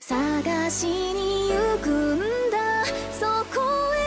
[0.00, 2.18] 探しに行くん
[2.50, 3.60] だそこ
[3.94, 3.98] へ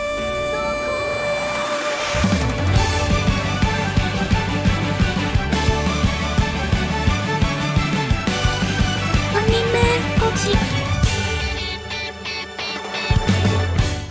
[9.36, 9.80] アニメ
[10.20, 10.56] ポチ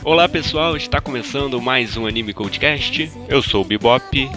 [0.07, 3.11] Olá pessoal, está começando mais um Anime Codecast.
[3.27, 4.29] Eu sou o Bebop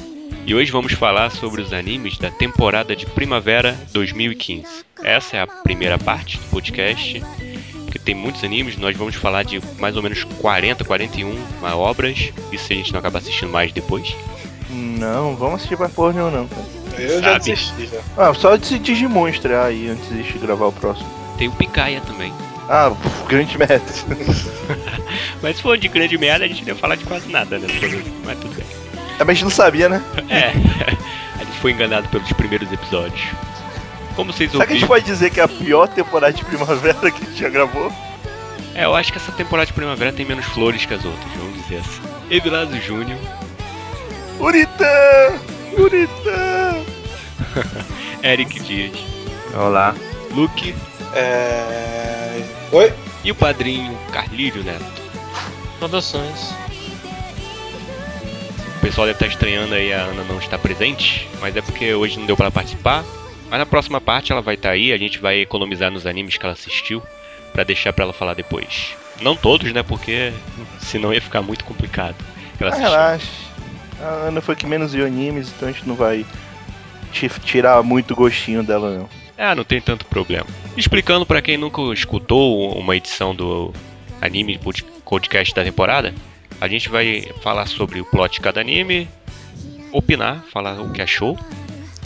[0.47, 4.65] e hoje vamos falar sobre os animes da temporada de primavera 2015.
[5.03, 7.23] Essa é a primeira parte do podcast,
[7.91, 8.77] que tem muitos animes.
[8.77, 11.37] Nós vamos falar de mais ou menos 40, 41
[11.75, 12.33] obras.
[12.51, 14.15] Isso se a gente não acabar assistindo mais depois.
[14.71, 16.63] Não, vamos assistir pra porra nenhuma não, cara.
[16.99, 17.45] Eu já Sabe.
[17.51, 18.01] desisti já.
[18.17, 21.09] Ah, só de Digimon estrear aí antes de gravar o próximo.
[21.39, 22.33] Tem o Pikaia também.
[22.69, 23.81] Ah, pff, grande merda.
[25.43, 27.67] Mas se for de grande merda, a gente não ia falar de quase nada, né?
[28.25, 28.82] Mas tudo bem.
[29.19, 30.03] É, mas a gente não sabia, né?
[30.29, 30.49] É,
[31.41, 33.23] a gente foi enganado pelos primeiros episódios.
[34.17, 36.45] Como vocês Será que a gente ouviram, pode dizer que é a pior temporada de
[36.45, 37.91] primavera que a gente já gravou?
[38.75, 41.63] é, eu acho que essa temporada de primavera tem menos flores que as outras, vamos
[41.63, 42.01] dizer assim.
[42.31, 43.19] Evilásio Júnior,
[44.39, 44.87] Uritã!
[45.79, 46.75] Uritã!
[48.23, 48.99] Eric Dias,
[49.55, 49.95] Olá.
[50.33, 50.75] Luke
[51.15, 52.43] É...
[52.73, 52.93] Oi?
[53.25, 54.85] e o padrinho Carlírio Neto.
[55.79, 56.55] Saudações.
[58.83, 62.19] O pessoal deve estar estranhando aí a Ana não estar presente, mas é porque hoje
[62.19, 63.05] não deu para participar.
[63.49, 66.45] Mas na próxima parte ela vai estar aí, a gente vai economizar nos animes que
[66.45, 67.01] ela assistiu
[67.53, 68.95] para deixar para ela falar depois.
[69.21, 69.83] Não todos, né?
[69.85, 70.33] Porque
[70.81, 72.17] senão ia ficar muito complicado.
[72.59, 73.29] Ela Ah, relaxa.
[74.01, 76.27] A Ana foi que menos viu animes, então a gente não vai
[77.13, 79.09] ti- tirar muito gostinho dela, não.
[79.39, 80.47] Ah, não tem tanto problema.
[80.77, 83.73] Explicando pra quem nunca escutou uma edição do
[84.21, 86.13] anime pod- podcast da temporada,
[86.63, 89.09] a gente vai falar sobre o plot de cada anime,
[89.91, 91.37] opinar, falar o que achou,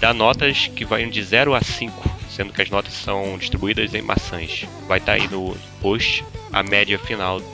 [0.01, 4.01] dar notas que vão de 0 a 5, sendo que as notas são distribuídas em
[4.01, 4.65] maçãs.
[4.89, 7.47] Vai estar aí no post a média final de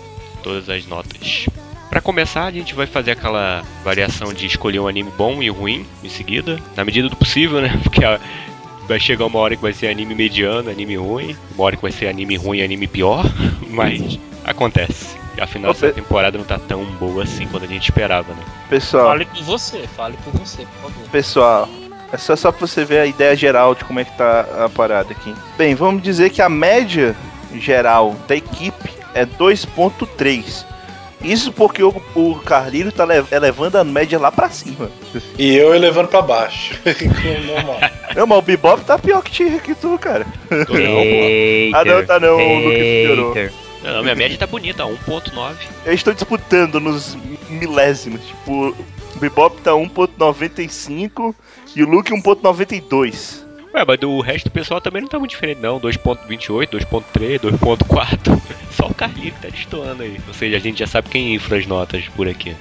[0.44, 1.46] todas as notas.
[1.90, 5.84] Pra começar, a gente vai fazer aquela variação de escolher um anime bom e ruim
[6.04, 7.76] em seguida, na medida do possível, né?
[7.82, 8.20] Porque a,
[8.86, 11.90] vai chegar uma hora que vai ser anime mediano, anime ruim, uma hora que vai
[11.90, 13.24] ser anime ruim anime pior,
[13.68, 15.21] mas acontece.
[15.40, 18.42] Afinal, essa temporada não tá tão boa assim quanto a gente esperava, né?
[18.68, 21.08] Pessoal, Fale por você, fale por você, por favor.
[21.10, 21.68] pessoal,
[22.12, 24.68] é só, só pra você ver a ideia geral de como é que tá a
[24.68, 25.34] parada aqui.
[25.56, 27.16] Bem, vamos dizer que a média
[27.54, 30.66] geral da equipe é 2.3.
[31.22, 34.90] Isso porque o, o Carlinho tá le- elevando a média lá pra cima.
[35.38, 36.74] E eu elevando pra baixo.
[37.46, 37.78] Normal.
[38.16, 40.26] Não, mas o Bebop tá pior que, tu, cara.
[40.50, 43.34] Não, Ah, não, tá não, o Lucas piorou.
[43.82, 45.54] Não, minha média tá bonita, 1.9.
[45.84, 47.16] Eu estou disputando nos
[47.50, 48.24] milésimos.
[48.24, 51.34] Tipo, o Bebop tá 1.95
[51.74, 53.42] e o Luke 1.92.
[53.74, 58.40] Ué, mas do resto do pessoal também não tá muito diferente não, 2.28, 2.3, 2.4.
[58.70, 60.20] Só o Carlinho que tá destoando aí.
[60.28, 62.54] Ou seja, a gente já sabe quem infla as notas por aqui.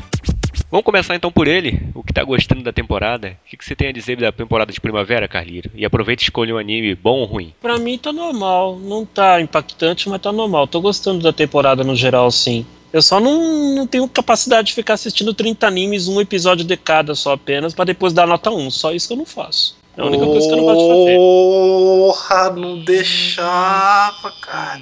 [0.71, 3.37] Vamos começar então por ele, o que tá gostando da temporada.
[3.45, 5.69] O que, que você tem a dizer da temporada de primavera, Carliro?
[5.75, 7.53] E aproveita e escolha um anime bom ou ruim.
[7.61, 10.65] Pra mim tá normal, não tá impactante, mas tá normal.
[10.67, 12.65] Tô gostando da temporada no geral, sim.
[12.93, 17.15] Eu só não, não tenho capacidade de ficar assistindo 30 animes, um episódio de cada
[17.15, 18.71] só apenas, pra depois dar nota 1.
[18.71, 19.75] Só isso que eu não faço.
[19.97, 21.17] É a única coisa que eu não gosto de fazer.
[21.17, 24.81] Porra, não deixava, cara.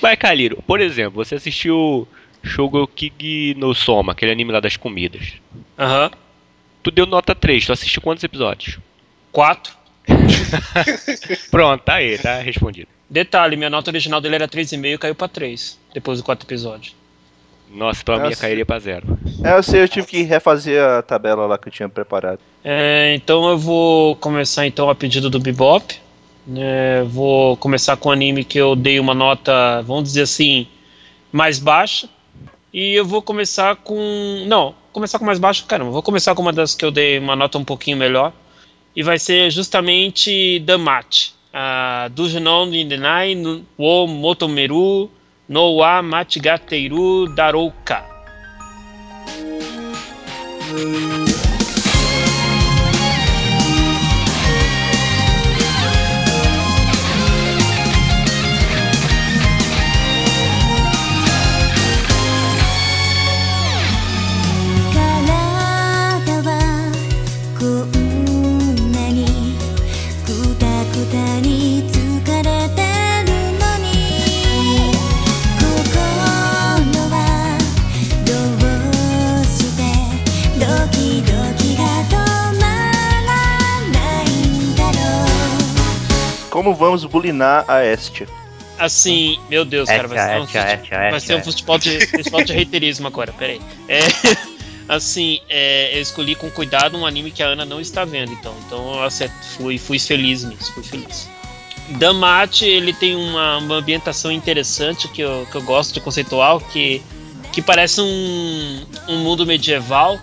[0.00, 2.06] Vai, Carliro, por exemplo, você assistiu
[2.42, 5.34] Shogokigi no Soma, aquele anime lá das comidas.
[5.78, 6.10] Aham.
[6.82, 8.78] Tu deu nota 3, tu assistiu quantos episódios?
[9.32, 9.76] 4.
[11.50, 12.88] Pronto, tá aí, tá respondido.
[13.10, 16.92] Detalhe, minha nota original dele era 3,5 caiu pra 3, depois do quarto episódio.
[17.70, 18.40] Nossa, então a minha Nossa.
[18.40, 19.18] cairia pra zero.
[19.44, 22.40] É, eu sei, eu tive que refazer a tabela lá que eu tinha preparado.
[22.64, 25.94] É, então eu vou começar então a pedido do Bebop.
[26.56, 30.66] É, vou começar com um anime que eu dei uma nota, vamos dizer assim,
[31.30, 32.08] mais baixa.
[32.72, 34.44] E eu vou começar com.
[34.46, 35.90] Não, começar com mais baixa, caramba.
[35.90, 38.32] Vou começar com uma das que eu dei uma nota um pouquinho melhor.
[38.94, 41.30] E vai ser justamente The Match.
[41.52, 43.34] A Dujunon Nindenai
[43.78, 45.10] wo Motomeru
[45.48, 48.18] no wa Machigateiru Darouka.「
[86.58, 88.26] Como vamos bulinar a Estia?
[88.76, 92.00] Assim, meu Deus, cara, vai ser um, Etia, fute- etia, vai ser um futebol de,
[92.00, 93.60] futebol de reiterismo agora, peraí.
[93.86, 94.00] É,
[94.88, 98.52] assim, é, eu escolhi com cuidado um anime que a Ana não está vendo, então.
[98.66, 99.08] Então eu
[99.56, 101.28] fui, fui feliz nisso, fui feliz.
[101.90, 107.00] Damate, ele tem uma, uma ambientação interessante que eu, que eu gosto de conceitual, que,
[107.52, 110.18] que parece um, um mundo medieval,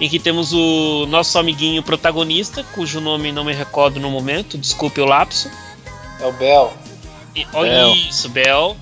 [0.00, 4.98] em que temos o nosso amiguinho protagonista, cujo nome não me recordo no momento, desculpe
[4.98, 5.50] o lapso.
[6.24, 6.72] É o Bel.
[7.52, 7.94] Olha Bel.
[7.94, 8.76] isso, Bel.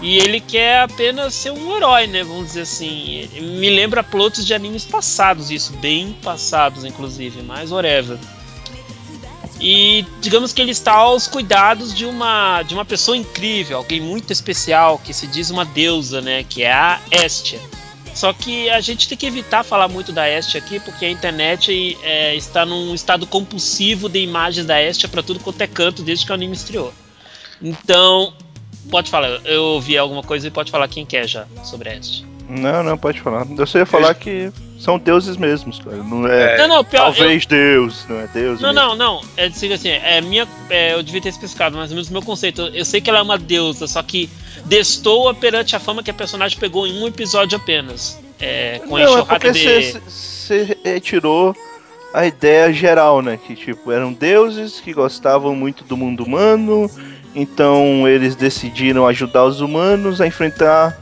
[0.00, 2.22] E ele quer apenas ser um herói, né?
[2.22, 3.28] Vamos dizer assim.
[3.34, 8.16] Me lembra plots de animes passados, isso, bem passados, inclusive, mas whatever.
[9.60, 14.32] E digamos que ele está aos cuidados de uma, de uma pessoa incrível, alguém muito
[14.32, 16.44] especial, que se diz uma deusa, né?
[16.44, 17.60] Que é a Estia.
[18.14, 21.98] Só que a gente tem que evitar falar muito da Estia aqui, porque a internet
[22.02, 26.24] é, está num estado compulsivo de imagens da Estia para tudo quanto é canto desde
[26.24, 26.94] que o anime estreou.
[27.60, 28.32] Então,
[28.88, 32.33] pode falar, eu ouvi alguma coisa e pode falar quem quer já sobre a Estia.
[32.48, 33.46] Não, não, pode falar.
[33.56, 35.96] Eu só ia falar que são deuses mesmos, cara.
[35.96, 36.58] Não é.
[36.58, 37.08] Não, não, pior.
[37.08, 38.60] eu- Talvez Deus, não é Deus.
[38.60, 38.88] Não, mesmo.
[38.88, 39.20] não, não.
[39.36, 40.46] É digo assim, é minha.
[40.68, 42.60] é, eu devia ter especificado mais ou menos o meu conceito.
[42.62, 44.28] Eu, eu sei que ela é uma deusa, só que
[44.66, 48.20] destoa perante a fama que a personagem pegou em um episódio apenas.
[48.40, 50.00] É, com a Não, é enxurrada porque de.
[50.06, 51.54] você retirou
[52.12, 53.38] a ideia geral, né?
[53.44, 56.90] Que tipo, eram deuses que gostavam muito do mundo humano,
[57.34, 60.96] então eles decidiram ajudar os humanos a enfrentar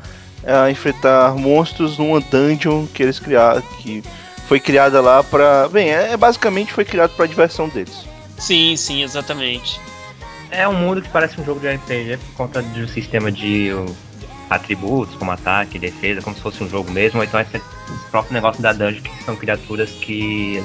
[0.47, 4.03] a enfrentar monstros numa dungeon que eles criaram, que
[4.49, 5.69] foi criada lá pra.
[5.69, 8.05] Bem, é basicamente foi criado pra diversão deles.
[8.39, 9.81] Sim, sim, exatamente.
[10.51, 13.73] É um mundo que parece um jogo de RPG por conta de um sistema de
[13.73, 13.87] uh,
[14.51, 17.61] atributos, como ataque, defesa, como se fosse um jogo mesmo, ou então esse
[18.11, 20.63] próprio negócio da dungeon, que são criaturas que,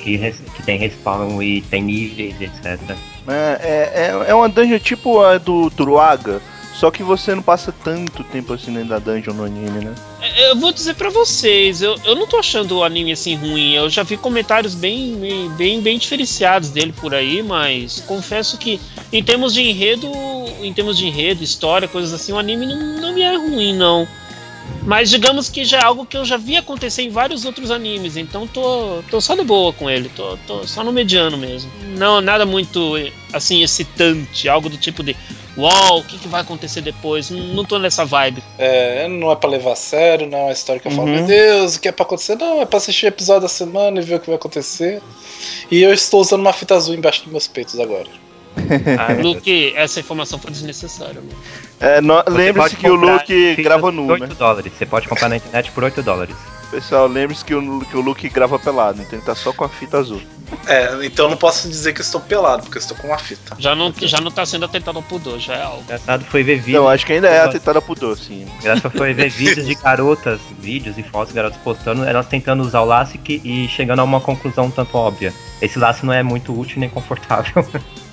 [0.00, 2.78] que, res- que tem respawn e tem níveis, etc.
[3.26, 3.92] É, é,
[4.26, 6.40] é- é uma dungeon tipo a do Druaga,
[6.78, 9.94] só que você não passa tanto tempo assim dentro da dungeon no anime, né?
[10.22, 13.72] É, Eu vou dizer pra vocês, eu, eu não tô achando o anime assim ruim.
[13.72, 18.80] Eu já vi comentários bem, bem, bem diferenciados dele por aí, mas confesso que
[19.12, 20.08] em termos de enredo,
[20.62, 24.06] em termos de enredo, história, coisas assim, o anime não, não me é ruim, não.
[24.84, 28.16] Mas digamos que já é algo que eu já vi acontecer em vários outros animes,
[28.16, 31.70] então tô, tô só de boa com ele, tô, tô só no mediano mesmo.
[31.96, 32.94] Não, nada muito
[33.32, 35.16] assim excitante, algo do tipo de
[35.58, 37.30] uau, o que, que vai acontecer depois?
[37.30, 38.42] Não, não tô nessa vibe.
[38.58, 41.16] É, não é pra levar a sério, não é uma história que eu falo, Uhum.
[41.16, 42.36] meu Deus, o que é pra acontecer?
[42.36, 45.02] Não, é pra assistir o episódio da semana e ver o que vai acontecer.
[45.70, 48.08] E eu estou usando uma fita azul embaixo dos meus peitos agora.
[48.98, 49.12] Ah.
[49.22, 51.20] Luke, essa informação foi desnecessária.
[51.80, 54.34] É, lembre-se que o Luke grava nu, 8 né?
[54.38, 54.72] dólares.
[54.76, 56.36] Você pode comprar na internet por 8 dólares.
[56.70, 59.68] Pessoal, lembre-se que o, que o Luke grava pelado, então ele tá só com a
[59.70, 60.20] fita azul.
[60.66, 63.18] É, então eu não posso dizer que eu estou pelado, porque eu estou com uma
[63.18, 63.56] fita.
[63.58, 65.82] Já não, já não tá sendo atentado ao pudor, já é algo.
[65.82, 66.82] Engraçado foi ver vídeos.
[66.82, 68.46] Não, acho que ainda é atentada pudor, sim.
[68.60, 72.82] Engraçado foi ver vídeos de garotas, vídeos e fotos de garotas postando, elas tentando usar
[72.82, 75.32] o laço e e chegando a uma conclusão um tanto óbvia.
[75.62, 77.66] Esse laço não é muito útil nem confortável.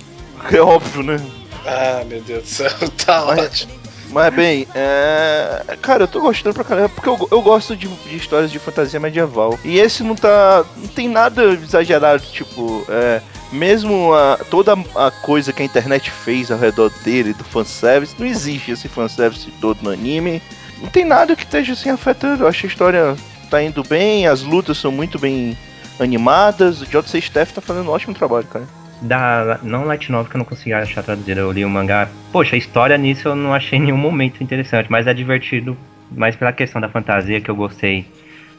[0.56, 1.20] É óbvio, né?
[1.66, 2.70] Ah, meu Deus do céu,
[3.04, 3.72] tá Mas- ótimo.
[4.08, 5.76] Mas bem, é...
[5.82, 9.00] cara, eu tô gostando pra caramba, porque eu, eu gosto de, de histórias de fantasia
[9.00, 9.58] medieval.
[9.64, 10.64] E esse não tá.
[10.76, 13.20] não tem nada exagerado, tipo, é.
[13.52, 18.26] Mesmo a, toda a coisa que a internet fez ao redor dele, do fanservice, não
[18.26, 20.42] existe esse fanservice todo no anime.
[20.80, 22.44] Não tem nada que esteja assim afetando.
[22.44, 23.16] Eu acho que a história
[23.50, 25.56] tá indo bem, as lutas são muito bem
[25.98, 26.80] animadas.
[26.80, 27.18] O J.C.
[27.18, 28.66] Staff tá fazendo um ótimo trabalho, cara.
[29.02, 32.08] Da não light novel que eu não consegui achar traduzido, eu li o mangá.
[32.32, 35.76] Poxa, a história nisso eu não achei em nenhum momento interessante, mas é divertido,
[36.10, 38.06] mais pela questão da fantasia que eu gostei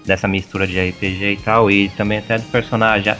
[0.05, 3.15] dessa mistura de RPG e tal, e também até do personagem.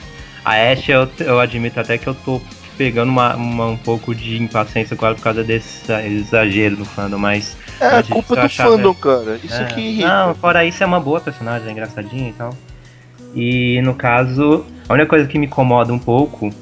[0.46, 2.40] A Ashe eu, eu admito até que eu tô
[2.78, 7.18] pegando uma, uma- um pouco de impaciência com ela por causa desse exagero no fandom,
[7.18, 7.58] mas.
[7.82, 9.40] É a culpa do achava- fandom, cara.
[9.44, 10.08] Isso É, que irrita.
[10.08, 12.56] Não, fora isso é uma boa personagem, é engraçadinha e tal.
[13.36, 16.54] E no caso, a única coisa que me incomoda um pouco,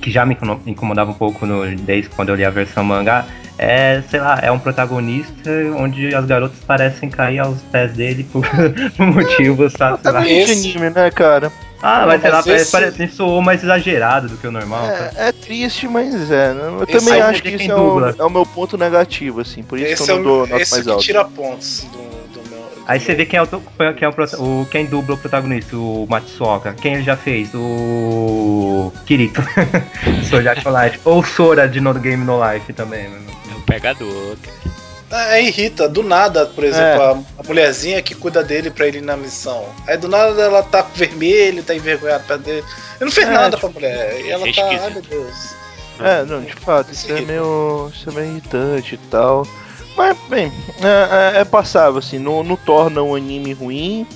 [0.00, 3.26] que já me incomo- incomodava um pouco no, desde quando eu li a versão mangá,
[3.58, 8.42] é, sei lá, é um protagonista onde as garotas parecem cair aos pés dele por,
[8.96, 9.98] por motivos, sabe?
[10.02, 10.26] Sei lá.
[10.28, 11.52] Esse- anime, né, cara?
[11.82, 14.84] Ah, mas sei lá, esse- parece, soou mais exagerado do que o normal.
[14.86, 16.52] É, é triste, mas é.
[16.52, 16.60] né?
[16.78, 19.62] Eu Esse também acho é que isso é o, é o meu ponto negativo, assim.
[19.62, 21.02] Por isso Esse que é eu não dou o, nota esse mais que alta.
[21.02, 22.19] tira pontos do
[22.86, 25.76] Aí você vê quem é, o, quem, é o, prota- o- quem dubla o protagonista,
[25.76, 26.72] o Matsuoka.
[26.74, 27.50] Quem ele já fez?
[27.54, 29.40] O Kirito.
[30.48, 30.98] Art Online.
[31.04, 33.08] Ou Sora de No Game No Life também.
[33.08, 33.30] mano.
[33.52, 34.36] É o pegador.
[34.42, 35.30] cara.
[35.32, 39.02] É, irrita, do nada, por exemplo, a, a mulherzinha que cuida dele pra ele ir
[39.02, 39.64] na missão.
[39.86, 42.58] Aí do nada ela tá vermelha, tá envergonhada perto dele.
[43.00, 44.20] Ele não fez É, nada pra mulher.
[44.24, 45.54] E ela é tá, ai meu Deus.
[45.98, 47.90] É, não, de fato, isso é meio.
[47.92, 49.44] Isso é meio irritante e tal.
[49.96, 54.06] Mas, bem, é, é- é passável, assim, não, não torna um anime ruim.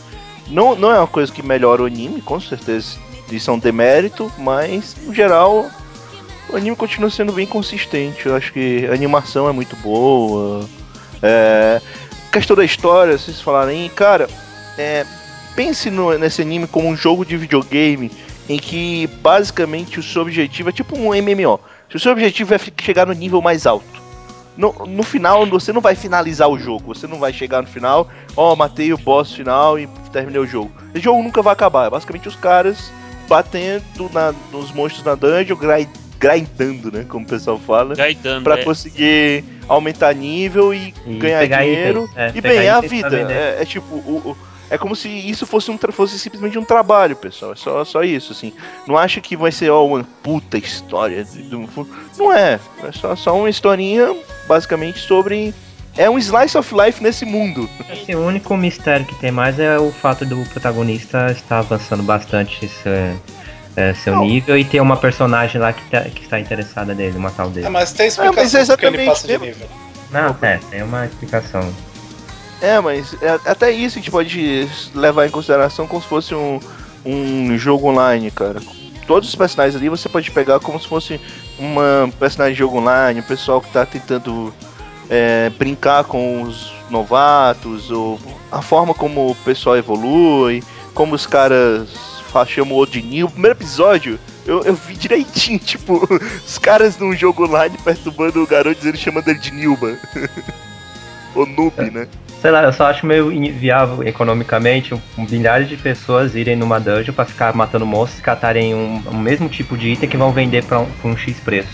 [0.49, 2.97] Não, não é uma coisa que melhora o anime, com certeza.
[3.31, 5.67] Isso é um demérito, mas, no geral,
[6.51, 8.27] o anime continua sendo bem consistente.
[8.27, 10.67] Eu acho que a animação é muito boa.
[11.23, 11.81] É,
[12.31, 14.29] questão da história, vocês falarem, cara,
[14.77, 15.05] é,
[15.57, 18.11] pense no- nesse anime como um jogo de videogame
[18.49, 21.59] em que basicamente o seu objetivo é tipo um MMO.
[21.91, 24.04] Se o seu objetivo é chegar no nível mais alto.
[24.57, 26.95] No, no final, você não vai finalizar o jogo.
[26.95, 30.71] Você não vai chegar no final, ó, matei o boss final e terminei o jogo.
[30.95, 31.87] Esse jogo nunca vai acabar.
[31.87, 32.93] É basicamente os caras
[33.29, 37.05] batendo na- nos monstros na dungeon, gri- grindando, né?
[37.09, 37.95] Como o pessoal fala.
[37.95, 38.65] Gaitando, Pra é.
[38.65, 42.05] conseguir aumentar nível e, E ganhar dinheiro.
[42.05, 43.11] itens, é, e bem, é a vida.
[43.11, 43.33] vender.
[43.33, 44.37] É, é tipo, o, o-
[44.71, 47.53] é como se isso fosse, um, fosse simplesmente um trabalho, pessoal.
[47.53, 48.53] É só, só isso, assim.
[48.87, 51.27] Não acha que vai ser ó, uma puta história.
[51.75, 52.59] fu- Não é.
[52.83, 54.15] É só, só uma historinha,
[54.47, 55.55] basicamente, sobre.
[55.97, 57.71] É um slice of life nesse mundo.
[57.89, 62.67] Assim, o único mistério que tem mais é o fato do protagonista estar avançando bastante
[62.69, 62.93] seu,
[63.77, 64.25] é, seu Não.
[64.25, 67.67] nível e ter uma personagem lá que, tá- que está interessada nele, uma tal dele.
[67.67, 69.69] É, mas tem É, explicação mas é do que ele passa de nível.
[70.11, 71.73] Não, é, tem uma explicação.
[72.61, 76.59] É, mas é- até isso a gente pode levar em consideração como se fosse um,
[77.07, 78.61] um jogo online, cara.
[79.07, 81.21] Todos os personagens ali você pode pegar como se fosse
[81.59, 84.53] uma personagem de jogo online, o pessoal que tá tentando
[85.09, 88.19] é, brincar com os novatos, ou
[88.51, 90.63] a forma como o pessoal evolui,
[90.95, 91.89] como os caras
[92.47, 93.31] chamam o outro de Nil.
[93.31, 96.03] Primeiro episódio, eu, eu vi direitinho, tipo,
[96.45, 99.97] os caras num jogo online perturbando o garoto dizendo chamando ele de Nilba.
[101.35, 102.09] o noob, né?
[102.45, 107.15] Sei lá, eu só acho meio inviável economicamente um, milhares de pessoas irem numa dungeon
[107.15, 110.63] pra ficar matando monstros e catarem um, um mesmo tipo de item que vão vender
[110.63, 111.71] pra um, um X preço.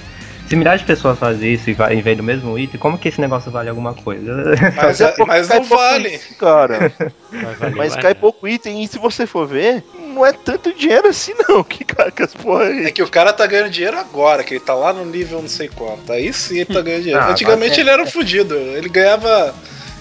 [0.46, 3.08] Se milhares de pessoas fazem isso e, vai, e vendem o mesmo item, como que
[3.08, 4.32] esse negócio vale alguma coisa?
[4.76, 6.06] Mas, é é- mas não vale.
[6.14, 6.92] item, cara.
[7.32, 8.02] Vai valer, Mas vai.
[8.02, 9.82] cai pouco item e se você for ver,
[10.14, 11.64] não é tanto dinheiro assim não.
[11.66, 12.92] Que cara que as porra É aí.
[12.92, 15.66] que o cara tá ganhando dinheiro agora, que ele tá lá no nível não sei
[15.68, 16.12] quanto.
[16.12, 17.24] Aí sim ele tá ganhando dinheiro.
[17.24, 18.54] Ah, Antigamente mas é- ele era um fudido.
[18.54, 19.52] Ele ganhava.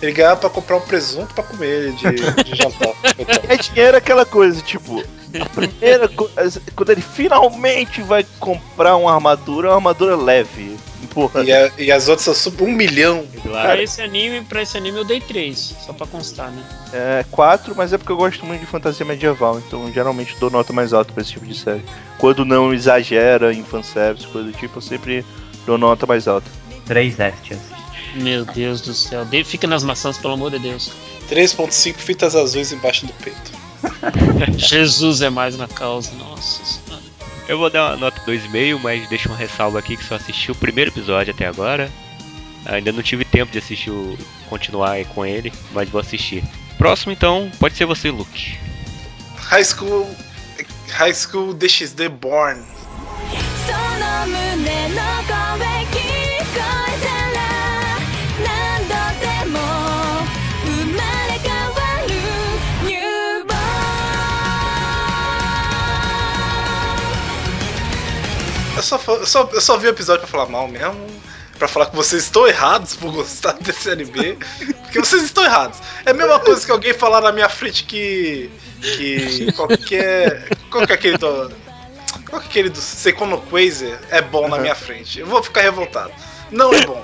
[0.02, 2.90] Ele ganhava pra comprar um presunto pra comer de, de jantar.
[3.50, 5.04] É dinheiro aquela coisa, tipo,
[5.40, 10.78] a primeira co- as- quando ele finalmente vai comprar uma armadura, é uma armadura leve.
[11.14, 11.44] Porra.
[11.44, 13.26] E, a- e as outras são super um milhão.
[13.44, 16.64] Pra esse anime, pra esse anime eu dei 3, só pra constar, né?
[16.94, 20.72] É quatro, mas é porque eu gosto muito de fantasia medieval, então geralmente dou nota
[20.72, 21.84] mais alta pra esse tipo de série.
[22.20, 25.26] Quando não exagera em fanservice, coisa do tipo, eu sempre
[25.66, 26.50] dou nota mais alta.
[26.86, 27.60] Três Estias.
[28.15, 29.25] Meu Deus do céu.
[29.25, 30.91] De- Fica nas maçãs, pelo amor de Deus.
[31.29, 33.53] 3.5 fitas azuis embaixo do peito.
[34.57, 37.03] Jesus é mais na causa, nossa senhora.
[37.49, 40.55] Eu vou dar uma nota 2,5, mas deixa uma ressalva aqui que só assisti o
[40.55, 41.91] primeiro episódio até agora.
[42.67, 44.17] Ainda não tive tempo de assistir o.
[44.49, 46.43] continuar aí com ele, mas vou assistir.
[46.79, 48.59] Próximo então, pode ser você, Luke.
[49.37, 50.09] High School.
[50.91, 52.63] High School DxD Born.
[53.67, 55.95] その胸の声聞
[56.55, 56.78] こえ
[68.98, 71.06] Só, só, eu só vi o episódio pra falar mal mesmo.
[71.58, 74.38] Pra falar que vocês estão errados por gostar desse anime.
[74.84, 75.78] Porque vocês estão errados.
[76.06, 78.50] É a mesma coisa que alguém falar na minha frente que.
[78.82, 79.52] Que.
[79.54, 80.48] Qualquer.
[80.72, 81.52] Qual que é aquele do.
[82.30, 85.20] Qual que é aquele do Seikono Quasar é bom na minha frente?
[85.20, 86.12] Eu vou ficar revoltado.
[86.50, 87.04] Não é bom.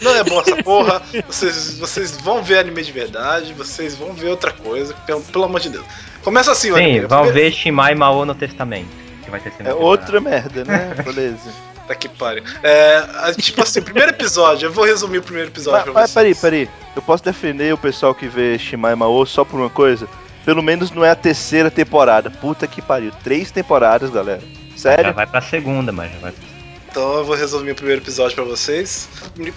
[0.00, 1.02] Não é bom essa porra.
[1.26, 3.52] Vocês, vocês vão ver anime de verdade.
[3.52, 4.94] Vocês vão ver outra coisa.
[5.06, 5.84] Pelo, pelo amor de Deus.
[6.22, 7.00] Começa assim, Sim, anime.
[7.00, 8.88] vão ver Shimai Mao no Testamento.
[9.30, 10.94] Que vai ter segunda É outra merda, né?
[11.04, 11.50] Beleza.
[11.86, 12.44] Tá que pariu.
[12.62, 16.38] É, tipo assim, primeiro episódio, eu vou resumir o primeiro episódio Mas, pra mas vocês.
[16.40, 16.74] peraí, peraí.
[16.94, 20.06] Eu posso defender o pessoal que vê Shimai Mao só por uma coisa?
[20.44, 22.30] Pelo menos não é a terceira temporada.
[22.30, 23.12] Puta que pariu.
[23.24, 24.40] Três temporadas, galera.
[24.72, 25.12] Já Sério?
[25.14, 26.32] vai pra segunda, mas já vai.
[26.90, 29.08] Então eu vou resumir o primeiro episódio pra vocês.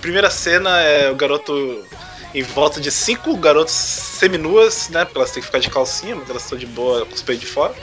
[0.02, 1.84] Primeira cena é o garoto
[2.34, 5.06] em volta de cinco garotos seminuas, né?
[5.06, 7.46] Porque elas têm que ficar de calcinha, mas elas estão de boa com os peitos
[7.46, 7.76] de fora.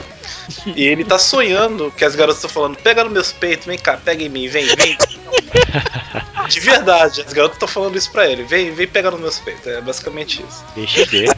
[0.75, 3.97] E ele tá sonhando que as garotas estão falando: pega nos meus peitos, vem cá,
[3.97, 4.97] pega em mim, vem, vem.
[6.49, 9.67] De verdade, as garotas estão falando isso pra ele: vem, vem pegar nos meus peitos.
[9.67, 10.65] É basicamente isso.
[10.75, 11.37] Deixa eu ver.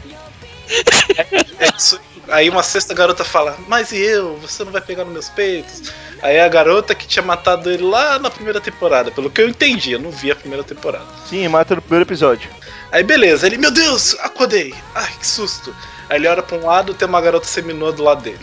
[1.58, 2.00] É isso.
[2.28, 4.36] Aí uma sexta garota fala, mas e eu?
[4.38, 5.92] Você não vai pegar nos meus peitos?
[6.22, 9.92] Aí a garota que tinha matado ele lá na primeira temporada, pelo que eu entendi,
[9.92, 11.04] eu não vi a primeira temporada.
[11.28, 12.48] Sim, mata no primeiro episódio.
[12.94, 14.72] Aí beleza, ele, meu Deus, acordei.
[14.94, 15.74] Ai, que susto.
[16.08, 18.38] Aí ele olha pra um lado tem uma garota seminua do lado dele.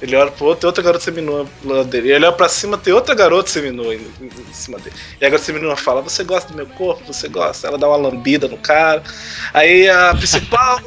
[0.00, 2.10] Ele olha pro outro, tem outra garota seminua do lado dele.
[2.10, 4.96] Ele olha pra cima, tem outra garota seminua em, em, em cima dele.
[5.20, 7.12] E a garota seminua fala: Você gosta do meu corpo?
[7.12, 7.68] Você gosta?
[7.68, 9.02] Ela dá uma lambida no cara.
[9.52, 10.80] Aí a principal.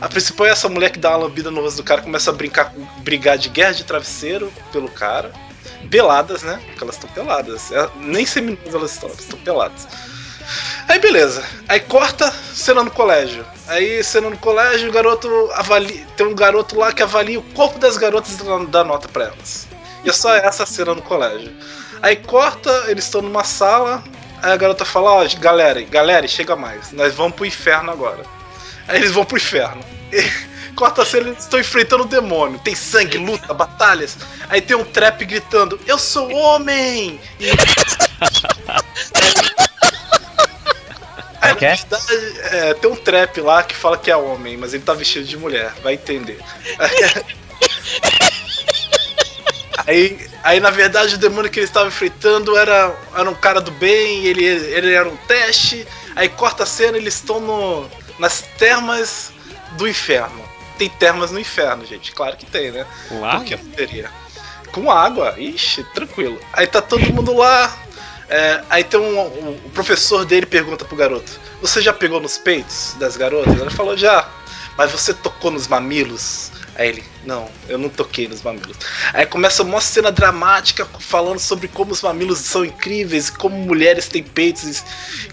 [0.00, 2.32] A principal é essa mulher que dá uma lambida no rosto do cara, começa a
[2.32, 5.30] brincar, brigar de guerra de travesseiro pelo cara.
[5.90, 6.58] Peladas, né?
[6.68, 7.70] Porque elas estão peladas.
[7.70, 9.86] É, nem seminuas elas estão, elas estão peladas.
[10.88, 11.44] Aí beleza.
[11.68, 13.44] Aí corta cena no colégio.
[13.66, 16.06] Aí cena no colégio, o garoto avalia.
[16.16, 19.66] Tem um garoto lá que avalia o corpo das garotas e dá- nota pra elas.
[20.04, 21.52] E é só essa cena no colégio.
[22.02, 24.02] Aí corta, eles estão numa sala.
[24.42, 26.92] Aí a garota fala, ó, galera, galera, chega mais.
[26.92, 28.22] Nós vamos pro inferno agora.
[28.86, 29.82] Aí eles vão pro inferno.
[30.12, 30.22] E
[30.76, 32.60] corta a cena, eles estão enfrentando o demônio.
[32.60, 34.16] Tem sangue, luta, batalhas.
[34.48, 37.18] Aí tem um trap gritando, eu sou homem!
[37.40, 37.50] E
[41.48, 41.74] Aí, que é?
[41.74, 45.24] verdade, é, tem um trap lá que fala que é homem, mas ele tá vestido
[45.24, 46.38] de mulher, vai entender.
[49.86, 53.70] Aí, aí na verdade, o demônio que ele estava enfrentando era, era um cara do
[53.70, 55.86] bem, ele, ele era um teste.
[56.16, 57.88] Aí corta a cena, eles estão no,
[58.18, 59.32] nas termas
[59.72, 60.44] do inferno.
[60.76, 62.84] Tem termas no inferno, gente, claro que tem, né?
[63.12, 63.36] Lá?
[63.36, 64.10] Por que não teria?
[64.72, 66.38] Com água, ixi, tranquilo.
[66.52, 67.72] Aí tá todo mundo lá.
[68.28, 69.18] É, aí tem um.
[69.18, 73.60] O, o professor dele pergunta pro garoto: Você já pegou nos peitos das garotas?
[73.60, 74.28] Ele falou: Já.
[74.76, 76.52] Mas você tocou nos mamilos?
[76.74, 78.76] Aí ele: Não, eu não toquei nos mamilos.
[79.12, 84.22] Aí começa uma cena dramática falando sobre como os mamilos são incríveis, como mulheres têm
[84.22, 84.84] peitos,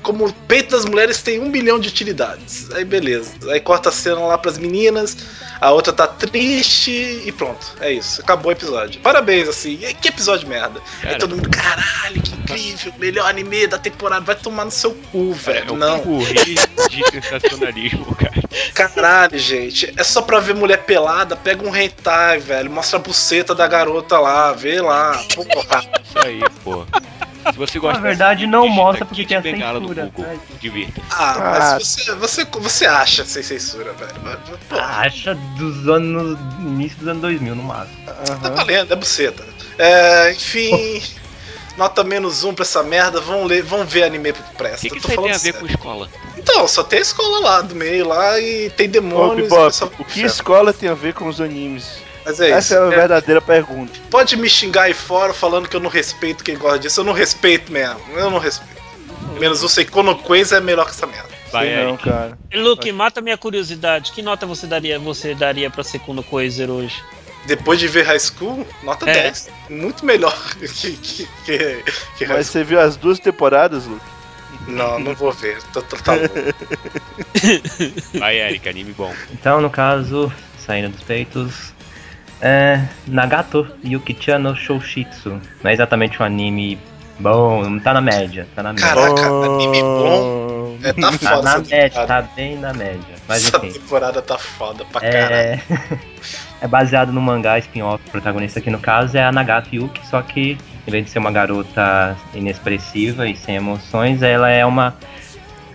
[0.02, 2.72] como o peito das mulheres tem um milhão de utilidades.
[2.72, 3.32] Aí beleza.
[3.52, 5.16] Aí corta a cena lá pras meninas,
[5.62, 6.92] a outra tá triste
[7.26, 7.64] e pronto.
[7.80, 8.22] É isso.
[8.22, 9.00] Acabou o episódio.
[9.02, 9.78] Parabéns, assim.
[9.82, 10.82] E Que episódio merda.
[10.98, 11.20] Aí Cara.
[11.20, 14.26] todo mundo, caralho, que incrível, melhor anime da temporada.
[14.26, 15.74] Vai tomar no seu cu, É velho.
[15.74, 16.00] um Não.
[16.00, 16.34] purri
[16.90, 18.34] de sensacionalismo, cara.
[18.74, 19.94] Caralho, gente.
[19.96, 22.70] É só pra ver mulher pelada, pega um hentai, velho.
[22.72, 25.18] Mostra a buceta da garota lá, vê lá.
[25.36, 25.84] Porra.
[26.04, 26.86] Isso aí, pô.
[27.52, 30.06] Se você gosta Na verdade, não digita mostra porque tem a censura.
[30.16, 30.40] Google.
[30.62, 31.02] Divirta.
[31.12, 31.50] Ah, Ah.
[31.76, 34.40] mas você, você, você acha sem censura, velho.
[34.70, 36.40] Pô, Acha dos anos.
[36.60, 37.98] início dos anos 2000 no máximo.
[38.42, 39.44] tá valendo, é buceta.
[39.78, 41.02] É, enfim.
[41.78, 43.20] Nota menos um pra essa merda.
[43.20, 44.82] Vão, ler, vão ver anime pro O presta.
[44.82, 45.60] que, que isso tem a ver sério.
[45.60, 46.10] com escola?
[46.38, 49.40] Então, só tem a escola lá do meio lá e tem Ô, demônios.
[49.48, 51.98] e Bebop, pessoal- o que escola tem a ver com os animes?
[52.26, 52.74] Mas é Essa isso.
[52.76, 54.00] é a É, verdadeira pergunta.
[54.10, 57.02] pode me xingar aí fora falando que eu não respeito quem gosta disso.
[57.02, 58.00] Eu não respeito mesmo.
[58.16, 58.82] Eu não respeito.
[59.40, 60.18] Menos o Seikono
[60.52, 61.30] é melhor que essa merda.
[61.52, 62.38] Vai, Sei não, cara.
[62.54, 64.12] Luke, mata minha curiosidade.
[64.12, 67.04] Que nota você daria, você daria pra Secundo Coiser hoje?
[67.46, 69.24] Depois de ver High School, nota É.
[69.24, 69.50] 10.
[69.70, 71.84] Muito melhor que, que, que,
[72.18, 72.54] que High Mas School.
[72.54, 74.06] você viu as duas temporadas, Luke?
[74.68, 75.62] Não, não vou ver.
[75.74, 76.20] Tá, tá, tá bom.
[78.20, 79.14] Vai, Eric, anime bom.
[79.32, 81.74] Então, no caso, saindo dos peitos.
[82.42, 82.82] É.
[83.08, 85.42] Nagato Yuki-chan no Shoushitsu.
[85.64, 86.78] Não é exatamente um anime
[87.20, 88.48] bom, tá na média.
[88.56, 88.88] Tá na média.
[88.90, 90.78] Caraca, anime bom.
[90.84, 92.08] É, tá Tá foda na essa média, temporada.
[92.28, 93.16] tá bem na média.
[93.28, 93.72] Mas Essa enfim.
[93.80, 95.62] temporada tá foda pra caralho.
[96.64, 98.02] É, baseado no mangá spin-off.
[98.08, 101.20] O protagonista aqui no caso é a Nagato Yuki, só que em vez de ser
[101.20, 104.96] uma garota inexpressiva e sem emoções, ela é uma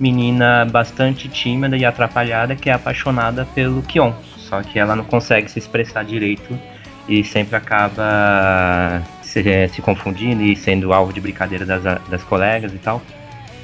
[0.00, 4.14] menina bastante tímida e atrapalhada que é apaixonada pelo Kion.
[4.38, 6.58] Só que ela não consegue se expressar direito
[7.06, 12.78] e sempre acaba se, se confundindo e sendo alvo de brincadeira das, das colegas e
[12.78, 13.02] tal.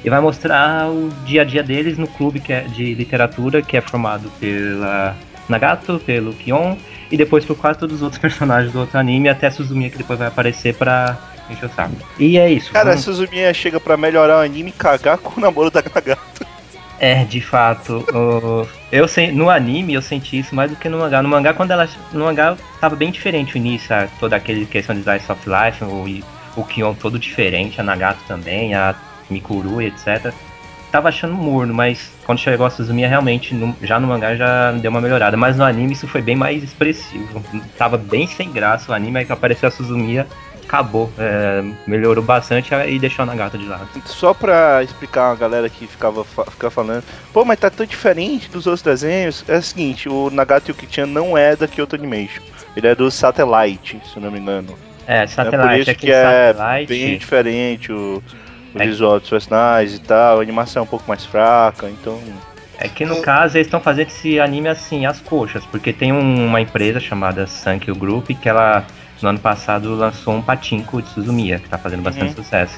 [0.03, 3.75] E vai mostrar o dia a dia deles no clube que é de literatura, que
[3.75, 5.15] é formado pela
[5.49, 6.75] Nagato, pelo Kion,
[7.11, 10.17] e depois por quase todos os outros personagens do outro anime, até Suzumiya que depois
[10.19, 11.17] vai aparecer pra
[11.49, 11.93] encher o saco.
[12.19, 12.71] E é isso.
[12.71, 15.83] Cara, a vamos- Suzumiya chega pra melhorar o anime e cagar com o namoro da
[15.93, 16.45] Nagato.
[16.99, 18.05] É, de fato.
[18.13, 21.21] o- eu sei, no anime eu senti isso mais do que no mangá.
[21.21, 21.87] No mangá, quando ela.
[22.13, 25.83] No mangá tava bem diferente o início, a- toda aquele questão de Slice of Life,
[25.83, 28.95] o, o Kion todo diferente, a Nagato também, a
[29.29, 30.33] Mikuru e etc.
[30.95, 34.89] Tava achando morno, mas quando chegou a Suzumiya, realmente, no- já no mangá já deu
[34.89, 35.35] uma melhorada.
[35.35, 37.43] Mas no anime isso foi bem mais expressivo.
[37.77, 40.25] Tava bem sem graça o anime, aí que apareceu a Suzumiya,
[40.65, 41.11] acabou.
[41.19, 43.89] É, melhorou bastante e deixou a Nagato de lado.
[44.05, 47.03] Só pra explicar a galera que ficava, ficava falando,
[47.33, 49.43] pô, mas tá tão diferente dos outros desenhos.
[49.49, 52.41] É o seguinte, o Nagato Yuki-chan não é da Kyoto Animation.
[52.73, 54.77] Ele é do Satellite, se não me engano.
[55.05, 56.87] É, É por Satellite, isso aquele que é Satellite.
[56.87, 58.23] bem diferente o,
[58.75, 58.85] o É.
[58.85, 60.39] visual dos personagens e tal.
[60.39, 62.19] A animação é um pouco mais fraca, então...
[62.77, 66.45] É que no caso eles estão fazendo esse anime assim, às coxas, porque tem um-
[66.45, 68.85] uma empresa chamada Sankyo Group que ela
[69.21, 72.77] no ano passado lançou um patinco de Suzumiya, que tá fazendo bastante sucesso.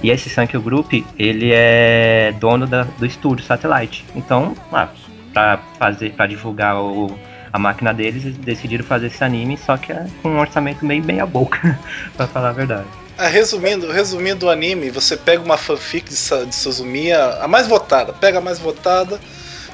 [0.00, 4.04] E esse Sankyo Group, ele é dono da- do estúdio Satellite.
[4.14, 4.86] Então, ah,
[5.32, 7.10] pra fazer, para divulgar o,
[7.52, 11.02] a máquina deles e decidiram fazer esse anime, só que é com um orçamento meio
[11.02, 11.78] bem a boca,
[12.16, 12.86] pra falar a verdade.
[13.18, 18.12] Ah, resumindo, resumindo o anime, você pega uma fanfic de, de Suzumiya, a mais votada,
[18.12, 19.20] pega a mais votada,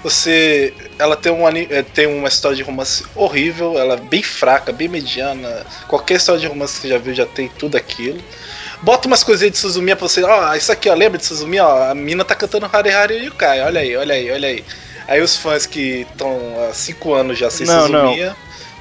[0.03, 0.75] você.
[0.99, 4.89] Ela tem, um, eh, tem uma história de romance horrível, ela é bem fraca, bem
[4.89, 5.65] mediana.
[5.87, 8.21] Qualquer história de romance que você já viu já tem tudo aquilo.
[8.83, 10.23] Bota umas coisinhas de Suzumiya pra você.
[10.23, 11.65] Ó, isso aqui, ó, lembra de Suzumiya?
[11.65, 13.61] Ó, a mina tá cantando Hare Hare Yukai.
[13.63, 14.65] Olha aí, olha aí, olha aí.
[15.07, 18.15] Aí os fãs que estão há 5 anos já sem Não, não.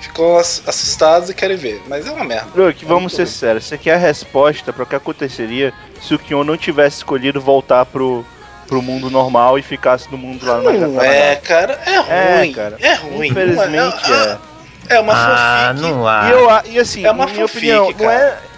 [0.07, 1.81] Ficam ass- assustados e querem ver.
[1.87, 2.47] Mas é uma merda.
[2.55, 3.31] Luke, É vamos ser ruim.
[3.31, 3.65] sérios.
[3.65, 7.39] Isso aqui é a resposta para o que aconteceria se o Kion não tivesse escolhido
[7.41, 8.25] voltar pro,
[8.67, 12.51] pro mundo normal e ficasse no mundo lá na Não é, cara, é É, ruim.
[12.53, 12.77] cara.
[12.79, 13.27] É ruim.
[13.29, 14.37] Infelizmente Não é.
[14.89, 15.81] É uma Ah, fanfic.
[15.89, 16.27] não há.
[16.27, 18.13] E, eu, e assim, É uma na minha fanfic, opinião, não cara.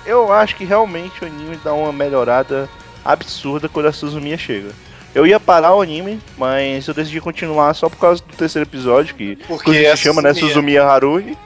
[0.05, 2.69] é, eu acho que realmente o anime dá uma melhorada
[3.03, 4.69] absurda quando a Suzumiya chega.
[5.13, 9.15] Eu ia parar o anime, mas eu decidi continuar só por causa do terceiro episódio,
[9.15, 10.53] que Porque é se chama né, Suzumiya.
[10.53, 11.37] Suzumiya Haruhi.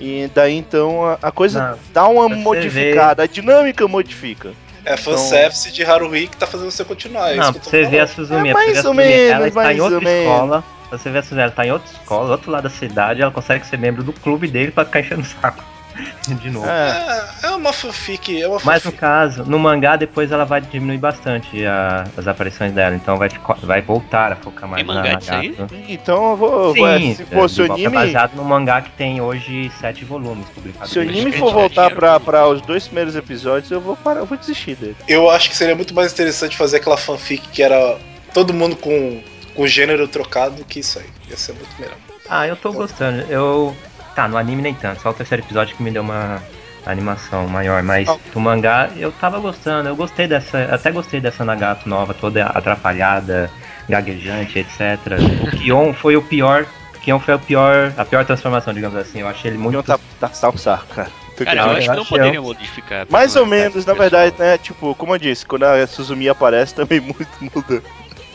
[0.00, 4.52] E daí então a, a coisa Não, dá uma modificada, a dinâmica modifica.
[4.84, 7.32] É fanservice de Haruhi que tá fazendo você continuar.
[7.32, 8.28] É Não, isso você ver a falando.
[8.28, 10.20] Suzumi, É mais ou Suzumi, ela menos, está em mais outra ou menos.
[10.32, 10.64] escola.
[10.90, 13.30] Você ver a Suzumi, ela tá em outra escola, do outro lado da cidade, ela
[13.30, 15.64] consegue ser membro do clube dele pra ficar enchendo o saco.
[16.28, 16.66] De novo.
[16.68, 18.98] É, É, é uma fanfic, é uma Mas no fanfic.
[19.00, 23.28] caso, no mangá depois ela vai diminuir bastante a- as aparições dela, então vai,
[23.62, 25.56] vai voltar a focar mais Tem na mangá disso aí?
[25.88, 26.74] Então eu vou.
[26.74, 27.88] Sim, vou- se fosse o é anime.
[27.94, 30.90] baseado no mangá que tem hoje sete volumes publicados.
[30.90, 34.26] Se o anime for voltar pra, pra os dois primeiros episódios, eu vou parar, eu
[34.26, 34.96] vou desistir dele.
[35.08, 37.96] Eu acho que seria muito mais interessante fazer aquela fanfic que era
[38.34, 39.20] todo mundo com
[39.54, 41.06] com o gênero trocado que isso aí.
[41.28, 41.96] Ia ser muito melhor.
[42.28, 43.22] Ah, eu tô gostando.
[43.28, 43.74] Eu.
[44.18, 46.42] Tá, no anime nem tanto, só o terceiro episódio que me deu uma
[46.84, 48.16] animação maior, mas Ah.
[48.34, 50.64] no mangá eu tava gostando, eu gostei dessa.
[50.74, 53.48] Até gostei dessa Nagato nova, toda atrapalhada,
[53.88, 54.98] gaguejante, etc.
[55.46, 56.66] O Kion foi o pior.
[56.96, 57.92] O Kion foi o pior.
[57.96, 59.20] A pior transformação, digamos assim.
[59.20, 59.74] Eu achei ele muito.
[59.76, 61.10] Leon tá, tá, saco, cara.
[61.36, 62.42] Cara, eu acho que não poderia eu.
[62.42, 63.02] modificar.
[63.02, 64.58] a Mais ou personalidade menos, na verdade, né?
[64.58, 67.80] Tipo, como eu disse, quando a Suzumi aparece também muito muda.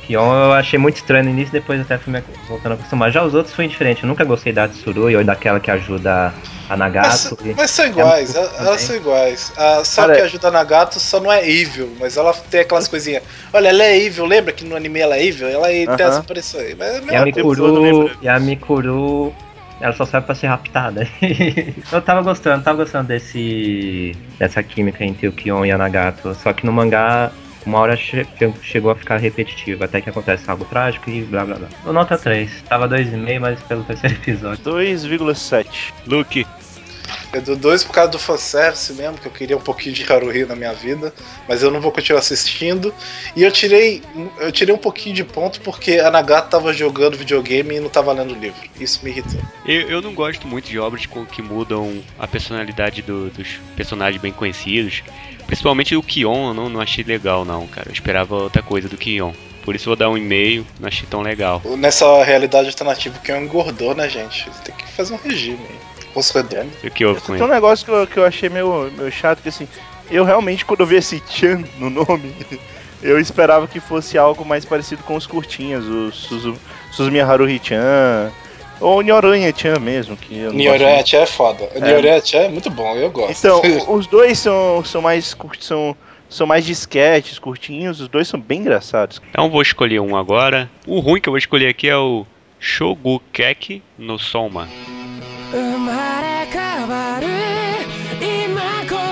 [0.05, 3.11] Kion eu achei muito estranho no início, depois até fui me voltando a acostumar.
[3.11, 4.03] Já os outros foi diferente.
[4.03, 6.33] Eu nunca gostei da Tsurui ou daquela que ajuda
[6.69, 7.37] a Mas, Nagato.
[7.45, 9.53] e- mas são iguais, É elas, são iguais.
[9.57, 12.87] A, só Cara, que ajuda a Nagato só não é evil, mas ela tem aquelas
[12.87, 13.23] coisinhas.
[13.51, 15.47] Olha, ela é evil, lembra que no anime ela é evil?
[15.47, 16.11] Ela é- tem Aham.
[16.11, 16.75] essa aparição aí.
[16.75, 19.33] Mas é E a todo Mikuru, e a Mikuru,
[19.79, 21.07] ela só serve pra ser raptada.
[21.91, 26.33] eu tava gostando, tava gostando desse dessa química entre o Kion e a Nagato.
[26.35, 27.31] Só que no mangá,
[27.65, 28.25] uma hora che-
[28.61, 31.67] chegou a ficar repetitivo, até que acontece algo trágico e blá blá blá.
[31.85, 34.63] Eu nota 3, tava 2,5, mas pelo terceiro episódio.
[34.63, 35.93] 2,7.
[36.07, 36.45] Luke,
[37.33, 40.45] Eu dou dois por causa do fanservice mesmo, que eu queria um pouquinho de Haruhi
[40.45, 41.11] na minha vida,
[41.49, 42.93] mas eu não vou continuar assistindo.
[43.35, 44.01] E eu tirei
[44.39, 48.11] eu tirei um pouquinho de ponto porque a Nagato tava jogando videogame e não tava
[48.13, 48.59] lendo o livro.
[48.79, 49.41] Isso me irritou.
[49.65, 54.31] eu, eu não gosto muito de obras que mudam a personalidade do- dos personagens bem
[54.31, 55.01] conhecidos.
[55.45, 57.89] Principalmente o Kion, eu não, não achei legal, não, cara.
[57.89, 59.31] Eu esperava outra coisa do Kion.
[59.63, 61.61] Por isso eu vou dar um e-mail, não achei tão legal.
[61.77, 64.49] Nessa realidade alternativa que eu engordou, né, gente?
[64.63, 66.71] Tem que fazer um regime redondo.
[66.83, 69.41] O que houve com Tem um negócio que eu, que eu achei meio, meio chato,
[69.41, 69.67] que assim,
[70.11, 72.33] eu realmente, quando eu vi esse Chan no nome,
[73.01, 76.57] eu esperava que fosse algo mais parecido com os curtinhas, o Suzu,
[76.91, 78.31] Suzumi Haruhi-chan,
[78.80, 81.68] ou Nyoranha-chan mesmo, que eu não gosto Nyoranha é foda.
[81.80, 83.30] Nyoranha é muito bom, eu gosto.
[83.38, 85.96] Então, os dois são, são mais cur- são,
[86.28, 89.20] são mais disquetes, curtinhos, os dois são bem engraçados.
[89.30, 90.70] Então vou escolher um agora.
[90.86, 92.24] O ruim que eu vou escolher aqui é o
[92.60, 94.68] Shogukeki no Soma.
[95.50, 97.26] 生まれ変わる
[98.20, 98.96] 今こ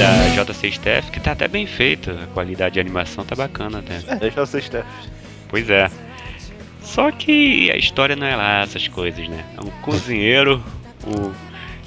[0.00, 2.10] É um anime da JCSTF que tá até bem feito.
[2.10, 4.26] A qualidade de animação tá bacana até.
[4.26, 4.84] É, vocês ter.
[5.48, 5.90] Pois é.
[6.82, 9.44] Só que a história não é lá essas coisas, né?
[9.56, 10.62] É um cozinheiro.
[11.04, 11.32] O,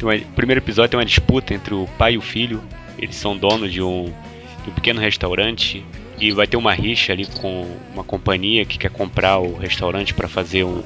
[0.04, 2.62] uma- o primeiro episódio tem uma disputa entre o pai e o filho.
[3.00, 4.06] Eles são donos de um,
[4.64, 5.84] de um pequeno restaurante.
[6.20, 10.28] E vai ter uma rixa ali com uma companhia que quer comprar o restaurante para
[10.30, 10.84] fazer um,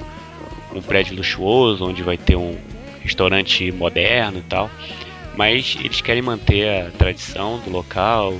[0.73, 2.57] um prédio luxuoso, onde vai ter um
[3.03, 4.71] restaurante moderno e tal.
[5.37, 8.33] Mas eles querem manter a tradição do local,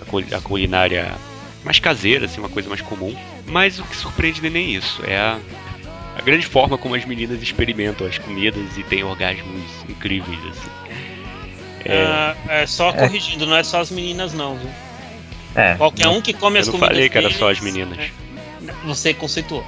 [0.00, 1.12] a, cul- a culinária
[1.64, 3.14] mais caseira, assim, uma coisa mais comum.
[3.46, 5.38] Mas o que surpreende não é nem isso, é a,
[6.16, 10.70] a grande forma como as meninas experimentam as comidas e têm orgasmos incríveis, assim.
[11.84, 14.70] É, Ah, é só corrigindo, não é só as meninas não, viu?
[15.56, 15.74] É.
[15.74, 17.98] Qualquer um que come Eu as não comidas falei que era deles, só as meninas.
[18.84, 19.64] Você conceituou.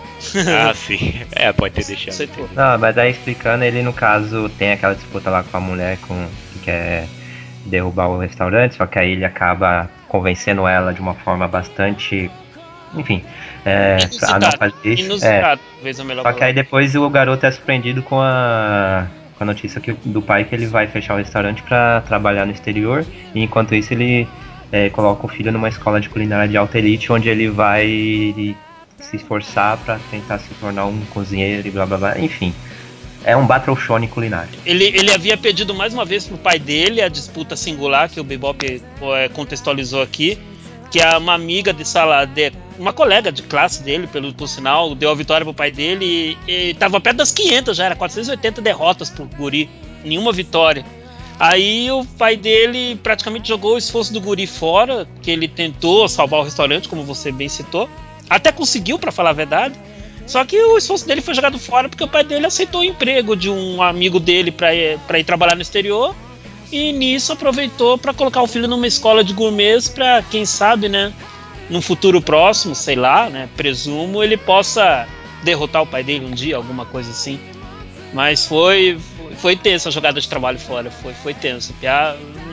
[0.61, 1.15] Ah, sim.
[1.33, 2.07] É, pode ter deixado.
[2.07, 2.49] Conceituou.
[2.55, 6.29] Não, mas aí explicando, ele no caso tem aquela disputa lá com a mulher com,
[6.59, 7.07] que quer
[7.67, 12.31] derrubar o restaurante, só que aí ele acaba convencendo ela de uma forma bastante.
[12.95, 13.23] Enfim,
[13.67, 15.03] é, a não fazer isso.
[15.03, 19.07] É, Inusitado, talvez a melhor só que aí depois o garoto é surpreendido com a,
[19.37, 22.53] com a notícia que, do pai que ele vai fechar o restaurante pra trabalhar no
[22.53, 24.27] exterior, e enquanto isso ele
[24.73, 28.57] é, coloca o filho numa escola de culinária de alta elite, onde ele vai
[28.99, 32.55] se esforçar pra tentar se tornar um cozinheiro e blá blá blá, enfim.
[33.25, 33.77] É um battle
[34.11, 34.51] culinário.
[34.65, 38.25] Ele, ele havia pedido mais uma vez pro pai dele a disputa singular que o
[38.25, 38.83] Bebop
[39.17, 40.39] é, contextualizou aqui,
[40.91, 44.95] que é uma amiga de sala, de, uma colega de classe dele, pelo por sinal,
[44.95, 48.63] deu a vitória pro pai dele e, e tava perto das 500 já, era 480
[48.63, 49.69] derrotas pro Guri,
[50.05, 50.85] nenhuma vitória.
[51.39, 56.41] Aí o pai dele praticamente jogou o esforço do Guri fora, que ele tentou salvar
[56.41, 57.89] o restaurante, como você bem citou.
[58.29, 59.75] Até conseguiu, pra falar a verdade.
[60.29, 63.35] Só que o esforço dele foi jogado fora porque o pai dele aceitou o emprego
[63.35, 66.15] de um amigo dele pra ir, pra ir trabalhar no exterior.
[66.71, 71.15] E nisso aproveitou pra colocar o filho numa escola de gourmets pra, quem sabe, né?
[71.71, 73.49] Num futuro próximo, sei lá, né?
[73.57, 75.09] Presumo, ele possa
[75.43, 77.41] derrotar o pai dele um dia, alguma coisa assim.
[78.13, 78.99] Mas foi
[79.39, 81.75] foi tenso a jogada de trabalho fora, foi, foi tenso.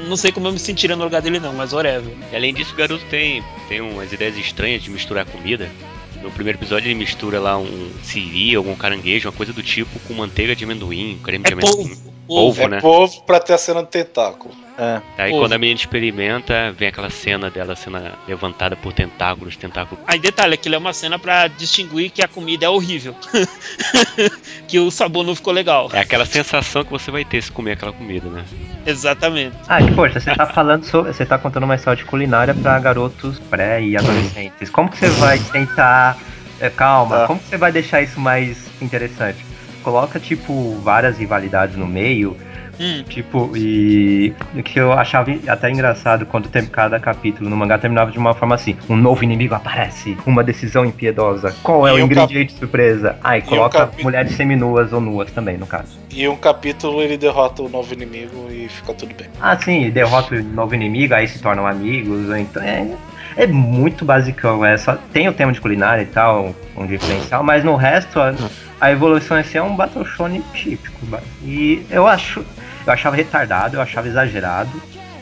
[0.08, 2.14] Não sei como eu me sentiria no lugar dele não, mas whatever.
[2.32, 5.70] E além disso, o garoto tem, tem umas ideias estranhas de misturar comida.
[6.26, 10.14] No primeiro episódio ele mistura lá um siri, algum caranguejo, uma coisa do tipo, com
[10.16, 11.76] manteiga de amendoim, creme de É amendoim.
[11.96, 12.15] polvo.
[12.28, 12.82] Polvo, É né?
[12.82, 14.54] povo pra ter a cena do tentáculo.
[14.78, 15.02] É.
[15.18, 15.46] Aí Polvo.
[15.46, 20.04] quando a menina experimenta, vem aquela cena dela sendo levantada por tentáculos, tentáculos.
[20.06, 23.16] Aí detalhe, aquilo é uma cena pra distinguir que a comida é horrível.
[24.68, 25.90] que o sabor não ficou legal.
[25.94, 28.44] É aquela sensação que você vai ter se comer aquela comida, né?
[28.86, 29.56] Exatamente.
[29.68, 31.14] Ah, que poxa, você tá falando sobre.
[31.14, 34.70] Você tá contando uma história de culinária pra garotos pré e adolescentes.
[34.70, 36.18] Como que você vai tentar.
[36.60, 37.28] é, calma, Tá.
[37.28, 39.46] como que você vai deixar isso mais interessante?
[39.86, 42.36] Coloca, tipo, várias rivalidades no meio.
[42.80, 43.04] Hum.
[43.08, 48.12] Tipo, e o que eu achava até engraçado quando tem, cada capítulo no mangá terminava
[48.12, 51.56] de uma forma assim: um novo inimigo aparece, uma decisão impiedosa.
[51.62, 53.16] Qual é E o um ingrediente surpresa?
[53.24, 55.98] Ah, e um coloca capi- mulheres seminuas ou nuas também, no caso.
[56.12, 59.28] E um capítulo ele derrota o novo inimigo e fica tudo bem.
[59.40, 62.88] Ah, sim, derrota o novo inimigo, aí se tornam amigos, ou então é,
[63.38, 67.64] é muito basicão, é só tem o tema de culinária e tal, um diferencial, mas
[67.64, 68.34] no resto a,
[68.80, 71.00] a evolução assim é um battle shonen típico.
[71.44, 72.44] E eu acho,
[72.86, 74.70] eu achava retardado, eu achava exagerado.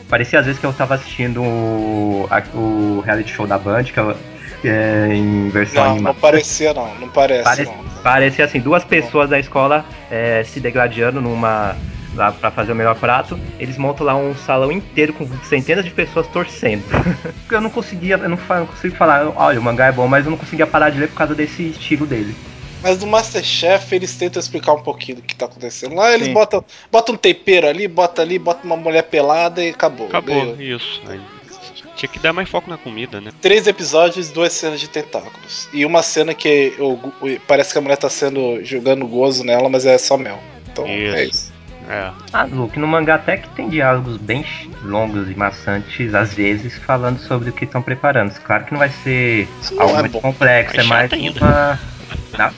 [0.08, 3.98] Parecia às vezes que eu tava assistindo o, a- o reality show da Band, que
[3.98, 4.16] eu,
[4.64, 6.14] é, em versão Não, animada.
[6.14, 7.84] não parecia não, não parece Parece, não.
[8.02, 11.74] parecia assim, duas pessoas da escola é, se degladiando numa.
[12.14, 13.38] Lá pra fazer o melhor prato.
[13.58, 16.82] Eles montam lá um salão inteiro com centenas de pessoas torcendo.
[17.50, 20.30] eu não conseguia, eu não, não consigo falar, olha, o mangá é bom, mas eu
[20.30, 22.34] não conseguia parar de ler por causa desse estilo dele.
[22.82, 25.94] Mas no Masterchef eles tentam explicar um pouquinho do que tá acontecendo.
[25.94, 26.34] Lá eles Sim.
[26.34, 30.06] botam, botam um tempero ali, bota ali, bota uma mulher pelada e acabou.
[30.08, 30.60] Acabou, Ganhou.
[30.60, 31.00] isso.
[31.08, 31.18] Aí,
[31.96, 33.30] tinha que dar mais foco na comida, né?
[33.40, 35.66] Três episódios, duas cenas de tentáculos.
[35.72, 39.70] E uma cena que o- o- parece que a mulher tá sendo jogando gozo nela,
[39.70, 40.38] mas é só mel.
[40.70, 41.16] Então Isso.
[41.16, 41.53] é isso.
[41.88, 42.10] É.
[42.32, 44.44] Ah, Luke, no mangá até que tem diálogos bem
[44.82, 48.32] longos e maçantes, às vezes, falando sobre o que estão preparando.
[48.40, 50.20] Claro que não vai ser Isso algo é muito bom.
[50.20, 51.40] complexo, É é mais ainda.
[51.44, 51.80] uma.
[52.38, 52.50] Não,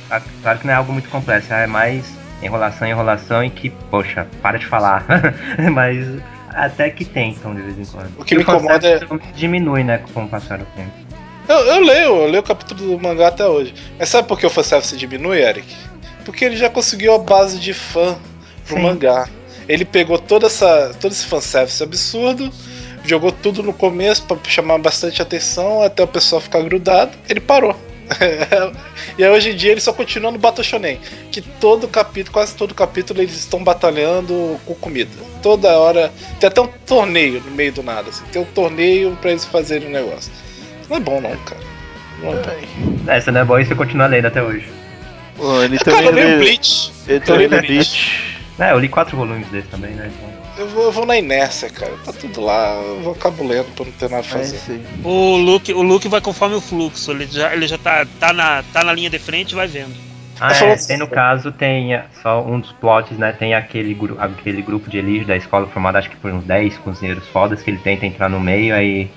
[0.43, 2.05] claro que não é algo muito complexo, é mais
[2.43, 5.05] enrolação, enrolação e que, poxa, para de falar.
[5.73, 6.07] Mas
[6.51, 8.11] até que tentam de vez em quando.
[8.21, 9.01] O que E me incomoda é-
[9.35, 10.93] diminui, né, com o passar do tempo.
[11.49, 13.75] Eu, eu leio, eu leio o capítulo do mangá até hoje.
[13.99, 15.75] Mas sabe por que o fanservice diminui, Eric?
[16.25, 18.17] Porque ele já conseguiu a base de fã
[18.67, 18.83] pro Sim.
[18.83, 19.29] mangá.
[19.69, 22.51] Ele pegou toda essa, todo esse fanservice absurdo,
[23.05, 27.75] jogou tudo no começo pra chamar bastante atenção, até o pessoal ficar grudado, ele parou.
[29.19, 31.01] e aí hoje em dia ele só continua no Battle Shonen,
[31.33, 35.11] que todo capítulo, quase todo capítulo eles estão batalhando com comida.
[35.43, 38.25] Toda hora tem até um torneio no meio do nada, assim.
[38.31, 40.33] Tem um torneio pra eles fazerem um negócio.
[40.89, 41.61] Não é bom não, cara.
[42.23, 43.11] Não é bom.
[43.11, 44.69] Essa não é boa e você continua lendo até hoje.
[45.37, 46.93] Pô, ele Cara, também eu leio lê, Bleach.
[47.07, 48.36] ele também lê Bleach.
[48.59, 50.11] É, eu li quatro volumes desse também, né?
[50.15, 50.47] Então...
[50.59, 51.93] Eu vou, eu vou na inércia, cara.
[52.05, 54.73] Tá tudo lá, eu vou acabo lendo pra não ter nada a É fazer.
[54.73, 54.85] aí.
[55.05, 58.63] O Luke, o Luke vai conforme o fluxo, ele já, ele já tá, tá, na,
[58.73, 59.95] tá na linha de frente e vai vendo.
[60.41, 63.33] Ah, é, tem no caso, tem é, só um dos plots, né?
[63.33, 66.77] Tem aquele, gru aquele grupo de elite da escola formado acho que por uns 10
[66.79, 69.11] cozinheiros fodas que ele tenta entrar no meio, aí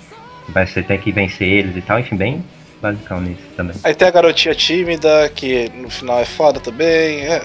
[0.49, 2.43] vai você tem que vencer eles e tal, enfim, bem
[2.81, 3.75] basicão nisso também.
[3.83, 7.25] Aí tem a garotinha tímida, que no final é foda também.
[7.25, 7.41] É.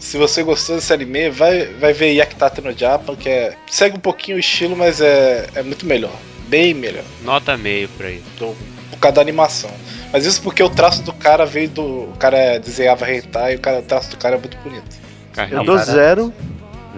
[0.00, 3.54] Se você gostou desse anime, vai, vai ver Yakitate no Japan, que é.
[3.70, 6.16] Segue um pouquinho o estilo, mas é, é muito melhor.
[6.48, 7.04] Bem melhor.
[7.22, 8.24] Nota meio pra ele.
[8.38, 8.56] do,
[8.90, 9.70] por causa da animação.
[10.10, 11.84] Mas isso porque o traço do cara veio do.
[11.84, 14.98] O cara desenhava hentai e o, cara, o traço do cara é muito bonito.
[15.34, 16.34] Cara, Eu dou cara, zero.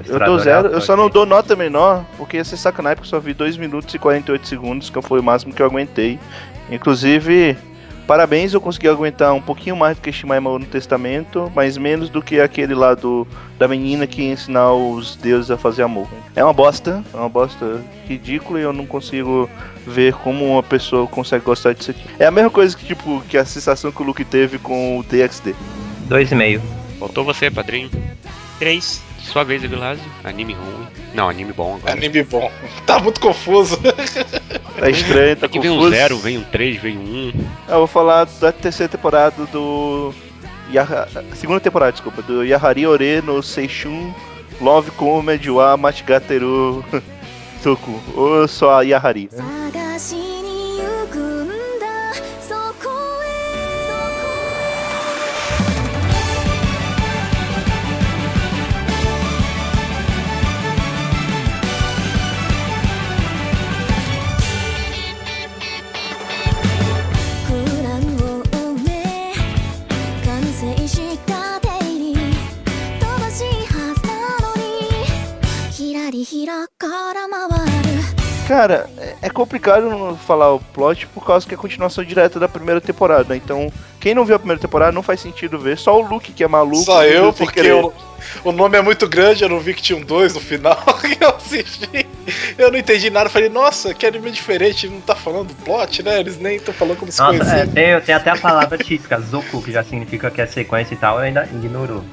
[0.07, 0.69] Eu dou zero.
[0.69, 3.57] Eu só não dou nota menor, porque ia ser sacanagem, porque eu só vi 2
[3.57, 6.19] minutos e 48 segundos, que foi o máximo que eu aguentei.
[6.71, 7.59] Inclusive,
[8.07, 12.23] parabéns, eu consegui aguentar um pouquinho mais do que Shimaima no Testamento, mas menos do
[12.23, 13.27] que aquele lá do,
[13.59, 16.09] da menina que ia ensinar os deuses a fazer amor.
[16.35, 19.49] É uma bosta, é uma bosta ridícula e eu não consigo
[19.87, 22.05] ver como uma pessoa consegue gostar disso aqui.
[22.19, 25.03] É a mesma coisa que, tipo, que a sensação que o Luke teve com o
[25.03, 25.55] DXD.
[26.07, 26.63] Dois e meio.
[26.99, 27.91] Faltou você, padrinho.
[28.59, 29.12] 3.
[29.23, 30.05] Sua vez, Evilásio.
[30.25, 30.87] Anime ruim.
[31.15, 31.93] Não, anime bom agora.
[31.93, 32.51] Anime bom.
[32.87, 33.79] Tá muito confuso.
[34.79, 35.95] Tá estranho, tá Aqui vem um confuso.
[35.95, 37.33] 0, vem um 3, vem um 1.
[37.69, 40.13] Eu vou falar da terceira temporada do.
[40.73, 41.07] Yaha...
[41.35, 44.13] Segunda temporada, desculpa, do Yahari Ore no Seishun
[44.61, 46.83] Love Comedy wa Machigateru
[47.63, 48.01] Toku.
[48.17, 49.29] Ou só a Yahari.
[78.47, 82.41] Cara, é- é complicado não falar o plot por causa que é a continuação direta
[82.41, 83.25] da primeira temporada.
[83.31, 83.37] né?
[83.37, 85.79] Então, quem não viu a primeira temporada não faz sentido ver.
[85.79, 86.85] Só o Luke que é maluco.
[86.85, 87.73] Só eu, porque querer.
[88.45, 90.77] o, nome é muito grande, eu não vi que tinha um 2 no final
[91.21, 92.07] eu assisti.
[92.59, 96.21] Eu não entendi nada, falei, nossa, que anime diferente, não tá falando do plot, né?
[96.21, 99.63] Eles nem estão falando como se Nossa, é, tem, tem até a palavra típica, Zoku,
[99.63, 102.05] que já significa que é sequência e tal, eu ainda ignorou.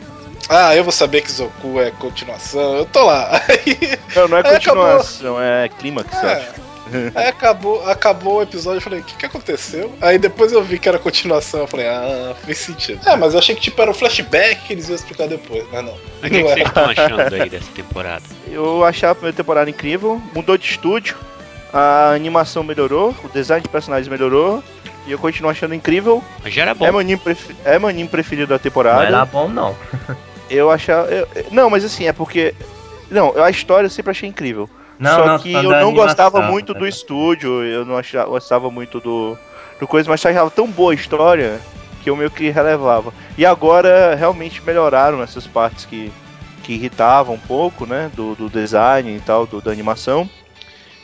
[0.48, 3.42] Ah, eu vou saber que Zoku é continuação, eu tô lá.
[3.50, 3.78] Aí,
[4.16, 4.54] Não, não é acabou.
[4.84, 6.48] continuação, é clímax, eu acho.
[6.48, 9.94] é, aí acabou, acabou o episódio, eu falei, o que, que aconteceu?
[10.02, 13.08] Aí depois eu vi que era continuação, eu falei, ah, fez sentido.
[13.08, 15.86] É, mas eu achei que tipo era um flashback que eles iam explicar depois, mas
[15.86, 15.94] não.
[15.94, 16.64] O que, que Não vocês é.
[16.64, 18.24] estão achando aí dessa temporada?
[18.52, 21.16] Eu achava a primeira temporada incrível, mudou de estúdio,
[21.72, 24.64] a animação melhorou, o design de personagens melhorou,
[25.06, 26.24] e eu continuo achando incrível.
[26.44, 26.86] Mas já era bom.
[26.86, 27.20] É meu, anime
[28.06, 29.06] é preferido da Não temporada.
[29.06, 29.76] era bom, não.
[30.50, 31.08] Eu achava.
[31.10, 32.54] eu- não, mas assim, é porque.
[33.10, 34.70] Não, a história eu sempre achei incrível.
[35.00, 36.80] Não, Só não, que eu não gostava animação, muito tá?
[36.80, 39.38] do estúdio, eu não achava, gostava muito do,
[39.80, 41.60] do coisa, mas achava tão boa a história
[42.04, 43.14] que eu meio que relevava.
[43.38, 46.12] E agora realmente melhoraram essas partes que,
[46.64, 48.12] que irritavam um pouco, né?
[48.14, 50.30] Do, do design e tal, do, da animação.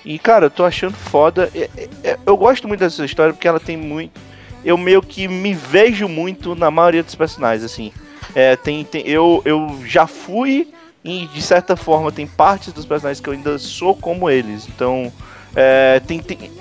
[0.04, 1.50] E cara, eu tô achando foda.
[1.56, 4.20] É- é- é- Eu gosto muito dessa história porque ela tem muito.
[4.64, 7.92] Eu meio que me vejo muito na maioria dos personagens, assim.
[8.36, 10.68] É, tem, tem, eu, eu já fui
[11.04, 14.68] e de certa forma tem partes dos personagens que eu ainda sou como eles.
[14.68, 15.12] Então,
[15.56, 16.52] é, tem, tem-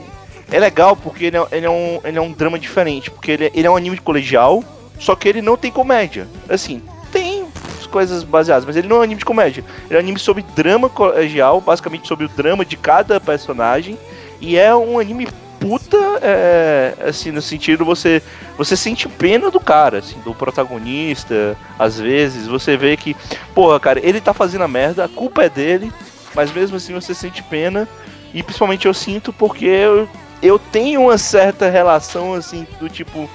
[0.52, 3.10] é legal porque ele é, ele é um, ele é um drama diferente.
[3.10, 4.62] Porque ele, é- ele é um anime colegial,
[5.00, 6.28] só que ele não tem comédia.
[6.48, 7.44] Assim, tem
[7.90, 9.64] coisas baseadas, mas ele não é um anime de comédia.
[9.86, 13.98] Ele é um anime sobre drama colegial, basicamente sobre o drama de cada personagem.
[14.40, 15.28] E é um anime
[15.68, 18.22] puta, é, assim, no sentido você
[18.56, 23.16] você sente pena do cara, assim, do protagonista, às vezes, você vê que,
[23.54, 25.92] porra, cara, ele tá fazendo a merda, a culpa é dele,
[26.34, 27.88] mas mesmo assim você sente pena,
[28.32, 30.08] e principalmente eu sinto porque eu,
[30.42, 33.28] eu tenho uma certa relação, assim, do tipo,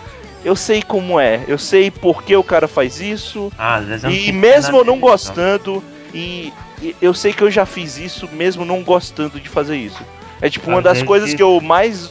[0.43, 4.77] eu sei como é, eu sei por que o cara faz isso, Ah, e mesmo
[4.77, 8.83] eu não disso, gostando, e, e eu sei que eu já fiz isso, mesmo não
[8.83, 10.01] gostando de fazer isso.
[10.41, 12.09] É tipo uma Às das vezes- coisas que eu mais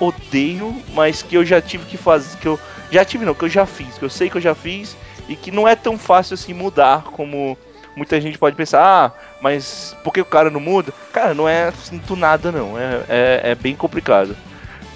[0.00, 2.58] odeio, mas que eu já tive que fazer, que eu
[2.90, 4.96] já tive não, que eu já fiz, que eu sei que eu já fiz
[5.28, 7.56] e que não é tão fácil assim mudar como
[7.96, 10.92] muita gente pode pensar, ah, mas por que o cara não muda?
[11.12, 14.36] Cara, não é sinto nada não, é, é, é bem complicado.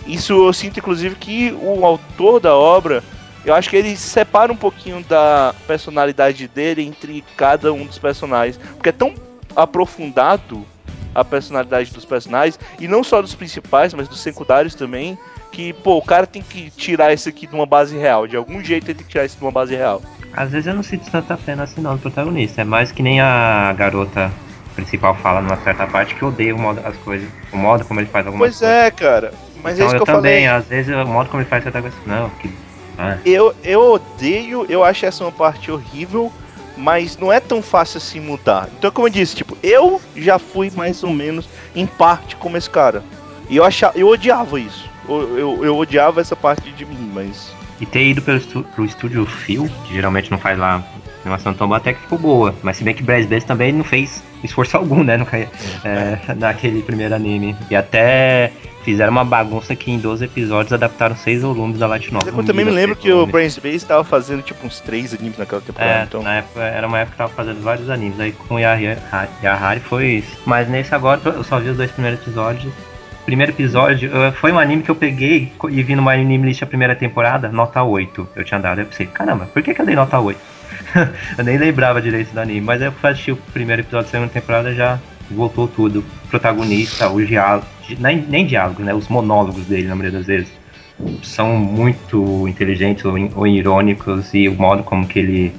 [0.07, 3.03] Isso eu sinto inclusive que o autor da obra,
[3.45, 8.59] eu acho que ele separa um pouquinho da personalidade dele entre cada um dos personagens,
[8.75, 9.15] porque é tão
[9.57, 10.65] aprofundado
[11.15, 15.19] a personalidade dos personagens, e não só dos principais, mas dos secundários também,
[15.53, 18.63] que, pô, o cara tem que tirar isso aqui de uma base real, de algum
[18.63, 20.01] jeito ele tem que tirar isso de uma base real.
[20.33, 22.61] Às vezes eu não sinto tanta pena assim não do protagonista.
[22.61, 24.31] É mais que nem a garota
[24.77, 27.29] principal fala numa certa parte que odeia o modo as coisas.
[27.53, 28.77] O modo como ele faz algumas Pois coisas.
[28.77, 29.33] é, cara,
[29.63, 30.47] mas então é isso eu que eu também, falei.
[30.47, 31.97] às vezes o modo como ele faz certa coisa.
[32.07, 32.49] Não, que.
[32.97, 36.33] Ah, Eu, eu odeio, eu acho essa uma parte horrível,
[36.81, 38.69] mas não é tão fácil assim mudar.
[38.79, 42.69] Então, como eu disse, tipo, eu já fui mais ou menos em parte como esse
[42.69, 43.05] cara.
[43.49, 44.89] E eu achava, eu odiava isso.
[45.09, 47.53] Eu, eu, eu odiava essa parte de mim, mas.
[47.81, 50.83] E ter ido pelo estu pro estúdio Phil, que geralmente não faz lá
[51.25, 52.55] animação tão boa, até que ficou boa.
[52.63, 55.17] Mas se bem que Brass Bass também não fez esforço algum, né?
[55.17, 57.55] No, ca- é, naquele primeiro anime.
[57.71, 58.53] E até
[58.85, 62.35] fizeram uma bagunça que em 12 episódios adaptaram seis volumes da Light Novel.
[62.39, 65.61] Eu também me lembro que o Brain Space tava fazendo tipo uns três animes naquela
[65.61, 66.01] temporada.
[66.01, 66.23] É, então...
[66.23, 68.19] na época, era uma época que tava fazendo vários animes.
[68.19, 70.39] Aí com o Yahari, foi isso.
[70.47, 72.73] Mas nesse agora eu só vi os dois primeiros episódios.
[73.27, 74.11] Primeiro episódio
[74.41, 77.83] foi um anime que eu peguei e vi numa anime list a primeira temporada, nota
[77.83, 78.29] 8.
[78.35, 78.81] Eu tinha dado.
[78.81, 80.41] Eu pensei, caramba, por que, que eu dei nota 8?
[81.39, 84.33] eu nem lembrava direito do anime, mas eu fui assistir o primeiro episódio da segunda
[84.33, 84.99] temporada já
[85.31, 86.05] voltou tudo.
[86.25, 87.67] O protagonista, o diálogo,
[87.99, 88.93] nem, nem diálogo, né?
[88.95, 90.53] Os monólogos dele, na maioria das vezes,
[91.23, 95.55] são muito inteligentes ou, ou irônicos e o modo como que ele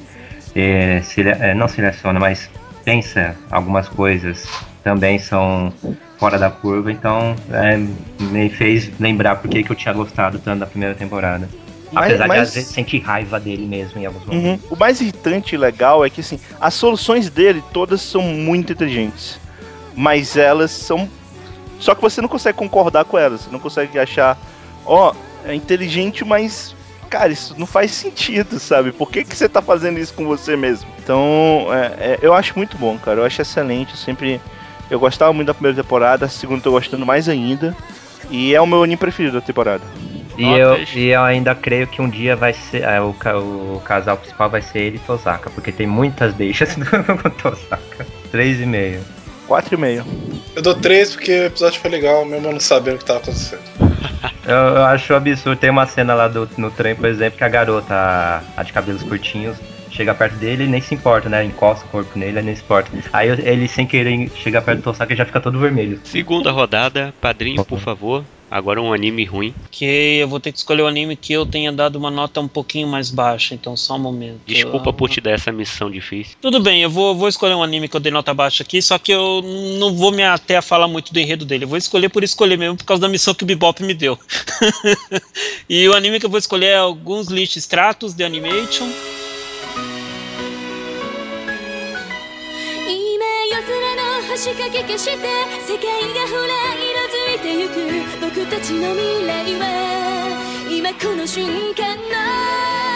[0.56, 2.50] é, sele, é, não seleciona, mas
[2.84, 4.48] pensa algumas coisas
[4.84, 5.72] também são
[6.18, 7.78] fora da curva, então é,
[8.20, 11.48] me fez lembrar porque que eu tinha gostado tanto da primeira temporada.
[11.92, 14.64] Mas- Apesar mas- de às vezes sentir raiva dele mesmo em alguns momentos.
[14.64, 14.76] Uhum.
[14.76, 19.40] O mais irritante e legal é que assim, as soluções dele todas são muito inteligentes.
[19.96, 21.10] Mas elas são.
[21.80, 23.42] Só que você não consegue concordar com elas.
[23.42, 24.38] Você não consegue achar,
[24.86, 25.14] ó,
[25.46, 26.76] é inteligente, mas.
[27.10, 28.94] Cara, isso não faz sentido, sabe?
[28.94, 30.90] Por que, que você tá fazendo isso com você mesmo?
[31.04, 33.20] Então, é- é, eu acho muito bom, cara.
[33.20, 33.92] Eu acho excelente.
[33.92, 34.40] Eu sempre.
[34.90, 37.76] Eu gostava muito da primeira temporada, a segunda eu tô gostando mais ainda.
[38.30, 39.84] E é o meu anime preferido da temporada.
[40.42, 42.84] E eu, e eu ainda creio que um dia vai ser.
[42.84, 47.30] é, o, o casal principal vai ser ele e Tosaka, porque tem muitas deixas do
[47.42, 48.06] Tosaka.
[48.34, 49.00] 3,5.
[49.48, 50.06] 4,5.
[50.56, 53.20] Eu dou três porque o episódio foi legal, mesmo eu não sabendo o que tava
[53.20, 53.62] acontecendo.
[54.44, 55.60] Eu, eu acho absurdo.
[55.60, 58.74] Tem uma cena lá do, no trem, por exemplo, que a garota, a, a de
[58.74, 59.56] cabelos curtinhos,
[59.92, 61.44] chega perto dele e nem se importa, né?
[61.44, 62.90] Encosta o corpo nele e nem se importa.
[63.14, 66.00] Aí ele, sem querer, chega perto do Tosaka e já fica todo vermelho.
[66.04, 68.26] Segunda rodada, padrinho, por favor.
[68.52, 69.56] Agora um anime ruim.
[69.72, 72.50] Que eu vou ter que escolher o anime que eu tenha dado uma nota um
[72.50, 74.42] pouquinho mais baixa, então só um momento.
[74.46, 76.36] Desculpa por te dar essa missão difícil.
[76.42, 79.00] Tudo bem, eu vou, vou escolher um anime que eu dei nota baixa aqui, só
[79.00, 79.42] que eu
[79.80, 81.64] não vou me até a falar muito do enredo dele.
[81.64, 84.20] Eu vou escolher por escolher mesmo, por causa da missão que o Bebop me deu.
[85.70, 88.90] e o anime que eu vou escolher é alguns list Stratos The Animation.
[97.41, 102.17] て世界がほら色づいてゆく僕たちの未来は今この瞬間の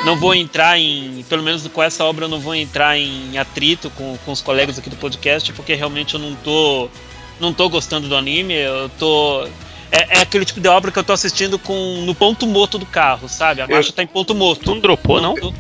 [0.07, 3.91] Não vou entrar em, pelo menos com essa obra, eu não vou entrar em atrito
[3.91, 6.89] com, com os colegas aqui do podcast, porque realmente eu não tô,
[7.39, 8.55] não tô gostando do anime.
[8.55, 9.47] Eu tô.
[9.93, 11.75] É, é aquele tipo de obra que eu tô assistindo com
[12.07, 13.61] no ponto morto do carro, sabe?
[13.61, 14.63] A marcha tá em ponto morto.
[14.65, 15.37] Tu não dropou, não?
[15.37, 15.53] Eu-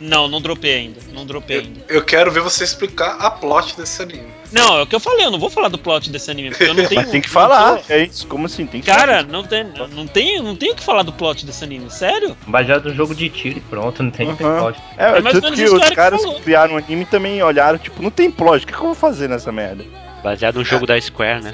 [0.00, 1.00] Não, não dropei ainda.
[1.12, 1.84] Não dropei ainda.
[1.88, 4.28] Eu quero ver você explicar a plot desse anime.
[4.55, 6.63] Não, é o que eu falei, eu não vou falar do plot desse anime, porque
[6.63, 7.01] eu não tenho.
[7.01, 7.77] Mas tem que falar.
[7.79, 8.65] tô- É isso, como assim?
[8.65, 9.23] Tem que Cara, falar.
[9.27, 12.35] não tem, não tem, não tenho o que falar do plot desse anime, sério?
[12.47, 14.33] Baseado no jogo de tiro e pronto, não tem Uhum.
[14.33, 14.81] episódio.
[14.97, 18.31] É, É tanto que os caras que criaram o anime também olharam, tipo, não tem
[18.31, 19.83] plot, o que, que eu vou fazer nessa merda?
[20.23, 21.53] Baseado no jogo da Square, né?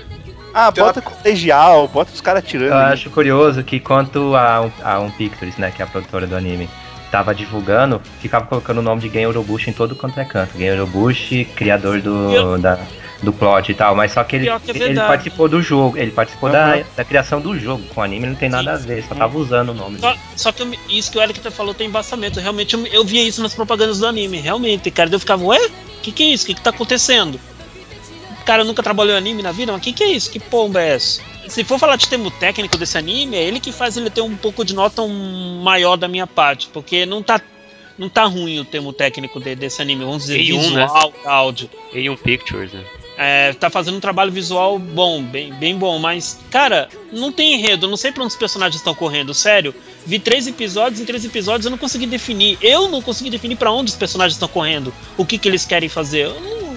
[0.53, 2.71] Ah, Tem bota colegial, bota os caras tirando.
[2.71, 6.35] Eu acho curioso que quanto a, a Um Pictures, né, que é a produtora do
[6.35, 6.69] anime,
[7.11, 10.57] tava divulgando, ficava colocando o nome de Gen Urobushi em todo quanto é canto.
[10.57, 12.79] Gen Urobushi, criador do, Eu- da,
[13.21, 16.11] do plot e tal, mas só que ele, que é ele participou do jogo, ele
[16.11, 16.83] participou da, Uhum.
[16.95, 17.83] da criação do jogo.
[17.93, 19.99] Com o anime não tem nada a ver, só tava usando o nome.
[19.99, 22.39] Só, só que eu isso que o Eric falou tem embaçamento.
[22.39, 24.37] Realmente eu, eu via isso nas propagandas do anime.
[24.39, 25.09] Realmente, cara.
[25.11, 25.59] Eu ficava, ué?
[26.01, 26.45] Que que é isso?
[26.47, 27.39] Que que tá acontecendo?
[28.39, 30.31] O cara nunca trabalhou em anime na vida, mas que que é isso?
[30.31, 31.21] Que pomba é essa?
[31.51, 34.35] Se for falar de termo técnico desse anime, é ele que faz ele ter um
[34.37, 37.41] pouco de nota um maior da minha parte, porque não tá
[37.97, 40.85] não tá ruim o termo técnico de- desse anime, vamos dizer, Tem um, né?
[40.85, 41.69] visual, áudio.
[41.93, 42.83] E um Pictures, né?
[43.17, 47.85] É, tá fazendo um trabalho visual bom, bem, bem bom, mas, cara, não tem enredo,
[47.85, 49.75] eu não sei pra onde os personagens estão correndo, sério.
[50.05, 52.57] Vi três episódios, em três episódios eu não consegui definir.
[52.61, 55.89] Eu não consegui definir pra onde os personagens estão correndo, o que, que eles querem
[55.89, 56.25] fazer.
[56.27, 56.70] Eu não,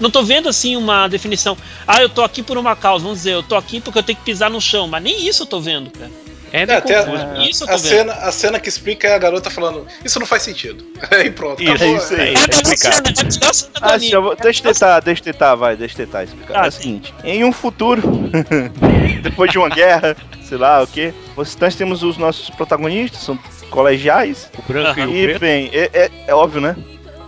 [0.00, 1.56] não tô vendo assim uma definição.
[1.86, 4.18] Ah, eu tô aqui por uma causa, vamos dizer, eu tô aqui porque eu tenho
[4.18, 6.10] que pisar no chão, mas nem isso eu tô vendo, cara.
[6.52, 7.88] É, É, até a, Isso eu tô a vendo.
[7.88, 10.84] cena, a cena que explica é a garota falando, isso não faz sentido.
[11.08, 11.94] Aí pronto, Isso, acabou.
[11.94, 12.20] é isso aí.
[12.20, 12.94] É melhor explicado.
[12.96, 13.70] é a melhor cena
[14.10, 16.60] do Ah, vou- deixa eu tentar, deixa eu tentar, vai, deixa eu tentar explicar.
[16.60, 18.02] Ah, é o seguinte, em um futuro,
[19.22, 23.38] depois de uma guerra, sei lá o que, nós temos os nossos protagonistas, são
[23.70, 25.38] colegiais, O branco e o e preto.
[25.40, 26.74] bem, é, é- é óbvio, né?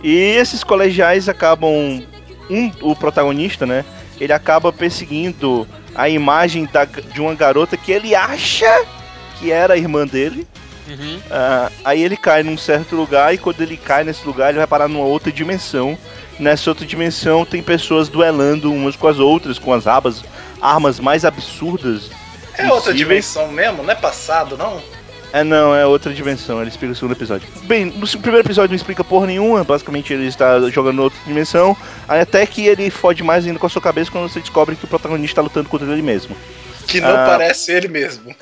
[0.03, 2.03] E esses colegiais acabam,
[2.49, 3.83] um, o protagonista, né,
[4.19, 8.85] ele acaba perseguindo a imagem da- de uma garota que ele acha
[9.39, 10.47] que era a irmã dele,
[10.87, 11.19] Uhum.
[11.31, 14.67] ah, aí ele cai num certo lugar e quando ele cai nesse lugar ele vai
[14.67, 15.97] parar numa outra dimensão.
[16.39, 20.23] Nessa outra dimensão tem pessoas duelando umas com as outras, com as abas,
[20.61, 22.09] armas mais absurdas.
[22.57, 24.81] É outra dimensão mesmo, não é passado, não?
[25.33, 27.47] É não, é outra dimensão, ele explica no segundo episódio.
[27.63, 31.75] Bem, no primeiro episódio não explica porra nenhuma, basicamente ele está jogando outra dimensão,
[32.07, 34.85] aí até que ele fode mais ainda com a sua cabeça quando você descobre que
[34.85, 36.37] o protagonista está lutando contra ele mesmo.
[36.87, 37.25] Que não Ah.
[37.29, 38.35] parece ele mesmo.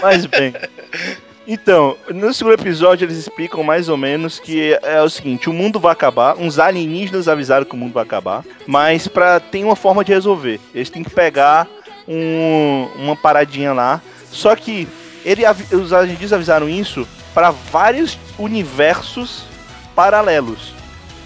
[0.00, 0.54] Mas bem.
[1.46, 5.80] Então, no segundo episódio eles explicam mais ou menos que é o seguinte, o mundo
[5.80, 10.04] vai acabar, uns alienígenas avisaram que o mundo vai acabar, mas pra, tem uma forma
[10.04, 10.60] de resolver.
[10.74, 11.66] Eles têm que pegar
[12.08, 14.00] um- uma paradinha lá.
[14.30, 14.88] Só que
[15.24, 19.44] ele, os alienígenas avisaram isso para vários universos
[19.94, 20.72] paralelos.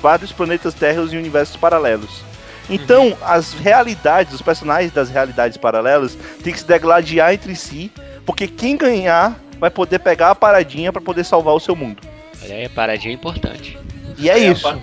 [0.03, 2.23] Vários planetas terras e universos paralelos.
[2.71, 7.91] Então, as realidades, os personagens das realidades paralelas têm que se degladiar entre si,
[8.27, 12.03] porque quem ganhar vai poder pegar a paradinha pra poder salvar o seu mundo.
[12.43, 13.79] Olha aí, a paradinha é importante.
[14.19, 14.69] E é, É, isso.
[14.69, 14.79] aí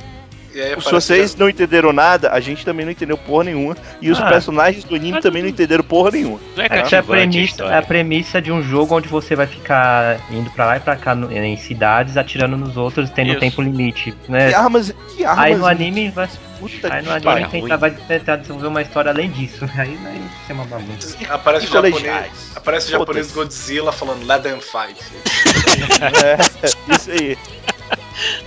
[0.82, 3.76] Se vocês não entenderam nada, a gente também não entendeu porra nenhuma.
[4.02, 4.28] E os Ah.
[4.28, 6.40] personagens do anime também não entenderam porra nenhuma.
[6.58, 7.82] É Essa é a cativante a premissa, é a história.
[7.84, 11.32] premissa de um jogo onde você vai ficar indo pra lá e pra cá no-
[11.32, 13.40] em cidades, atirando nos outros, tendo Isso.
[13.40, 14.50] tempo limite, né?
[14.50, 14.94] Que armas.
[15.16, 15.46] Que armas.
[15.46, 16.30] Aí no anime vai,
[16.60, 19.66] Puta aí que no anime tentar, vai tentar desenvolver uma história além disso.
[19.78, 21.18] Aí vai ser uma bagunça.
[21.30, 23.32] Aparece o japonês, aparece japonês.
[23.34, 25.04] Godzilla falando Let them fight.
[26.24, 27.38] É, isso aí.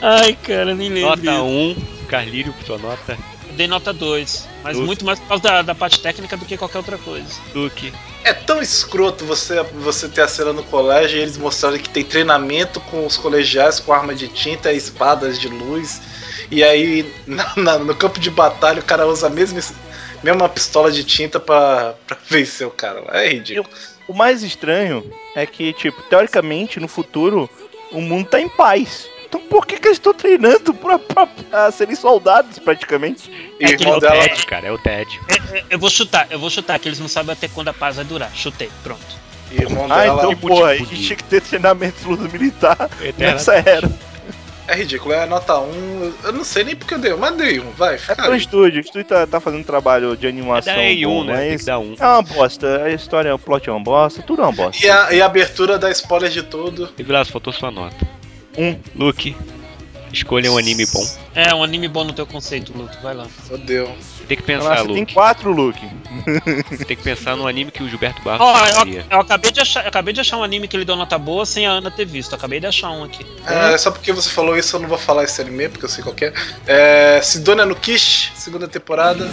[0.01, 1.11] Ai, cara, nem lembro.
[1.11, 1.77] Nota 1,
[2.09, 3.17] Carlírio, sua nota.
[3.49, 4.49] Eu Dei nota 2.
[4.63, 4.87] Mas Duque.
[4.87, 7.27] muito mais por causa da, da parte técnica do que qualquer outra coisa.
[7.53, 7.93] Duque.
[8.25, 12.05] É tão escroto você, você ter a cena no colégio e eles mostrarem que tem
[12.05, 16.01] treinamento com os colegiais com arma de tinta e espadas de luz.
[16.51, 19.61] E aí na- na- no campo de batalha o cara usa a mesma,
[20.23, 23.03] mesma pistola de tinta pra, pra vencer o cara.
[23.13, 23.69] É ridículo.
[24.07, 25.05] O mais estranho
[25.37, 27.49] é que, tipo, teoricamente, no futuro,
[27.93, 29.07] o mundo tá em paz.
[29.29, 33.31] Então por que, que eles estão treinando pra, pra, pra serem soldados, praticamente?
[33.61, 34.23] O É É o dela.
[34.29, 35.21] Ted, cara, é o Ted.
[35.53, 37.97] É, Eu vou chutar, eu vou chutar, que eles não sabem até quando a paz
[37.97, 38.31] vai durar.
[38.35, 39.29] Chutei, pronto.
[39.51, 42.29] E o irmão Ah, dela então, porra, a gente tinha que ter treinamento de luta
[42.29, 42.77] militar
[43.17, 43.91] nessa era.
[44.67, 45.13] é ridículo.
[45.15, 46.13] É nota 1.
[46.25, 47.71] Eu não sei nem porque eu dei, mas dei um.
[47.73, 48.39] Vai, É fica pro aí.
[48.39, 50.75] estúdio, o estúdio tá, tá fazendo trabalho de É animação.
[50.75, 51.41] da E1, bom, né?
[51.41, 51.95] Tem mas um.
[51.99, 54.85] É uma bosta, a história, o plot é uma bosta, tudo é uma bosta.
[54.85, 56.91] E a, e a abertura da spoiler de tudo.
[56.99, 58.07] E Vilas, faltou sua nota.
[58.57, 58.79] Um.
[58.95, 59.37] Luke,
[60.13, 61.07] escolha um anime bom.
[61.35, 62.97] É, um anime bom no teu conceito, Luke.
[63.03, 63.27] Vai lá.
[63.27, 63.95] Fodeu.
[64.27, 65.15] Tem que pensar, tem Luke.
[65.15, 65.81] quatro, Luke.
[66.87, 69.85] Tem que pensar num anime que o Gilberto Barros Ó, eu, eu acabei de achar,
[69.85, 72.05] eu acabei de achar um anime que ele deu nota boa sem a Ana ter
[72.05, 72.35] visto.
[72.35, 73.25] Acabei de achar um aqui.
[73.47, 76.03] É, só porque você falou isso, eu não vou falar esse anime, porque eu sei
[76.03, 76.33] qual que é.
[76.67, 77.21] É.
[77.23, 79.29] Sidonia no Kish, segunda temporada.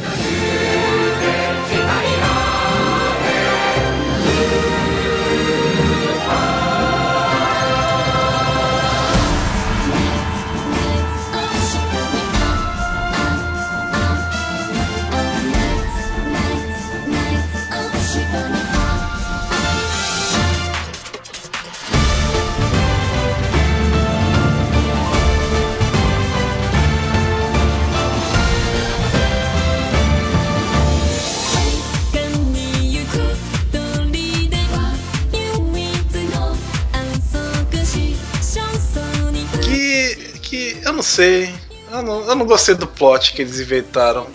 [41.05, 41.53] Sei.
[41.91, 44.27] Eu não, eu não gostei do plot que eles inventaram.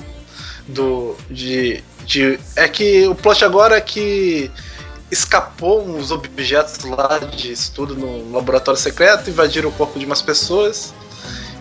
[0.67, 1.17] Do.
[1.29, 1.83] de.
[2.05, 4.51] de é que o plot agora é que
[5.11, 10.95] escapou uns objetos lá de estudo no laboratório secreto, invadiram o corpo de umas pessoas.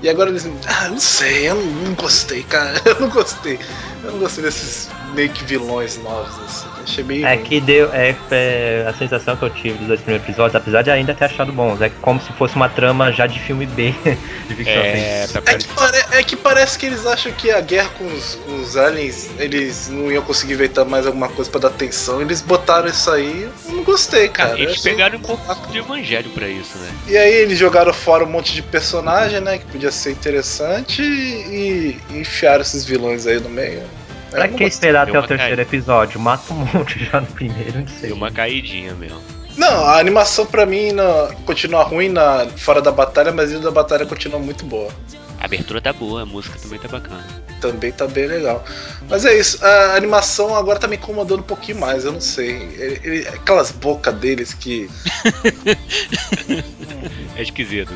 [0.02, 0.48] E agora eles.
[0.68, 2.80] Ah, não sei, eu não, não gostei, cara.
[2.86, 3.60] Eu não gostei.
[4.04, 6.79] Eu não gostei desses meio que vilões novos, assim.
[6.90, 7.26] Achei meio.
[7.26, 7.90] É que deu.
[7.94, 11.26] É, é, a sensação que eu tive dos dois primeiros episódios, apesar de ainda ter
[11.26, 13.94] achado bons, é como se fosse uma trama já de filme B
[14.48, 17.62] de ficção É, tá É que, pare- é que parece que eles acham que a
[17.62, 21.60] guerra com os, com os aliens, eles não iam conseguir inventar mais alguma coisa pra
[21.60, 22.22] dar atenção.
[22.22, 24.50] Eles botaram isso aí, eu não gostei, cara.
[24.50, 26.90] Cara, eles achei- pegaram um pouco de evangelho pra isso, né?
[27.08, 29.58] E aí eles jogaram fora um monte de personagem, né?
[29.60, 33.84] Que podia ser interessante e, e enfiaram esses vilões aí no meio.
[34.32, 35.62] Pra que esperar até o terceiro caída.
[35.62, 36.20] episódio?
[36.20, 38.10] Mata um monte já no primeiro, não sei.
[38.10, 39.20] Deu uma caidinha mesmo.
[39.58, 43.72] Não, a animação pra mim na- continua ruim na, fora da batalha, mas dentro da
[43.72, 44.90] batalha continua muito boa.
[45.40, 47.26] A abertura tá boa, a música também tá bacana.
[47.62, 48.64] Também tá bem legal.
[49.10, 52.50] Mas é isso, a animação agora tá me incomodando um pouquinho mais, eu não sei.
[52.78, 54.90] Ele- ele- aquelas bocas deles que.
[57.36, 57.94] É esquisito.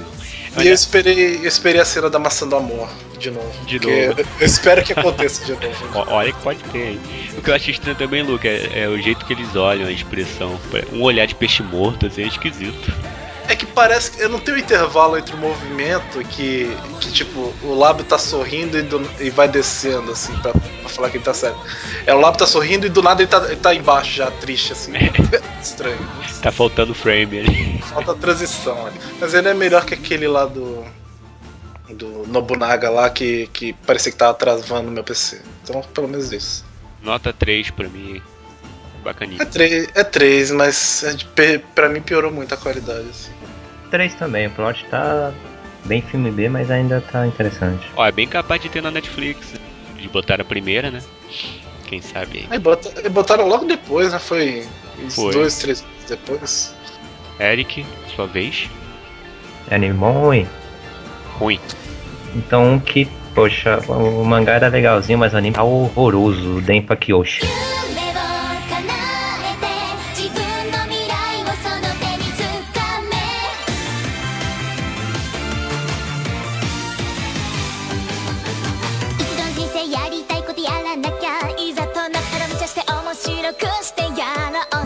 [0.62, 2.89] E eu esperei, eu esperei a cena da maçã do amor
[3.20, 3.66] de novo.
[3.66, 4.22] De novo.
[4.39, 5.76] Eu, espero que aconteça de novo.
[6.12, 7.00] Olha que pode ter, hein?
[7.38, 9.91] O que eu acho estranho também, Luke, é, é o jeito que eles olham, a
[9.91, 10.58] expressão.
[10.94, 12.94] Um olhar de peixe morto, assim, é esquisito.
[13.48, 17.76] É que parece que eu não tenho intervalo entre o movimento que, que tipo, o
[17.76, 21.34] lábio tá sorrindo e, do- e vai descendo, assim, pra, pra falar que ele tá
[21.34, 21.58] sério.
[22.06, 24.72] É, o lábio tá sorrindo e do nada ele tá, ele tá embaixo já, triste,
[24.72, 24.94] assim.
[25.62, 25.98] Estranho.
[26.41, 27.80] Tá faltando frame ali.
[27.89, 28.98] Falta a transição ali.
[29.20, 30.84] Mas ele é melhor que aquele lá do.
[31.89, 35.41] Do Nobunaga lá que, que parecia que tava travando meu PC.
[35.64, 36.66] Então, pelo menos isso.
[37.02, 38.22] Nota 3 pra mim.
[39.04, 39.41] Bacaninha.
[39.41, 41.04] É 3, é três mas
[41.38, 43.06] é pra mim piorou muito a qualidade.
[43.10, 43.32] assim.
[43.91, 45.32] Três também, o plot tá
[45.86, 47.88] bem filme B, mas ainda tá interessante.
[47.95, 49.54] Ó, é bem capaz de ter na Netflix.
[49.99, 51.01] De botar a primeira, né?
[51.88, 52.47] Quem sabe aí.
[52.49, 54.20] Aí bota- aí botaram logo depois, né?
[54.20, 54.66] Foi
[55.04, 55.32] uns Foi.
[55.34, 56.76] dois, três meses depois.
[57.39, 57.86] Eric,
[58.16, 58.70] sua vez.
[59.72, 60.47] Anime ruim.
[61.38, 61.60] Ruim.
[62.36, 67.41] Então que, poxa, o mangá era legalzinho, mas o anime tá horroroso, Denpa Kyoshi.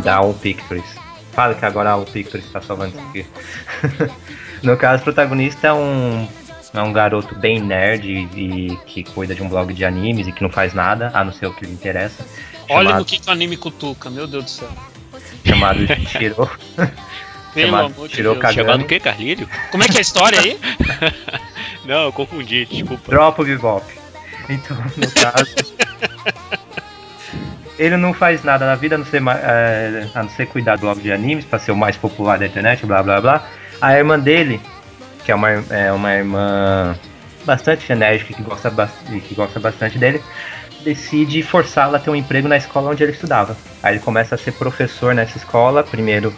[0.08, 0.86] Da All Pictures.
[1.34, 3.26] Fala que agora a All Pictures tá salvando isso aqui.
[4.64, 6.26] no caso, o protagonista é um,
[6.74, 10.32] é um garoto bem nerd e, e que cuida de um blog de animes e
[10.32, 12.26] que não faz nada, a não ser o que lhe interessa.
[12.70, 14.70] Olha chamado, no que, que o anime cutuca, meu Deus do céu.
[15.46, 16.50] chamado Shiro.
[17.54, 18.42] Pelo Chamado amor de Shiro Deus.
[18.42, 18.64] Kagami.
[18.64, 19.50] Chamado o quê, Carlírio?
[19.72, 20.58] Como é que é a história aí?
[21.84, 23.12] Não, eu confundi, desculpa.
[23.12, 23.86] Dropa o Bebop.
[24.48, 25.76] Então, no caso.
[27.78, 30.82] Ele não faz nada na vida a não ser, é, a não ser cuidar do
[30.82, 33.48] blog de animes pra ser o mais popular da internet, blá blá blá.
[33.80, 34.60] A irmã dele,
[35.24, 36.98] que é uma, é uma irmã
[37.46, 38.72] bastante enérgica que gosta,
[39.28, 40.22] que gosta bastante dele,
[40.84, 43.56] decide forçá-la a ter um emprego na escola onde ele estudava.
[43.84, 46.34] Aí ele começa a ser professor nessa escola, primeiro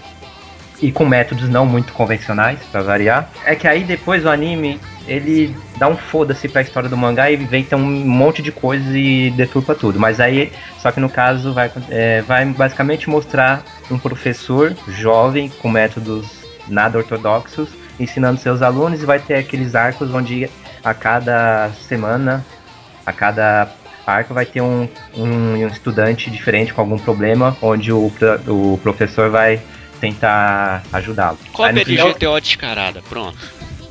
[0.81, 3.29] e com métodos não muito convencionais, pra variar.
[3.45, 7.35] É que aí depois o anime, ele dá um foda-se pra história do mangá e
[7.35, 9.99] inventa um monte de coisas e deturpa tudo.
[9.99, 15.69] Mas aí, só que no caso, vai, é, vai basicamente mostrar um professor jovem com
[15.69, 17.69] métodos nada ortodoxos
[17.99, 20.49] ensinando seus alunos e vai ter aqueles arcos onde
[20.83, 22.45] a cada semana,
[23.05, 23.69] a cada
[24.07, 28.11] arco vai ter um, um estudante diferente com algum problema, onde o,
[28.47, 29.61] o professor vai
[29.99, 31.37] tentar ajudá-lo.
[31.53, 33.37] Cópia de primeiro- GTO descarada, pronto.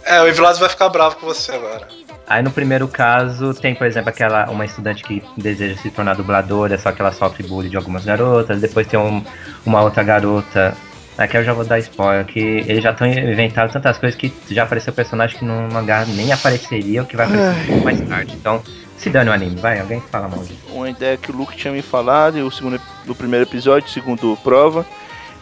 [0.04, 1.86] É, o Evilásio vai ficar bravo com você agora.
[2.26, 6.76] Aí no primeiro caso tem, por exemplo, aquela uma estudante que deseja se tornar dubladora,
[6.76, 8.60] só que ela sofre bullying de algumas garotas.
[8.60, 9.24] Depois tem um-
[9.64, 10.76] uma outra garota.
[11.16, 14.62] Aqui eu já vou dar spoiler, que eles já estão inventando tantas coisas que já
[14.62, 18.34] apareceu personagem que no mangá nem apareceria, ou que vai aparecer um pouco mais tarde.
[18.36, 18.62] Então,
[18.96, 20.60] se dane o anime, vai, alguém fala mal disso.
[20.70, 24.36] Uma ideia que o Luke tinha me falado, e o segundo do primeiro episódio, segundo
[24.44, 24.86] prova,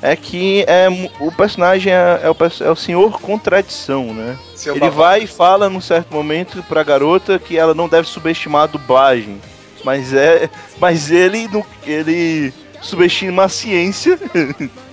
[0.03, 0.87] é que é,
[1.21, 4.37] o personagem é, é o, é o senhor contradição, né?
[4.55, 8.63] Seu Ele vai e fala num certo momento pra garota que ela não deve subestimar
[8.65, 9.41] a dublagem.
[9.85, 10.51] Mas é.
[10.79, 11.49] Mas ele
[11.87, 14.19] ele subestima a ciência.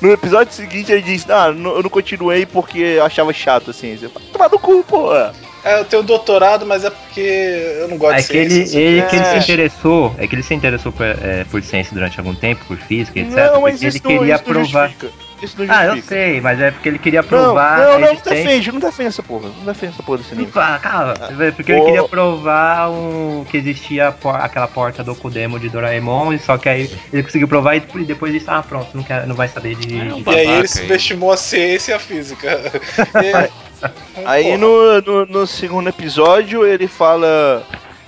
[0.00, 3.74] No episódio seguinte ele diz, ah, não- eu não continuei porque eu achava chato a
[3.74, 4.08] ciência.
[4.32, 5.34] Toma no cu, porra!
[5.66, 8.74] É, eu tenho doutorado, mas é porque eu não gosto É de que ele, ciências.
[8.76, 9.38] ele, que ele se É.
[9.38, 13.18] interessou, é que ele se interessou por, é, por ciência durante algum tempo, por física,
[13.18, 13.34] etc.
[13.34, 14.92] não, porque ele isso não, queria isso não provar.
[15.00, 17.78] não Ah, eu sei, mas é porque ele queria Não, provar.
[17.78, 19.48] não, a não, não existência- defende, não defende essa porra.
[19.58, 20.50] Não defende essa porra desse anime.
[20.50, 21.14] fala, calma.
[21.20, 21.84] Ah, Porque ele Ô.
[21.84, 26.68] queria provar um, que existia por- aquela porta do Okudemo de Doraemon, e só que
[26.68, 30.00] aí ele conseguiu provar e depois disse, ah, pronto, não, quer, não vai saber de.
[30.00, 30.68] Ah, não, de- E aí babaca ele aí.
[30.68, 32.48] subestimou a ciência e a física.
[33.52, 33.65] E-
[34.24, 37.62] Aí no, no, no segundo episódio ele fala.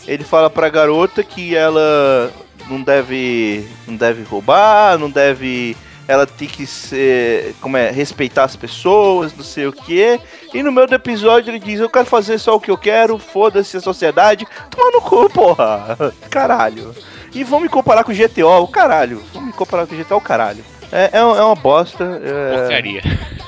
[0.07, 2.33] Ele fala pra garota que ela
[2.69, 3.69] não deve.
[3.87, 5.77] não deve roubar, não deve.
[6.07, 7.55] Ela tem que ser.
[7.61, 7.91] como é?
[7.91, 10.19] respeitar as pessoas, não sei o que.
[10.55, 13.19] E no meio do episódio ele diz, eu quero fazer só o que eu quero,
[13.19, 14.47] foda-se a sociedade.
[14.71, 15.99] Toma no cu, porra!
[16.31, 16.95] Caralho.
[17.35, 19.23] E vão me comparar com o GTO, o caralho.
[19.35, 20.65] Vão me comparar com o GTO, o caralho.
[20.93, 22.21] É, é, um- é uma bosta.
[22.25, 23.03] é- Porcaria.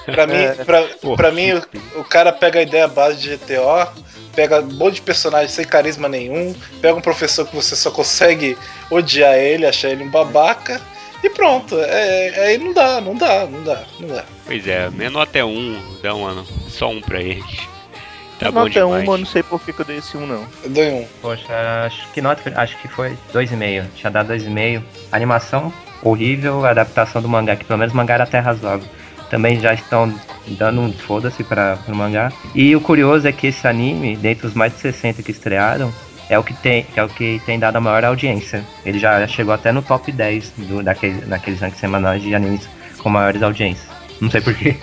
[0.06, 0.52] Pra mim, É.
[0.64, 1.16] pra, Porra.
[1.16, 1.62] pra mim o,
[2.00, 3.88] o cara pega a ideia base de GTO,
[4.34, 8.56] pega um monte de personagem sem carisma nenhum, pega um professor que você só consegue
[8.90, 10.80] odiar ele, achar ele um babaca,
[11.22, 11.78] e pronto.
[11.78, 14.24] É, aí não dá, não dá, não dá, não dá.
[14.46, 16.44] Pois é, menor até um, dá um ano.
[16.68, 17.44] Só um pra eles.
[18.38, 19.04] Tá bom Nota demais.
[19.04, 20.46] uma, eu não sei por que eu dei esse um, não.
[20.64, 21.06] Eu dou um.
[21.20, 21.44] Poxa,
[21.86, 23.84] acho que nota, acho que foi 2,5.
[23.94, 24.82] Tinha dado 2,5.
[25.12, 25.70] Animação
[26.02, 28.86] horrível, a adaptação do mangá, que pelo menos o mangá era até razoável.
[29.30, 30.12] Também já estão
[30.48, 32.32] dando um foda-se para o mangá.
[32.54, 35.92] E o curioso é que esse anime, dentre os mais de 60 que estrearam,
[36.28, 38.64] é o que tem, é o que tem dado a maior audiência.
[38.84, 43.42] Ele já chegou até no top 10 do, daquele, rankings semanais de animes com maiores
[43.42, 43.88] audiências.
[44.20, 44.76] Não sei porquê.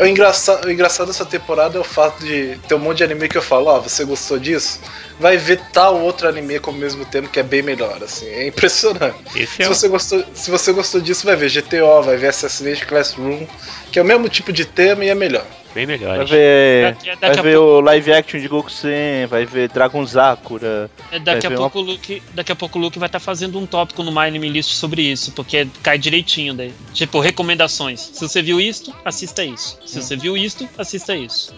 [0.00, 3.28] O engraçado, o engraçado dessa temporada é o fato de ter um monte de anime
[3.28, 4.80] que eu falo, ó, você gostou disso?
[5.18, 8.46] Vai ver tal outro anime com o mesmo tema que é bem melhor, assim, é
[8.46, 9.18] impressionante.
[9.36, 12.86] Esse Se é você, gostou, se você gostou disso, vai ver GTO, vai ver Assassination
[12.86, 13.46] Classroom,
[13.92, 15.44] que é o mesmo tipo de tema e é melhor.
[15.72, 16.28] Bem Vai melhores.
[16.28, 20.90] ver, Daqui- daqui vai ver pouco- o live action de Goku-Sen, vai ver Dragon Sakura.
[21.12, 23.20] É, Daqui Vai a, ver pouco o Luke, daqui a pouco o Luke vai estar
[23.20, 26.72] fazendo um tópico no My Anime List sobre isso, porque cai direitinho daí.
[26.92, 28.00] Tipo, recomendações.
[28.00, 29.78] Se você viu isto, assista isso.
[29.86, 31.54] Se você viu isto, assista isso.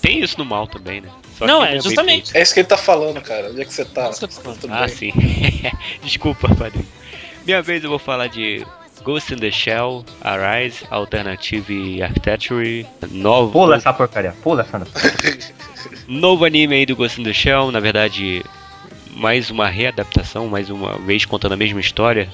[0.00, 1.08] Tem isso no mal também, né?
[1.38, 2.36] Só Não, é justamente.
[2.36, 3.50] É isso que ele tá falando, cara.
[3.50, 4.10] Onde é que você tá?
[4.10, 4.26] Que
[4.68, 4.88] Ah, bem.
[4.88, 5.12] sim.
[6.02, 6.86] Desculpa, padrinho.
[7.46, 8.66] Minha vez eu vou falar de
[9.04, 14.80] Ghost in the Shell, Arise, Alternative Architecture, novo, Pula essa porcaria, pula essa.
[16.06, 18.44] novo anime aí do Ghost in the Shell, na verdade,
[19.14, 22.28] mais uma readaptação, mais uma vez contando a mesma história.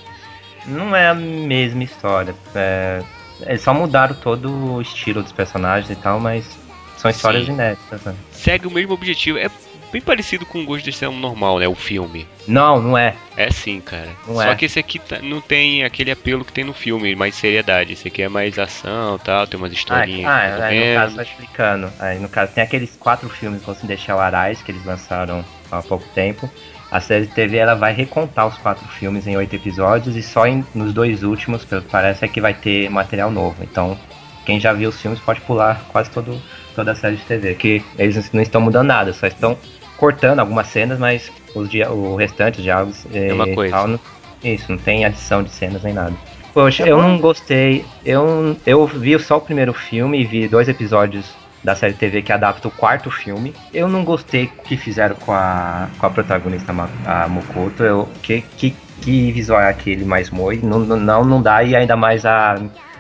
[0.66, 2.34] Não é a mesma história.
[2.54, 3.02] É,
[3.40, 6.58] eles só mudaram todo o estilo dos personagens e tal, mas
[6.96, 7.52] são histórias Sim.
[7.52, 8.02] inéditas.
[8.02, 8.14] né?
[8.32, 9.48] Segue o mesmo objetivo, é
[9.93, 12.26] bem parecido com o Ghost in the Shell normal, né, o filme.
[12.47, 13.14] Não, não é.
[13.36, 14.09] É sim, cara.
[14.26, 14.55] Não Só é.
[14.55, 17.93] que esse aqui tá- não tem aquele apelo que tem no filme, mais seriedade.
[17.93, 20.30] Esse aqui é mais ação tal, tem umas Ah, historinhas.
[20.30, 21.93] ah, aí no caso tá explicando.
[21.99, 25.45] Aí no caso tem aqueles quatro filmes Ghost in the Shell Arais que eles lançaram
[25.70, 26.51] há pouco tempo.
[26.91, 30.47] A série de TV ela vai recontar os quatro filmes em oito episódios e só
[30.47, 33.57] em- nos dois últimos, pelo que parece, é que vai ter material novo.
[33.62, 33.99] Então,
[34.47, 36.41] quem já viu os filmes pode pular quase todo,
[36.74, 39.59] toda a série de TV, que eles não estão mudando nada, só estão
[39.99, 43.74] cortando algumas cenas, mas os dia, o restante, os diálogos É uma e coisa.
[43.76, 44.01] tal, não-
[44.42, 46.14] isso, não tem adição de cenas nem nada.
[46.55, 47.84] Poxa, eu não gostei.
[48.05, 51.26] Eu, eu vi só o primeiro filme e vi dois episódios
[51.62, 53.53] da série TV que adapta o quarto filme.
[53.74, 56.72] Eu não gostei que fizeram com a, com a protagonista
[57.05, 57.82] a Mokoto.
[57.82, 60.59] Eu, que, que, que visual é aquele mais moi?
[60.62, 61.62] Não, não- não, não dá.
[61.64, 62.57] E ainda mais a,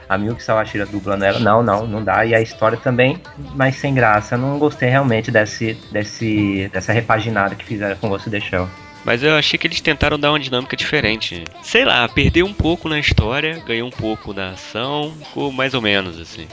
[0.08, 1.38] a Milk Sawashira dublando ela.
[1.38, 2.24] Não, não, não dá.
[2.24, 3.20] E a história também,
[3.54, 4.34] mas sem graça.
[4.34, 8.68] Eu não gostei realmente desse, desse, dessa repaginada que fizeram com você deixou.
[9.04, 11.44] Mas eu achei que eles tentaram dar uma dinâmica diferente.
[11.62, 15.80] Sei lá, perdeu um pouco na história, ganhou um pouco na ação, ficou mais ou
[15.80, 16.46] menos assim.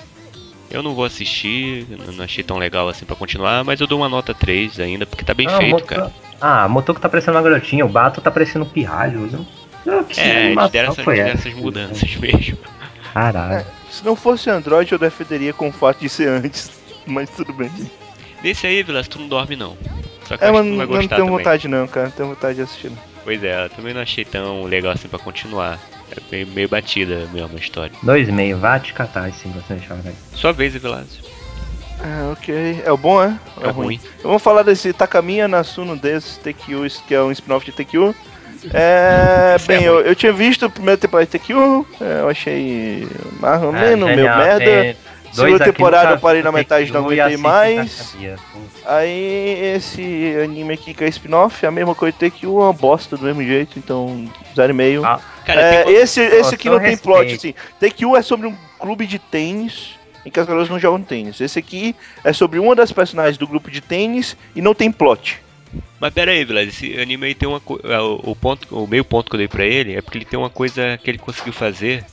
[0.70, 4.10] Eu não vou assistir, não achei tão legal assim pra continuar, mas eu dou uma
[4.10, 6.12] nota 3 ainda, porque tá bem Ah, feito, Moto- cara.
[6.42, 9.30] Ah, a Motoko tá parecendo uma garotinha, o Bato tá parecendo um pirralho.
[9.86, 11.48] Eu- Que É, eles animação deram, essas, foi deram essa?
[11.50, 12.58] essas mudanças mesmo.
[13.16, 13.66] Caralho.
[13.90, 16.70] Se não fosse Android, eu defenderia com o fato de ser antes.
[17.08, 17.72] Mas tudo bem.
[18.44, 19.78] Nesse aí, Vilas, tu não dorme não.
[20.28, 21.28] Só que É, mas vai não, não tenho também.
[21.30, 22.08] vontade não, cara.
[22.08, 22.90] Não tenho vontade de assistir.
[22.90, 22.98] não.
[23.24, 25.80] Pois é, eu também não achei tão legal assim pra continuar.
[26.12, 27.92] É meio, meio batida mesmo a história.
[28.04, 30.16] Dois e meio, vá te catar esse você deixar velho.
[30.36, 31.20] Sua vez, Vilas.
[32.00, 32.82] Ah, ok.
[32.84, 33.40] É o bom, é?
[33.62, 33.96] É ruim.
[34.18, 36.74] Então vamos falar desse Takamiya Nasuno desse TQ,
[37.08, 38.14] que é um spin-off de TQ.
[38.74, 42.30] É, Isso é bem, eu, eu tinha visto a primeira temporada de TQ, é, eu
[42.30, 43.08] achei
[43.40, 44.98] mais ou menos, meio merda.
[45.32, 48.16] Segunda temporada eu parei na metade, não e aguentei mais.
[48.86, 53.26] Aí esse anime aqui que é spin-off, a mesma coisa que TQ, uma bosta do
[53.26, 55.02] mesmo jeito, então 0,5.
[55.04, 57.54] Ah, Cara, É, esse, esse aqui não tem plot, assim.
[57.80, 59.96] TQ é sobre um clube de tênis
[60.26, 61.40] em que as garotas não jogam tênis.
[61.40, 65.44] Esse aqui é sobre uma das personagens do grupo de tênis e não tem plot.
[66.00, 68.02] Mas pera aí, Vilas, esse anime aí tem uma coisa.
[68.02, 70.38] O, o ponto, o meio ponto que eu dei pra ele é porque ele tem
[70.38, 72.04] uma coisa que ele conseguiu fazer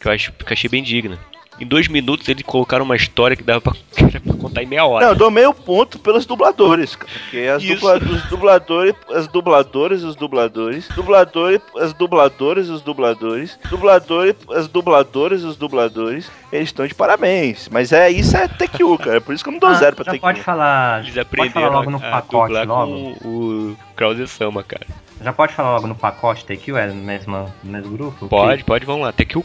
[0.00, 1.18] que eu acho que eu achei bem digna.
[1.60, 4.66] Em dois minutos eles colocaram uma história que dava pra, que era pra contar em
[4.66, 5.04] meia hora.
[5.04, 7.10] Não, eu dou meio ponto pelos dubladores, cara.
[7.12, 14.36] Porque as dubla, os dubladores, as dubladoras, os dubladores, dubladores, as dubladoras, os dubladores, dubladores,
[14.50, 17.68] as dubladoras, os dubladores, eles estão de parabéns.
[17.70, 19.20] Mas é isso é TQ, cara.
[19.20, 20.20] Por isso que eu não dou ah, zero pra já TQ.
[20.20, 21.00] pode falar.
[21.04, 23.14] Eles Pode falar aprenderam logo no a, a pacote dublar logo.
[23.16, 24.86] com o Krause Sama, cara.
[25.20, 28.28] Já pode falar logo no pacote TQ, é no mesmo, no mesmo grupo?
[28.28, 29.12] Pode, pode, vamos lá.
[29.12, 29.42] Que o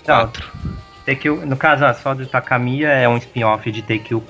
[1.15, 1.15] 4.
[1.15, 4.21] TQ, no caso, a só do Takamiya é um spin-off de TQ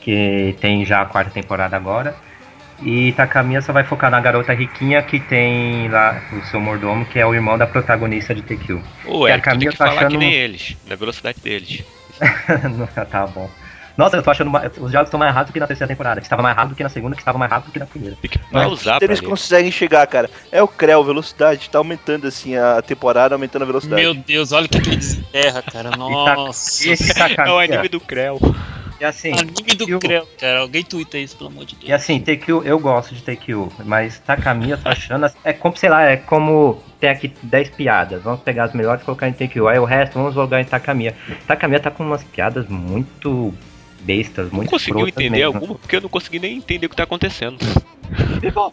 [0.00, 2.14] que tem já a quarta temporada agora.
[2.82, 7.18] E Takamiya só vai focar na garota riquinha que tem lá o seu mordomo, que
[7.18, 8.78] é o irmão da protagonista de TQ.
[9.34, 11.84] A Camila que tá falar que achando- nem eles, na velocidade deles.
[13.10, 13.50] tá bom.
[13.98, 14.50] Nossa, eu tô achando.
[14.80, 16.88] Os jogos estão mais rápidos que na terceira temporada, que estava mais rápido que na
[16.88, 18.16] segunda, que estava mais rápido que na primeira.
[18.22, 19.26] Tem que pausar Eles ler.
[19.28, 20.30] conseguem chegar, cara.
[20.52, 24.00] É o Creu, velocidade, tá aumentando assim a temporada, aumentando a velocidade.
[24.00, 25.90] Meu Deus, olha o que que ele desenterra, cara.
[25.98, 26.86] Nossa.
[26.88, 28.38] E esse É o anime do Creu.
[29.00, 30.60] E assim, Anime do Creu, cara.
[30.60, 31.92] Alguém twitta isso, pelo amor de E Deus.
[31.92, 35.26] assim, TQ, eu gosto de TQ, mas Takamiya tô achando.
[35.44, 38.22] É como, sei lá, é como tem aqui 10 piadas.
[38.22, 39.66] Vamos pegar as melhores e colocar em TQ.
[39.68, 41.14] Aí o resto vamos jogar em Takamiya.
[41.46, 43.54] Takamiya tá com umas piadas muito
[44.00, 45.54] bestas, Não muito conseguiu entender mesmo.
[45.54, 45.74] alguma?
[45.76, 47.58] Porque eu não consegui nem entender o que tá acontecendo.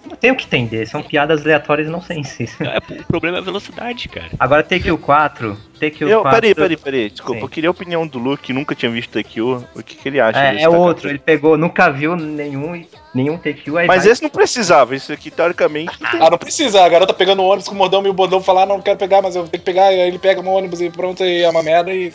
[0.08, 2.56] Não tem o que entender, são piadas aleatórias e não sensíveis.
[2.62, 4.30] É, o problema é a velocidade, cara.
[4.40, 6.40] Agora TQ 4, TQ Eu, 4.
[6.40, 7.44] peraí, peraí, peraí, desculpa, Sim.
[7.46, 10.20] eu queria a opinião do Luke, que nunca tinha visto TQ, o que, que ele
[10.20, 12.82] acha É, é outro, ele pegou, nunca viu nenhum,
[13.16, 16.22] nenhum TQ aí Mas vai- esse não precisava, isso aqui teoricamente não tem.
[16.22, 16.84] Ah, não precisa.
[16.84, 18.84] A garota pegando o ônibus com o bordão e o bordão falar, ah, não, não
[18.84, 19.92] quero pegar, mas eu tenho que pegar.
[19.94, 22.12] E aí ele pega o ônibus e pronto, e é uma merda e.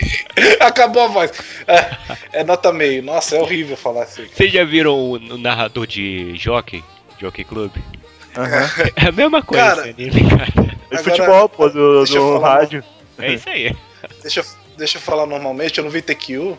[0.60, 1.32] Acabou a voz.
[1.66, 3.02] É, É nota meio.
[3.02, 4.26] Nossa, é horrível falar assim.
[4.26, 6.82] Vocês já viram o, narrador de Jockey?
[7.20, 7.72] Jockey Club?
[8.36, 8.70] Aham.
[8.96, 10.76] É a mesma coisa Cara, anime, cara.
[10.90, 12.82] É Agora, futebol, pô, do, do rádio.
[13.18, 13.76] É isso aí.
[14.22, 14.44] Deixa eu,
[14.78, 16.54] deixa eu falar normalmente, eu não vi TQ,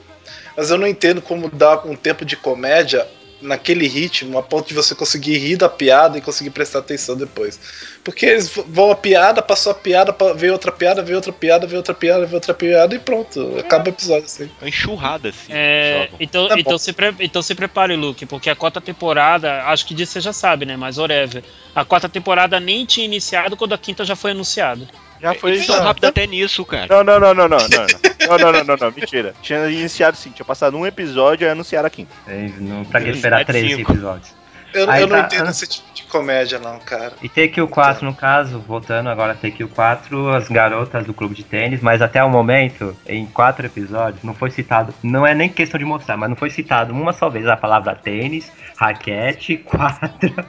[0.56, 3.08] mas eu não entendo como dar um tempo de comédia
[3.42, 7.60] naquele ritmo a ponto de você conseguir rir da piada e conseguir prestar atenção depois.
[8.04, 11.78] Porque eles vão a piada, passou a piada, veio outra piada, veio outra piada, veio
[11.78, 13.58] outra piada, veio outra piada e pronto.
[13.60, 14.50] Acaba o episódio assim.
[14.60, 15.52] Uma enxurrada, assim.
[15.52, 19.86] É, então, Tá então, se pre- então se prepare, Luke, porque a quarta temporada, acho
[19.86, 20.76] que disso você já sabe, né?
[20.76, 21.44] Mas whatever.
[21.76, 24.88] A quarta temporada nem tinha iniciado quando a quinta já foi anunciada.
[25.22, 26.88] Já é, foi Eles são rápidos até nisso, cara.
[26.90, 28.38] Não, não, não, não, não, não.
[28.38, 29.34] Não, não, não, não, mentira.
[29.42, 32.14] Tinha iniciado sim, tinha passado um episódio e anunciaram a quinta.
[32.60, 34.41] Não, pra que esperar três episódios?
[34.74, 37.14] Eu, eu não tá- entendo esse tipo de comédia, não, cara.
[37.22, 41.44] E TQ 4, no caso, voltando agora a TQ 4, as garotas do clube de
[41.44, 45.78] tênis, mas até o momento, em quatro episódios, não foi citado, não é nem questão
[45.78, 50.46] de mostrar, mas não foi citado uma só vez a palavra tênis, raquete, quadra.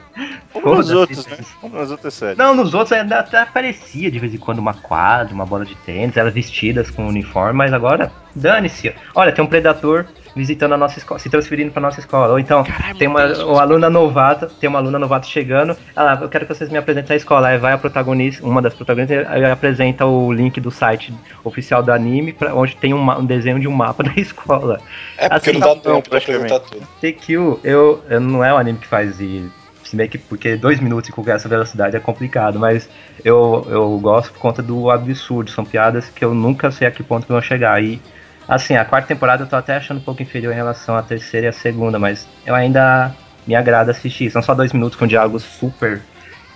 [0.51, 1.37] Como nos outros, né?
[1.59, 2.37] Como nas outras séries.
[2.37, 5.75] Não, nos outros ainda até aparecia de vez em quando uma quadra, uma bola de
[5.75, 8.93] tênis, elas vestidas com uniforme, mas agora, dane-se.
[9.15, 10.05] Olha, tem um predador
[10.35, 12.33] visitando a nossa escola, se transferindo pra nossa escola.
[12.33, 16.29] Ou então, Caralho, tem uma, uma aluna novata, tem uma aluna novata chegando, ela, eu
[16.29, 17.49] quero que vocês me apresentem a escola.
[17.49, 21.13] Aí vai a protagonista, uma das protagonistas, aí apresenta o link do site
[21.43, 24.79] oficial do anime, pra, onde tem um, um desenho de um mapa da escola.
[25.17, 26.87] É porque Assim, não dá não, tempo pra perguntar tudo.
[26.99, 29.49] TQ, eu, eu não é um anime que faz e
[29.83, 32.89] se bem que porque dois minutos com essa velocidade é complicado, mas
[33.23, 37.03] eu, eu gosto por conta do absurdo, são piadas que eu nunca sei a que
[37.03, 37.81] ponto que vão chegar.
[37.83, 38.01] E
[38.47, 41.47] assim, a quarta temporada eu tô até achando um pouco inferior em relação à terceira
[41.47, 43.15] e à segunda, mas eu ainda
[43.47, 44.29] me agrada assistir.
[44.31, 46.01] São só dois minutos com diálogos super,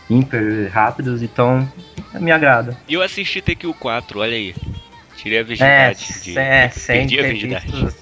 [0.09, 1.67] hiper rápidos, então
[2.13, 2.77] me agrada.
[2.87, 4.55] E eu assisti TQ4, olha aí.
[5.17, 6.21] Tirei a É, virgindade.
[6.23, 6.37] de...
[6.37, 7.95] é sem ter visto,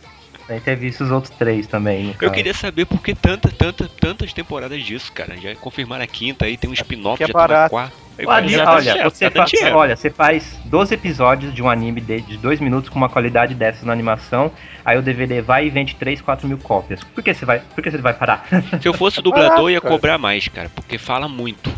[0.48, 2.10] sem ter visto os outros três também.
[2.10, 2.34] Eu caso.
[2.34, 5.36] queria saber por que tanta, tanta, tantas temporadas disso, cara.
[5.38, 7.96] Já confirmaram a quinta aí, tem um spin-off, é já tá quarta.
[8.26, 9.78] Olha, tá olha, certo, você tá dando fa- dinheiro.
[9.78, 13.54] olha, você faz 12 episódios de um anime de, de dois minutos com uma qualidade
[13.54, 14.52] dessas na animação,
[14.86, 17.04] aí o DVD vai e vende 3, 4 mil cópias.
[17.04, 18.48] Por que você vai, por que você vai parar?
[18.82, 21.70] Se eu fosse o dublador, barato, ia cobrar mais, cara, porque fala muito.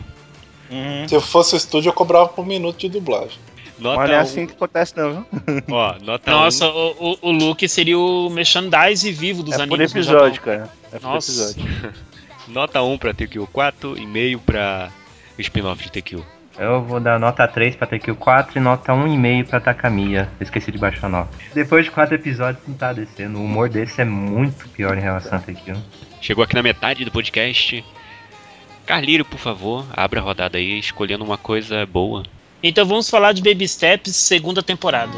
[0.69, 1.07] Uhum.
[1.07, 3.39] Se eu fosse o estúdio, eu cobrava por minuto de dublagem.
[3.79, 5.25] Nota Mas não é um- assim que acontece, não, viu?
[5.71, 6.69] Ó, nota Nossa, um.
[6.99, 9.93] o, o, o Luke seria o merchandise vivo dos É por animes.
[9.93, 10.57] no episódio, Japão.
[10.57, 10.69] cara.
[10.91, 11.31] É por Nossa.
[11.31, 11.93] episódio.
[12.49, 14.96] Nota 1 pra TQ4 e meio pra o
[15.37, 16.23] spin-off de TQ.
[16.59, 20.27] Eu vou dar nota 3 pra TQ 4 e nota 1,5 pra Takamiya.
[20.41, 21.29] Esqueci de baixar a nota.
[21.53, 23.37] Depois de 4 episódios não tá descendo.
[23.37, 25.75] O humor desse é muito pior em relação a TQ.
[26.19, 27.85] Chegou aqui na metade do podcast.
[28.87, 32.23] Carlírio, por favor, abra a rodada aí, escolhendo uma coisa boa.
[32.63, 35.13] Então vamos falar de Baby Steps, segunda temporada.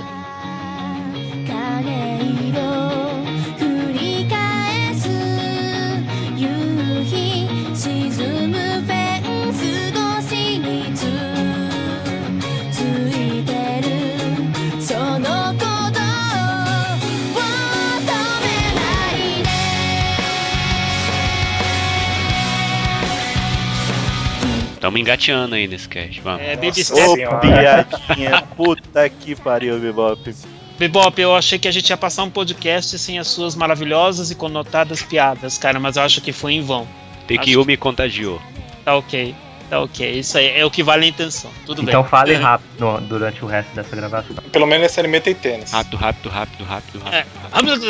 [24.79, 26.41] Tamo engateando aí nesse cast, vamos.
[26.41, 27.09] É, Baby Nossa Steps.
[27.09, 28.41] Ô, piadinha.
[28.55, 30.33] Puta que pariu, Bebop.
[30.77, 34.35] Bebop, eu achei que a gente ia passar um podcast sem as suas maravilhosas e
[34.35, 36.87] conotadas piadas, cara, mas eu acho que foi em vão.
[37.27, 38.41] TQ me contagiou.
[38.85, 39.35] Tá ok,
[39.69, 40.19] tá ok.
[40.19, 41.51] Isso aí é o que vale a intenção.
[41.65, 42.09] Tudo Então bem.
[42.09, 44.35] fale É, rápido no- durante o resto dessa gravação.
[44.51, 45.71] Pelo menos esse anime tem tênis.
[45.71, 47.25] Rápido, rápido, rápido, rápido, É.
[47.51, 47.85] rápido.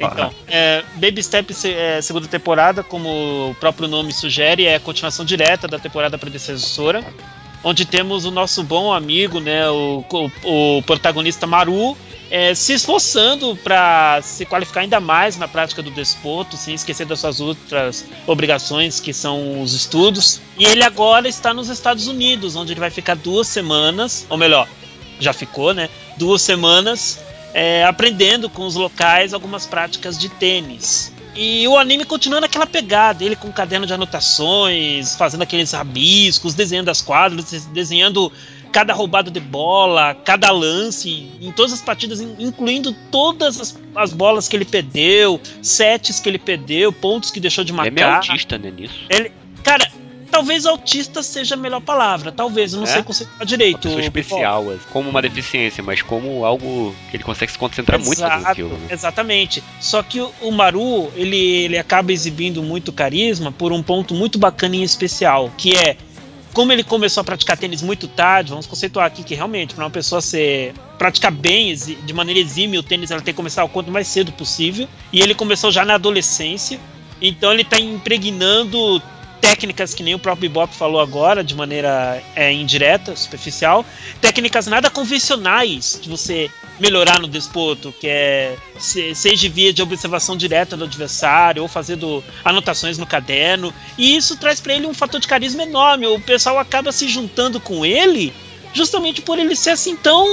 [0.00, 5.24] Então, é, Baby Step é, segunda temporada, como o próprio nome sugere, é a continuação
[5.24, 7.04] direta da temporada predecessora,
[7.64, 10.04] onde temos o nosso bom amigo, né, o,
[10.44, 11.96] o- o protagonista Maru,
[12.30, 17.20] é, se esforçando para se qualificar ainda mais na prática do desporto, sem esquecer das
[17.20, 20.40] suas outras obrigações, que são os estudos.
[20.58, 24.66] E ele agora está nos Estados Unidos, onde ele vai ficar duas semanas, ou melhor,
[25.20, 25.88] já ficou, né?
[26.16, 27.20] Duas semanas
[27.52, 31.12] é, aprendendo com os locais algumas práticas de tênis.
[31.36, 36.54] E o anime continua naquela pegada, ele com um caderno de anotações, fazendo aqueles rabiscos,
[36.54, 38.32] desenhando as quadras, desenhando
[38.70, 44.12] cada roubada de bola, cada lance, em todas as partidas, in- incluindo todas as, as
[44.12, 48.16] bolas que ele perdeu, sets que ele perdeu, pontos que deixou de Ele é marcar.
[48.16, 48.94] autista, né, nisso?
[49.62, 49.88] Cara,
[50.34, 52.90] talvez autista seja a melhor palavra, talvez, eu não É?
[52.92, 53.78] sei conceituar Uma direito.
[53.78, 58.20] pessoa especial, assim, como uma deficiência, mas como algo que ele consegue se concentrar muito
[58.20, 58.74] no Exato, filme.
[58.76, 58.86] né?
[58.90, 59.62] Exatamente.
[59.80, 64.74] Só que o, Maru, ele, ele acaba exibindo muito carisma por um ponto muito bacana
[64.74, 65.96] e especial, que é
[66.52, 69.90] como ele começou a praticar tênis muito tarde, vamos conceituar aqui que realmente, para uma
[69.90, 73.90] pessoa ser praticar bem, de maneira exímia o tênis, ela tem que começar o quanto
[73.90, 74.88] mais cedo possível.
[75.12, 76.78] E ele começou já na adolescência.
[77.20, 79.00] Então ele está impregnando
[79.44, 83.84] técnicas que nem o próprio Bebop falou agora, de maneira é, indireta, superficial,
[84.18, 90.34] técnicas nada convencionais de você melhorar no desporto, que é se- seja via de observação
[90.34, 93.72] direta do adversário ou fazendo anotações no caderno.
[93.98, 96.06] E isso traz para ele um fator de carisma enorme.
[96.06, 98.32] O pessoal acaba se juntando com ele
[98.72, 100.26] justamente por ele ser assim tão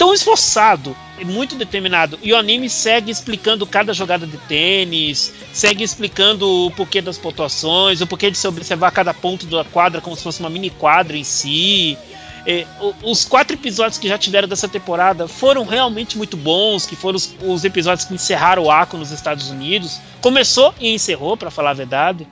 [0.00, 2.18] tão esforçado e muito determinado.
[2.22, 8.00] E o anime segue explicando cada jogada de tênis, segue explicando o porquê das pontuações,
[8.00, 11.18] o porquê de se observar cada ponto da quadra como se fosse uma mini quadra
[11.18, 11.98] em si.
[12.46, 12.64] É,
[13.02, 17.36] os quatro episódios que já tiveram dessa temporada foram realmente muito bons, que foram os,
[17.42, 20.00] os episódios que encerraram o arco nos Estados Unidos.
[20.22, 22.26] Começou e encerrou, pra falar a verdade.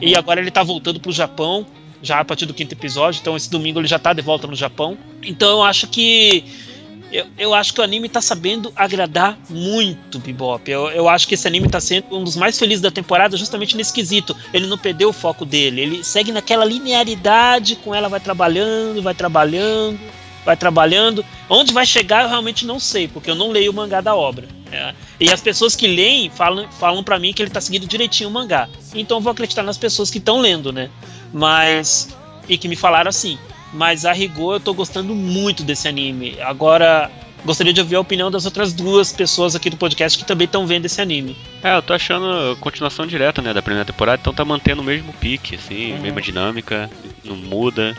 [0.00, 1.64] E agora ele tá voltando pro Japão,
[2.02, 4.56] já a partir do quinto episódio, então esse domingo ele já tá de volta no
[4.56, 4.98] Japão.
[5.22, 6.71] Então eu acho que
[7.12, 10.68] eu, eu acho que o anime tá sabendo agradar muito Bebop.
[10.70, 13.76] Eu, eu acho que esse anime tá sendo um dos mais felizes da temporada justamente
[13.76, 14.34] nesse quesito.
[14.52, 15.82] Ele não perdeu o foco dele.
[15.82, 20.00] Ele segue naquela linearidade, com ela vai trabalhando, vai trabalhando,
[20.44, 21.24] vai trabalhando.
[21.48, 24.48] Onde vai chegar eu realmente não sei, porque eu não leio o mangá da obra.
[24.72, 28.30] É, E as pessoas que leem falam, falam para mim que ele tá seguindo direitinho
[28.30, 28.68] o mangá.
[28.94, 30.88] Então eu vou acreditar nas pessoas que estão lendo, né?
[31.32, 32.16] Mas.
[32.48, 33.38] E que me falaram assim.
[33.72, 36.36] Mas a rigor eu tô gostando muito desse anime.
[36.42, 37.10] Agora,
[37.44, 40.66] gostaria de ouvir a opinião das outras duas pessoas aqui do podcast que também estão
[40.66, 41.36] vendo esse anime.
[41.62, 45.12] É, eu tô achando continuação direta, né, da primeira temporada, então tá mantendo o mesmo
[45.14, 46.90] pique, assim, mesma dinâmica,
[47.24, 47.96] não muda.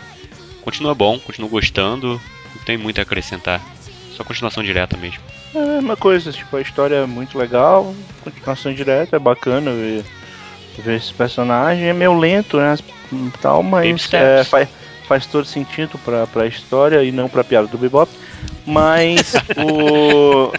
[0.61, 2.21] Continua bom, continuo gostando,
[2.55, 3.59] não tem muito a acrescentar.
[4.15, 5.23] Só continuação direta mesmo.
[5.55, 10.05] É a mesma coisa, tipo, a história é muito legal, continuação direta, é bacana ver,
[10.77, 11.85] ver esse personagem.
[11.85, 12.77] É meio lento, né?
[13.41, 14.23] Tal, Baby mas steps.
[14.23, 14.69] é, faz,
[15.07, 18.11] faz todo sentido pra, pra história e não pra piada do Bebop.
[18.65, 20.51] Mas o.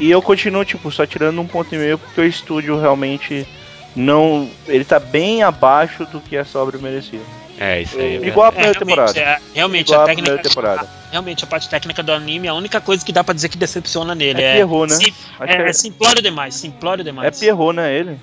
[0.00, 3.46] E eu continuo, tipo, só tirando um ponto e meio porque o estúdio realmente
[3.94, 4.48] não.
[4.66, 7.20] Ele tá bem abaixo do que essa obra merecia.
[7.58, 8.16] É, isso aí.
[8.16, 9.20] É Igual a primeira realmente, temporada.
[9.20, 10.24] é, realmente Igual a a técnica.
[10.30, 10.88] primeira temporada.
[11.10, 13.58] Realmente, a parte técnica do anime é a única coisa que dá pra dizer que
[13.58, 14.40] decepciona nele.
[14.40, 14.96] É É, Pierrot, né?
[14.96, 17.38] sim- é, é- é simplório demais, simplório É demais.
[17.38, 17.92] Pierrot, né?
[17.94, 18.16] Ele?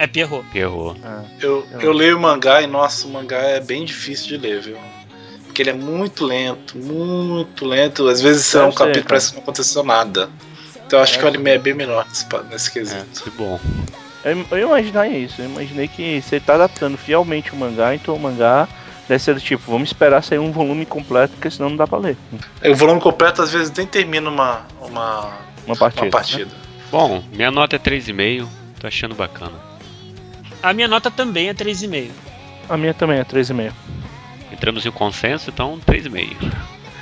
[0.00, 0.46] É Pierrot.
[0.54, 0.96] Errou.
[1.38, 4.78] Eu, eu leio o mangá e, nossa, o mangá é bem difícil de ler, viu?
[5.44, 8.08] Porque ele é muito lento, muito lento.
[8.08, 10.30] Às vezes é Eu um capítulo parece que não aconteceu nada.
[10.86, 12.06] Então eu acho que o anime é bem melhor
[12.50, 13.22] nesse, É, quesito.
[13.24, 13.60] que bom.
[14.24, 18.18] Eu, eu imaginei isso, eu imaginei que você tá adaptando fielmente o mangá, então o
[18.18, 18.66] mangá
[19.06, 21.98] deve ser do tipo, vamos esperar sair um volume completo, porque senão não dá pra
[21.98, 22.16] ler.
[22.64, 25.30] O volume completo às vezes nem termina uma, uma,
[25.66, 26.00] Uma partida.
[26.02, 26.10] uma né?
[26.10, 26.50] partida.
[26.90, 28.46] Bom, minha nota é 3,5,
[28.80, 29.69] tô achando bacana.
[30.62, 32.10] A minha nota também é 3,5.
[32.68, 33.72] A minha também é 3,5.
[34.52, 36.52] Entramos em um consenso, então 3,5.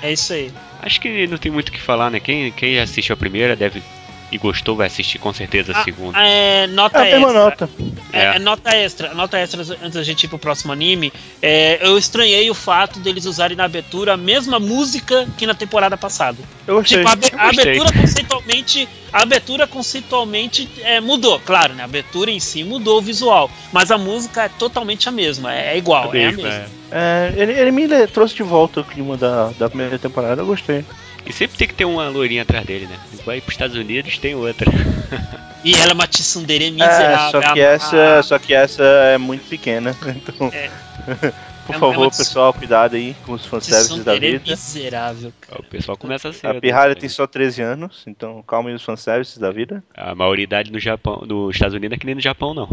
[0.02, 0.52] É isso aí.
[0.80, 2.20] Acho que não tem muito o que falar, né?
[2.20, 3.82] Quem, quem assistiu a primeira deve
[4.30, 6.18] e gostou vai assistir com certeza a Ah, segunda.
[6.20, 7.44] É, nota É a mesma extra.
[7.44, 7.70] nota.
[8.12, 8.24] É, É.
[8.36, 9.14] é nota extra.
[9.14, 11.12] Nota extra antes da gente ir pro próximo anime.
[11.40, 15.96] É, eu estranhei o fato deles usarem na abertura a mesma música que na temporada
[15.96, 16.38] passada.
[16.66, 16.98] Eu gostei.
[17.04, 18.88] Tipo, a, Eu a abertura conceitualmente.
[19.12, 21.82] A abertura conceitualmente é, mudou, claro, né?
[21.82, 23.50] A abertura em si mudou o visual.
[23.72, 26.60] Mas a música é totalmente a mesma, é, é igual, é, a mesmo, mesma.
[26.64, 26.66] é.
[26.90, 30.84] É, ele, ele me trouxe de volta o clima da, da primeira temporada, eu gostei.
[31.26, 32.98] E sempre tem que ter uma loirinha atrás dele, né?
[33.24, 34.70] Vai pros Estados Unidos, tem outra.
[35.64, 37.42] E ela é uma tsundere É, miserável.
[37.42, 39.94] só que essa, só que essa é muito pequena.
[40.06, 40.70] Então, É.
[41.66, 44.52] por É favor, uma pessoal, cuidado aí com os fanservices da tsundere vida.
[44.52, 45.32] miserável.
[45.58, 46.46] O pessoal começa assim.
[46.46, 49.82] A pirralha tem só 13 anos, então calma aí os fanservices da vida.
[49.96, 52.68] A maioridade no Japão, nos Estados Unidos é que nem no Japão, não.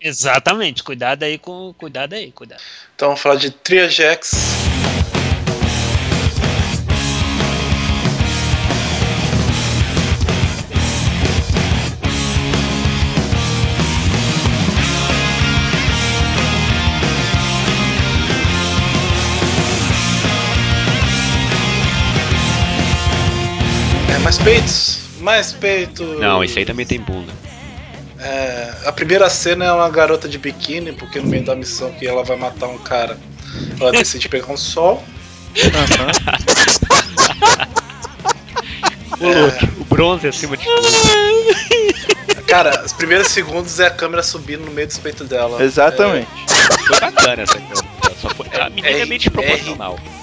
[0.00, 1.74] Exatamente, cuidado aí com.
[1.76, 2.62] Cuidado aí, cuidado.
[2.96, 4.32] Então vamos falar de Triagex.
[24.30, 26.04] Mais peitos, mais peito.
[26.04, 27.32] Não, esse aí também tem bunda.
[28.20, 32.06] É, a primeira cena é uma garota de biquíni, porque no meio da missão que
[32.06, 33.18] ela vai matar um cara,
[33.80, 35.02] ela decide pegar um sol.
[39.18, 40.86] O look, o bronze acima de tudo.
[42.46, 45.60] Cara, os primeiros segundos é a câmera subindo no meio dos peitos dela.
[45.62, 46.28] Exatamente.
[46.86, 47.60] Foi bacana essa.
[48.20, 49.98] Só foi, a menina é meio R- desproporcional.
[49.98, 50.19] É,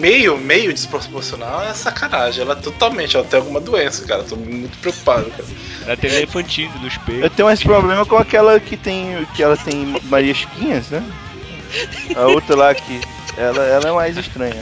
[0.00, 2.42] meio, meio desproporcional é sacanagem.
[2.42, 4.24] Ela é totalmente, ela tem alguma doença, cara.
[4.24, 5.44] Tô muito preocupado, cara.
[5.86, 7.32] Ela tem elefantismo nos Eu peitos.
[7.36, 9.26] tenho esse problema com aquela que tem.
[9.34, 11.04] que ela tem Maria Chiquinhas, né?
[12.16, 13.00] A outra lá que.
[13.36, 14.60] Ela, ela é mais estranha.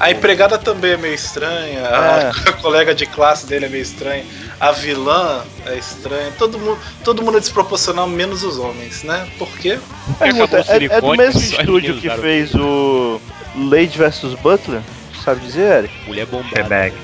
[0.00, 2.30] A empregada também é meio estranha, É.
[2.48, 4.24] a, colega de classe dele é meio estranha,
[4.58, 9.28] a vilã é estranha, todo mundo, todo mundo é desproporcional, menos os homens, né?
[9.38, 9.78] Por quê?
[10.18, 13.20] O é, é do mesmo estúdio que fez o
[13.56, 14.80] Lady vs Butler?
[15.24, 15.94] Sabe dizer, Eric?
[16.06, 16.54] Mulher bombada.
[16.54, 16.96] Quebec.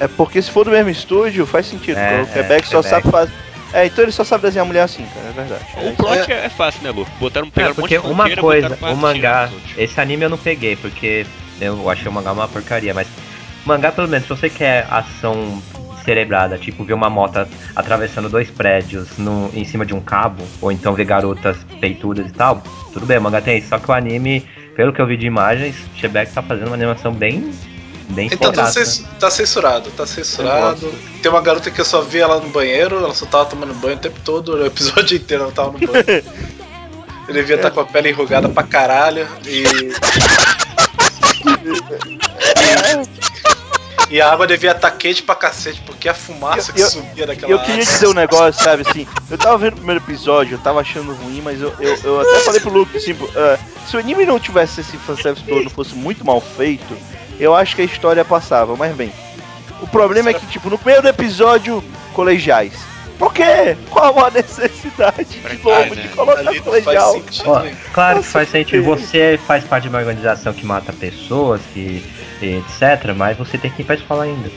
[0.00, 1.98] É porque se for do mesmo estúdio, faz sentido.
[1.98, 2.88] É, o Quebec é, só Quebec.
[2.88, 3.32] sabe fazer.
[3.72, 5.64] É, então ele só sabe desenhar mulher assim, cara, é verdade.
[5.76, 5.96] É O isso.
[5.96, 7.04] plot é, é fácil, né, Lu?
[7.18, 10.38] Botaram, É, pegaram um monte porque de uma coisa, o mangá, esse anime eu não
[10.38, 11.26] peguei, porque
[11.60, 13.08] eu achei o mangá uma porcaria, mas
[13.64, 15.60] o mangá, pelo menos, se você quer ação
[16.04, 20.70] cerebrada, tipo ver uma moto atravessando dois prédios no, em cima de um cabo, ou
[20.70, 22.62] então ver garotas peitudas e tal,
[22.92, 24.46] tudo bem, o mangá tem isso, só que o anime,
[24.76, 27.52] pelo que eu vi de imagens, Shebeck tá fazendo uma animação bem,
[28.10, 28.70] bem Então tá,
[29.20, 30.92] tá censurado, tá censurado.
[31.22, 33.96] Tem uma garota que eu só vi ela no banheiro, ela só tava tomando banho
[33.96, 36.04] o tempo todo, o episódio inteiro ela tava no banho.
[37.26, 39.64] Eu devia estar com a pele enrugada pra caralho e.
[44.10, 47.26] E a água devia estar quente pra cacete, porque a fumaça que Eu- eu- subia
[47.26, 50.54] daquela eu queria água- dizer um negócio, sabe, assim, eu tava vendo o primeiro episódio,
[50.54, 53.96] eu tava achando ruim, mas eu, eu, eu até falei pro Luke, assim, ah, se
[53.96, 56.96] o anime não tivesse esse fanservice todo, fosse muito mal feito,
[57.40, 59.12] eu acho que a história passava, mas bem.
[59.80, 61.82] O problema é que, tipo, no primeiro episódio,
[62.12, 62.72] colegiais.
[63.18, 63.76] Por quê?
[63.90, 66.08] Qual a necessidade de novo de né?
[66.14, 67.22] colocar colegial?
[67.92, 68.82] claro que faz sentido.
[68.82, 72.04] que- Você faz parte de uma organização que mata pessoas, que,
[72.42, 73.14] e etc.
[73.16, 74.50] Mas você tem que ir pra escola ainda.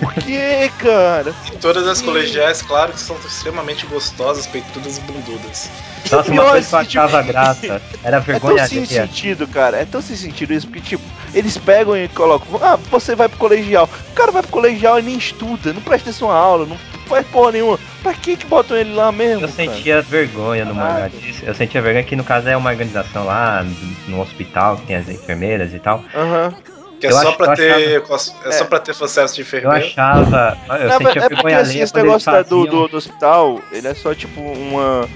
[0.00, 1.34] Por quê, cara?
[1.52, 5.68] E todas as colegiais, claro que são extremamente gostosas, peitudas e bundudas.
[6.10, 9.76] Nossa, uma coisa que tipo- achava graça era a É vergonha tão sem sentido, cara.
[9.76, 11.04] É tão sem sentido isso, porque, tipo,
[11.34, 12.58] eles pegam e colocam.
[12.62, 13.88] Ah, você vai pro colegial.
[14.10, 16.78] O cara vai pro colegial e nem estuda, não presta atenção à aula, não
[17.08, 17.78] faz porra nenhuma.
[18.02, 19.44] Pra que que botam ele lá mesmo?
[19.46, 19.52] Eu cara?
[19.52, 21.42] sentia vergonha no mangá disso.
[21.44, 23.64] Eu sentia vergonha que no caso é uma organização lá
[24.06, 26.04] no hospital, que tem as enfermeiras e tal.
[26.14, 26.54] Aham.
[27.00, 28.02] Que é Eu só acho- pra eu ter.
[28.02, 28.64] É, só É.
[28.64, 29.86] pra ter fanservice de Eu enfermeiro.
[29.86, 30.58] achava.
[30.68, 33.86] Eu Não, sentia é porque vergonha assim, esse negócio da- do, do, do hospital, ele
[33.88, 35.08] é só tipo uma.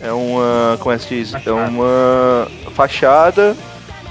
[0.00, 0.76] É uma.
[0.80, 1.34] Como é que se diz?
[1.34, 1.70] É Fachada.
[1.70, 3.56] uma fachada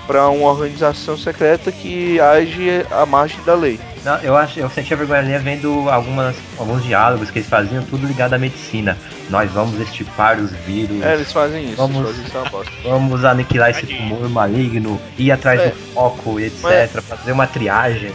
[0.08, 3.80] pra uma organização secreta que age à margem da lei.
[4.06, 8.06] Não, eu, acho, eu sentia vergonha alheia vendo algumas, alguns diálogos que eles faziam, tudo
[8.06, 8.96] ligado à medicina.
[9.32, 11.78] Nós vamos extirpar os vírus, É, eles fazem isso.
[11.78, 15.70] Vamos- Eles fazem isso é vamos aniquilar esse tumor maligno, ir atrás É.
[15.70, 16.62] do foco, etc.
[16.62, 18.14] Mas- Fazer uma triagem.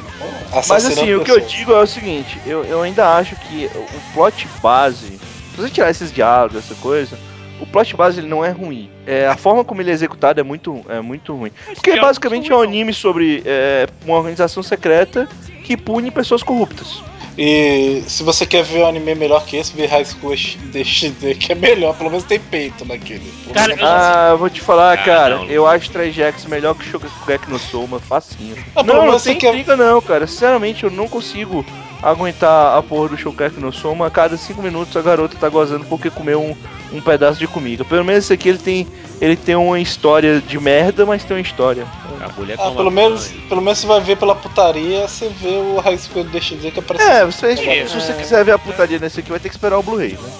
[0.53, 3.69] Mas Assassinando assim, o que eu digo é o seguinte, eu, eu ainda acho que
[3.75, 7.19] o plot base, se você tirar esses diálogos, essa coisa,
[7.61, 8.91] o plot base ele não é ruim.
[9.07, 11.51] É, a forma como ele é executado é muito, é muito ruim.
[11.67, 15.29] Porque diálogos basicamente é um anime sobre é, uma organização secreta
[15.65, 17.03] que pune pessoas corruptas.
[17.39, 20.35] E se você quer ver um anime melhor que esse, vê High School
[20.73, 23.33] DxD, que é melhor, pelo menos tem peito naquele.
[23.55, 25.45] Cara, menos- Ah, eu vou te falar, Ah, cara, não.
[25.47, 28.57] eu acho Trajex melhor que Shokugeki no Soma, facinho.
[28.75, 30.27] Ah, não, não tem quer- intriga não, cara.
[30.27, 31.65] Sinceramente, eu não consigo
[32.03, 34.07] aguentar a porra do Shokugeki no Soma.
[34.07, 36.57] A cada 5 minutos a garota tá gozando porque comeu um,
[36.97, 37.85] um pedaço de comida.
[37.85, 38.87] Pelo menos esse aqui ele tem,
[39.21, 41.87] ele tem uma história de merda, mas tem uma história.
[42.21, 45.81] A mulher Ah, pelo menos, pelo menos você vai ver pela putaria, você vê o
[45.81, 47.11] High School DxD que aparece.
[47.11, 47.87] É, você, É.
[47.87, 50.31] se você quiser ver a putaria nesse aqui, vai ter que esperar o Blu-ray, né?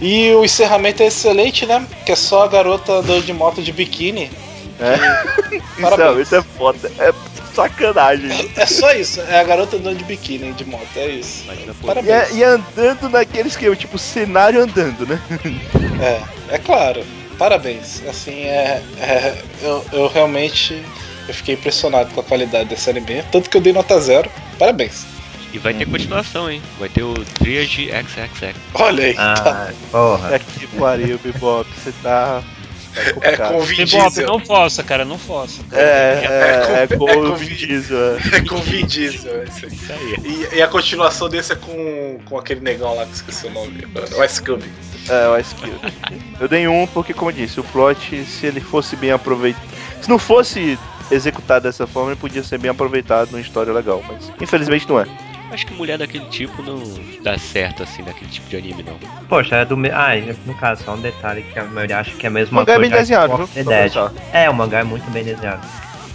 [0.00, 1.86] E o encerramento é excelente, né?
[2.04, 4.30] Que é só a garota andando de moto de biquíni.
[4.80, 4.94] É.
[5.56, 6.26] Isso, é, Parabéns.
[6.26, 6.92] isso é foda.
[6.98, 7.12] É
[7.54, 8.50] sacanagem.
[8.56, 11.44] É só isso, é a garota andando de biquíni de moto, é isso.
[11.46, 12.34] E, é- Parabéns.
[12.36, 15.20] e andando naquele esquema, tipo, cenário andando, né?
[16.00, 17.04] É, é claro.
[17.38, 18.02] Parabéns.
[18.08, 20.80] Assim, é, é- eu, eu realmente
[21.26, 24.30] eu fiquei impressionado com a qualidade desse anime, tanto que eu dei nota zero.
[24.58, 25.04] Parabéns.
[25.52, 26.62] E vai ter continuação, hein?
[26.78, 28.54] Vai ter o Triage XXX.
[28.74, 29.68] Olha aí, tá.
[29.70, 30.34] Ah, porra.
[30.34, 32.42] É que pariu, Bebop, você tá.
[32.98, 33.48] É complicado.
[33.52, 34.26] com o Vin Diesel.
[34.26, 35.60] não força, cara, não força.
[35.72, 38.36] É, é, é, com- com é o com Vin Diesel, é.
[38.36, 39.44] É com o Vin Diesel.
[39.44, 40.16] Isso aí.
[40.24, 43.86] E, e a continuação desse é com, com aquele negão lá que esqueci o nome.
[44.16, 44.64] O Ice Cube.
[45.08, 45.78] É, o Ice Cube.
[46.40, 49.62] Eu dei um porque, como eu disse, o plot, se ele fosse bem aproveitado.
[50.02, 50.78] Se não fosse
[51.10, 55.06] executado dessa forma, ele podia ser bem aproveitado numa história legal, mas infelizmente não é.
[55.50, 56.82] Acho que mulher daquele tipo não
[57.22, 58.96] dá certo assim naquele tipo de anime, não.
[59.28, 59.76] Poxa, é do.
[59.76, 60.10] me- Ah,
[60.44, 62.72] no caso, só um detalhe que a maioria acha que é o mesmo O mangá
[62.72, 63.64] é autor bem desenhado, viu?
[63.64, 63.92] Dead.
[64.32, 65.66] É, o mangá é muito bem desenhado.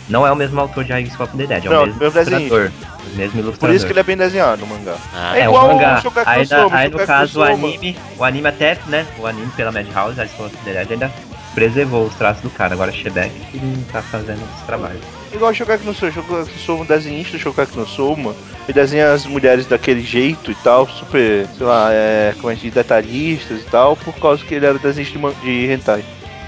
[0.07, 2.71] Não é o mesmo autor de School of the Dead, é Não, o mesmo ilustrador.
[3.05, 3.75] O mesmo Por ilustrador.
[3.75, 4.95] isso que ele é bem desenhado, o mangá.
[5.13, 6.01] Ah, É É, o igual o mangá.
[6.01, 9.05] Shokugeki Aí, aí no caso, o anime, o anime até, né?
[9.17, 11.11] O anime pela Madhouse, a School of the Dead, ainda
[11.55, 12.73] preservou os traços do cara.
[12.73, 14.99] Agora Shebeck que não tá fazendo esse trabalho.
[15.33, 18.35] Igual o Shokugeki no Soma, Shokugeki no Soma, um desenhista do Shokugeki no Soma,
[18.67, 22.61] ele desenha as mulheres daquele jeito e tal, super, sei lá, é, como é que
[22.61, 26.03] diz, detalhistas e tal, por causa que ele era desenhista de, de hentai.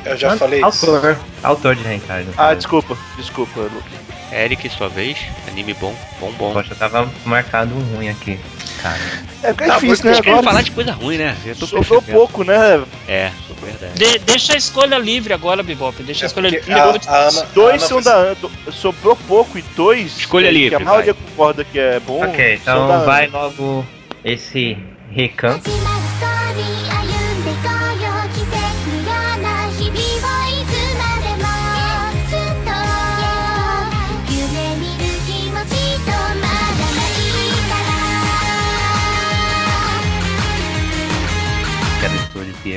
[0.05, 0.85] Eu já Ah, falei isso.
[0.85, 2.27] autor, Autor de Hentai.
[2.33, 2.55] Ah, caso.
[2.57, 3.89] desculpa, desculpa, Luke.
[4.31, 5.17] Eric, sua vez.
[5.47, 6.53] Anime bom, bom, bom.
[6.53, 8.39] Poxa, tava marcado um ruim aqui.
[8.85, 8.99] Cara.
[9.41, 10.17] É porque é Tá, difícil, né?
[10.19, 11.35] Agora falar de coisa ruim, né?
[11.43, 12.83] Eu tô sobrou pouco, né?
[13.07, 13.93] É, verdade.
[13.95, 16.03] De- deixa a escolha livre agora, Bebop.
[16.03, 16.71] Deixa a É escolha livre.
[16.71, 17.27] a- a.
[17.29, 18.37] Ana- Dois a são da Ana.
[18.71, 20.15] Sobrou pouco e dois.
[20.19, 21.23] Escolha que livre, a maioria vai.
[21.29, 22.23] concorda que é bom.
[22.23, 23.05] ok, então Ana.
[23.05, 23.83] vai logo
[24.23, 24.77] esse
[25.11, 25.71] recanto.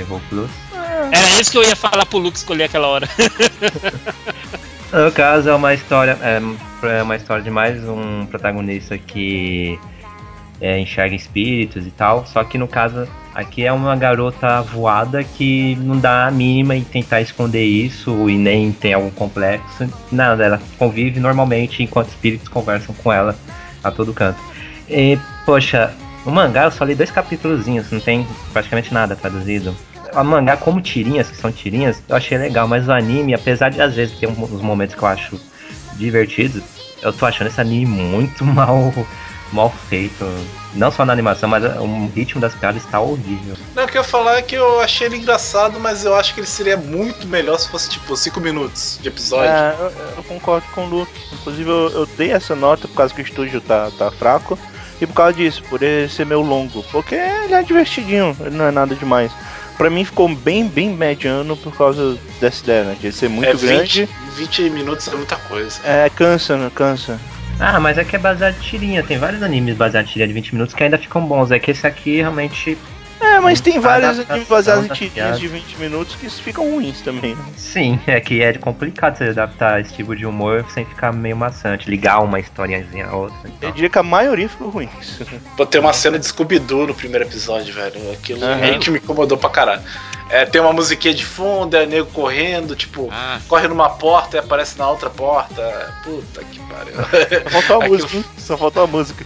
[0.09, 0.51] Errou Plus.
[1.13, 3.09] Era isso que eu ia falar pro Luke escolher aquela hora.
[4.91, 6.17] No caso, é uma história.
[6.23, 6.41] É,
[6.99, 9.79] é uma história de mais um protagonista que
[10.63, 12.27] é, enxerga espíritos e tal.
[12.27, 16.83] Só que no caso, aqui é uma garota voada que não dá a mínima em
[16.83, 19.93] tentar esconder isso e nem tem algum complexo.
[20.11, 23.37] Nada, ela convive normalmente enquanto espíritos conversam com ela
[23.85, 24.41] a todo canto.
[24.89, 25.93] E, poxa,
[26.25, 29.77] o mangá eu só li dois capítulozinhos, não tem praticamente nada traduzido.
[30.13, 33.81] O mangá como tirinhas, que são tirinhas, eu achei legal, mas o anime, apesar de
[33.81, 35.41] às vezes ter uns momentos que eu acho
[35.95, 36.63] divertidos,
[37.03, 38.93] eu tô achando esse anime muito mal,
[39.53, 40.25] mal feito.
[40.75, 43.57] Não só na animação, mas o ritmo das piadas está horrível.
[43.75, 46.35] Não, o que eu ia falar é que eu achei ele engraçado, mas eu acho
[46.35, 49.51] que ele seria muito melhor se fosse tipo 5 minutos de episódio.
[49.51, 51.13] É, eu, eu concordo com o Luke.
[51.33, 54.59] Inclusive, eu, eu dei essa nota por causa que o estúdio tá, tá fraco.
[55.01, 56.83] E por causa disso, por ele ser meio longo.
[56.91, 59.33] Porque ele é divertidinho, ele não é nada demais.
[59.79, 62.97] Pra mim ficou bem, bem mediano por causa dessa ideia, né?
[63.01, 64.09] De ser muito é grande.
[64.35, 65.81] 20, 20 minutos é muita coisa.
[65.85, 66.69] É, cansa, né?
[66.75, 67.19] Cansa.
[67.61, 69.05] Ah, mas é que é baseado em tirinha.
[69.05, 71.53] Tem vários animes baseados em tirinha de 20 minutos que ainda ficam bons.
[71.53, 72.77] É que esse aqui realmente.
[73.21, 77.35] É, mas tem animes baseados em tirinhas de 20 minutos que ficam ruins também.
[77.35, 77.45] né?
[77.57, 81.89] Sim, é que é complicado você adaptar esse tipo de humor sem ficar meio maçante.
[81.91, 83.37] Ligar uma historiazinha a outra.
[83.45, 83.71] Eu Então.
[83.73, 85.21] diria que a maioria ficou ruins.
[85.57, 88.13] Pô, tem uma cena de Scooby-Doo no primeiro episódio, velho.
[88.13, 89.83] Aquilo meio que me incomodou pra caralho.
[90.31, 94.41] É, tem uma musiquinha de fundo, é nego correndo, tipo, Ah, corre numa porta e
[94.41, 95.95] aparece na outra portra.
[96.05, 96.95] Puta que pariu.
[97.51, 98.25] Só faltou a Aquilo- música, hein?
[98.37, 99.25] Só faltou a música.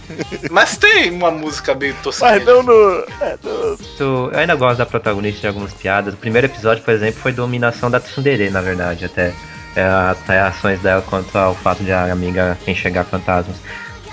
[0.49, 2.31] Mas tem uma música meio tosquinha.
[2.31, 3.05] Mas não no.
[3.19, 6.13] É, no- Eu ainda gosto da protagonista de algumas piadas.
[6.13, 9.33] O primeiro episódio, por exemplo, foi dominação da Tsundere, na verdade, até.
[9.75, 13.57] É, até ações dela quanto ao fato de a amiga enxergar fantasmas.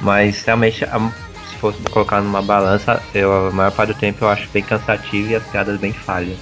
[0.00, 1.12] Mas realmente, a-
[1.50, 5.30] se fosse colocar numa balança, eu, a maior parte do tempo eu acho bem cansativo
[5.30, 6.38] e as piadas bem falhas.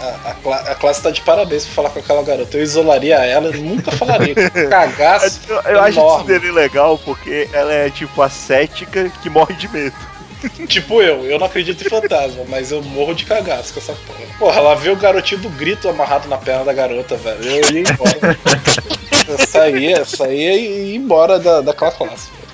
[0.00, 2.56] A, a a classe tá de parabéns por falar com aquela garota.
[2.56, 4.34] Eu isolaria ela, eu nunca falaria.
[4.68, 5.40] Cagaço.
[5.48, 9.68] Eu, eu acho isso dele legal porque ela é tipo a cética que morre de
[9.68, 9.96] medo.
[10.68, 14.20] Tipo eu, eu não acredito em fantasma, mas eu morro de cagaço com essa porra.
[14.38, 17.42] Porra, ela vê o garotinho do grito amarrado na perna da garota, velho.
[17.44, 18.38] Eu ia embora.
[19.26, 22.30] eu saía, saía e ia embora da, daquela classe.
[22.30, 22.47] velho.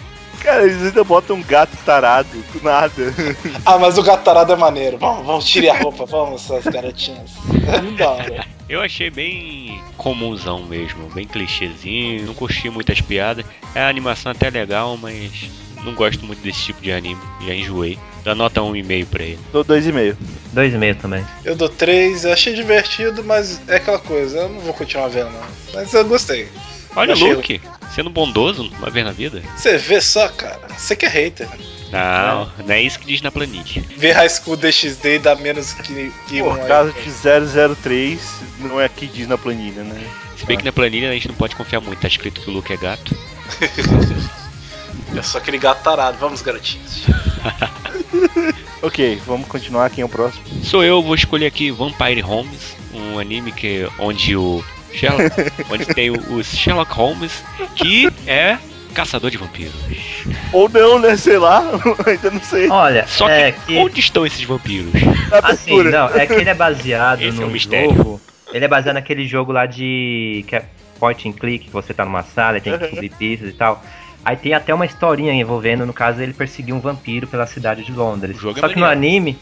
[0.45, 2.93] Cara, eles ainda botam um gato tarado, do nada.
[3.65, 4.99] Ah, mas o gato tarado é maneiro.
[4.99, 7.31] Vamos, vamos, tire a roupa, vamos, essas garotinhas.
[7.67, 13.47] É eu achei bem comunzão mesmo, bem clichêzinho, não curti muitas piadas.
[13.75, 15.49] É a animação até legal, mas
[15.83, 17.99] não gosto muito desse tipo de anime, já enjoei.
[18.23, 19.39] Dá nota 1,5 pra ele.
[19.51, 20.17] Dou dois e meio.
[20.53, 21.25] Dois e meio também.
[21.43, 25.31] Eu dou três, eu achei divertido, mas é aquela coisa, eu não vou continuar vendo,
[25.31, 25.47] não.
[25.73, 26.49] Mas eu gostei.
[26.97, 27.61] Olha o Luke,
[27.95, 29.43] sendo bondoso uma vez na vida.
[29.57, 31.49] Você vê só, cara, você que é hater.
[31.91, 33.85] Não, não é isso que diz na planilha.
[33.97, 36.67] Ver High School DxD dá menos que, que um Por aí.
[36.67, 37.11] causa de
[37.77, 38.21] 003,
[38.59, 40.03] não é que diz na planilha, né?
[40.37, 42.53] Se bem que na planilha a gente não pode confiar muito, tá escrito que o
[42.53, 43.17] Luke é gato.
[45.17, 46.19] É só aquele gato tarado.
[46.19, 47.05] Vamos, garotinhos.
[48.83, 49.89] Ok, vamos continuar.
[49.89, 50.45] Quem é o próximo?
[50.63, 54.63] Sou eu, vou escolher aqui Vampire Holmes, um anime que onde o
[54.95, 57.43] Sherlock, onde tem o, o Sherlock Holmes,
[57.75, 58.59] que é
[58.95, 59.75] caçador de vampiros.
[60.53, 61.17] Ou não, né?
[61.17, 61.63] Sei lá.
[62.07, 62.69] Ainda não sei.
[62.71, 63.77] Olha, Só que, é que.
[63.77, 64.93] onde estão esses vampiros?
[65.31, 67.95] Na Assim, não, é que ele é baseado Esse é no o mistério.
[67.95, 68.21] jogo.
[68.53, 70.45] Ele é baseado naquele jogo lá de.
[70.47, 70.65] que é
[71.01, 72.91] point and click, que você tá numa sala e tem que Uhum.
[72.95, 73.83] subir pistas e tal.
[74.25, 77.93] Aí tem até uma historinha envolvendo, no caso, ele perseguir um vampiro pela cidade de
[77.93, 78.37] Londres.
[78.37, 79.37] O jogo é só que no anime.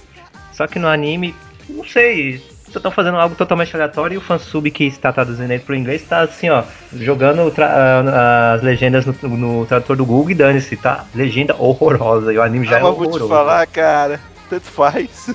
[0.52, 1.34] Só que no anime,
[1.68, 2.42] não sei.
[2.72, 6.02] Só estão fazendo algo totalmente aleatório e o fansub que está traduzindo ele pro inglês
[6.08, 6.62] tá assim, ó,
[6.94, 11.04] jogando tra- ah, as legendas no, no tradutor do Google e dane-se, tá?
[11.14, 12.32] Legenda horrorosa.
[12.32, 13.24] E o anime já Ah, é mas vou horroroso.
[13.26, 14.20] te falar, cara.
[14.48, 15.26] Tanto faz.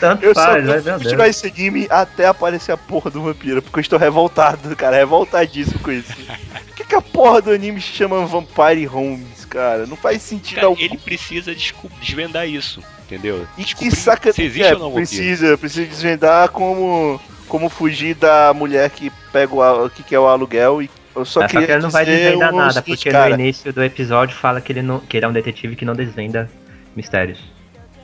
[0.00, 1.02] Tanto Eu só faz, vou meu Deus.
[1.02, 5.78] continuar esse anime até aparecer a porra do vampiro, porque eu estou revoltado, cara, revoltadíssimo
[5.80, 6.12] com isso.
[6.66, 9.86] Por que, que a porra do anime se chama Vampire Homes, cara?
[9.86, 10.80] Não faz sentido Cara, algum.
[10.82, 11.54] ele precisa
[12.00, 13.46] desvendar isso, entendeu?
[13.58, 14.32] E que Descobrir saca...
[14.32, 19.52] se existe é, ou não precisa, precisa desvendar como como fugir da mulher que pega
[19.52, 22.56] o, que quer o aluguel e eu só que ele não vai dizer desvendar o
[22.56, 25.28] nada, seguinte, porque cara, no início do episódio fala que ele, não, que ele é
[25.28, 26.48] um detetive que não desvenda
[26.94, 27.40] mistérios.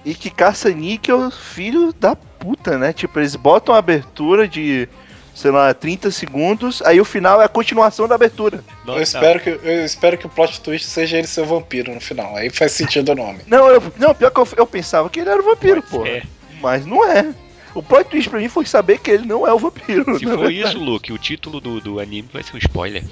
[0.05, 2.93] E que caça-níquel, filho da puta, né?
[2.93, 4.89] Tipo, eles botam a abertura de,
[5.37, 8.65] sei lá, 30 segundos, aí o final é a continuação da abertura.
[8.87, 11.93] Nossa, Eu espero, que, eu espero que o plot twist seja ele ser o vampiro
[11.93, 12.35] no final.
[12.35, 13.41] Aí faz sentido o nome.
[13.47, 16.07] Não, eu, não pior que eu, eu pensava que ele era o vampiro, pô.
[16.07, 16.23] É.
[16.63, 17.35] Mas não é.
[17.75, 20.19] O plot twist pra mim foi saber que ele não é o vampiro.
[20.19, 20.63] Se for verdade.
[20.63, 23.05] isso, Luke, o título do, do anime vai ser um spoiler.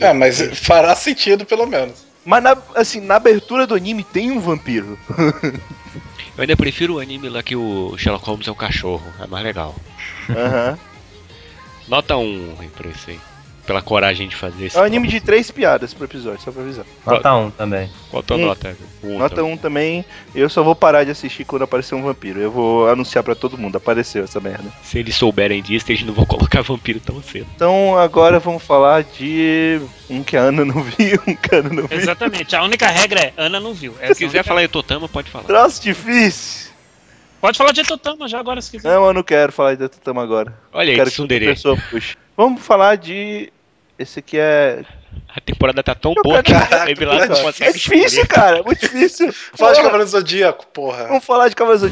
[0.00, 2.04] É, mas fará sentido pelo menos.
[2.24, 4.98] Mas, na, assim, na abertura do anime tem um vampiro.
[6.36, 9.04] Eu ainda prefiro o anime lá que o Sherlock Holmes é um cachorro.
[9.20, 9.74] É mais legal.
[10.30, 10.78] Aham.
[11.88, 13.18] Nota 1 aí pra isso aí.
[13.66, 14.78] Pela coragem de fazer isso.
[14.78, 16.86] É um anime de três piadas pro episódio, só pra avisar.
[17.04, 17.90] Nota 1 também.
[18.10, 18.46] Qual a tua Um.
[18.46, 18.76] nota?
[19.04, 19.52] Um Nota também.
[19.52, 20.04] 1 também,
[20.34, 22.40] eu só vou parar de assistir quando aparecer um vampiro.
[22.40, 24.64] Eu vou anunciar pra todo mundo, apareceu essa merda.
[24.82, 27.46] Se eles souberem disso, eles não vão colocar vampiro tão cedo.
[27.54, 29.78] Então agora vamos falar de
[30.08, 31.98] um que a Ana não viu, um que a Ana não viu.
[31.98, 32.56] Exatamente.
[32.56, 33.92] A única regra é Ana não viu.
[33.98, 35.44] Se é a quiser única- falar de Totama, pode falar.
[35.44, 36.67] Troço difícil.
[37.40, 38.88] Pode falar de Totama já agora se quiser.
[38.92, 40.52] Não, eu não quero falar de Totama agora.
[40.72, 41.46] Olha aí, quero que Tsundere.
[41.46, 42.16] pessoa puxe.
[42.36, 43.52] Vamos falar de.
[43.98, 44.84] Esse aqui é.
[45.34, 48.26] A temporada tá tão Eu boa que quero- a Evilá não É consegue difícil, escolher.
[48.28, 49.32] cara, é muito difícil.
[49.32, 51.06] Fala de Cavaleiro do Zodíaco, porra.
[51.06, 51.88] Vamos falar de Cavaleiro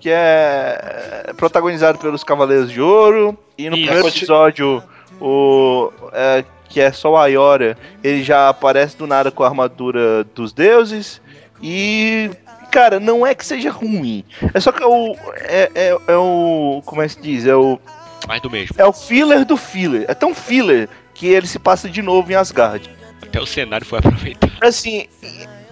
[0.00, 3.38] que é protagonizado pelos Cavaleiros de Ouro.
[3.56, 3.86] E no Isso.
[3.86, 4.82] primeiro episódio,
[5.20, 10.24] o é, que é só o Ayora, ele já aparece do nada com a armadura
[10.34, 11.20] dos deuses.
[11.62, 12.30] E,
[12.72, 14.24] cara, não é que seja ruim.
[14.54, 15.14] É só que é o.
[15.36, 16.82] É, é, é o.
[16.86, 17.46] Como é que se diz?
[17.46, 17.78] É o.
[18.26, 18.74] Mais do mesmo.
[18.78, 20.06] É o filler do filler.
[20.08, 22.90] É tão filler que ele se passa de novo em Asgard.
[23.30, 24.52] Até o cenário foi aproveitado.
[24.60, 25.06] Assim,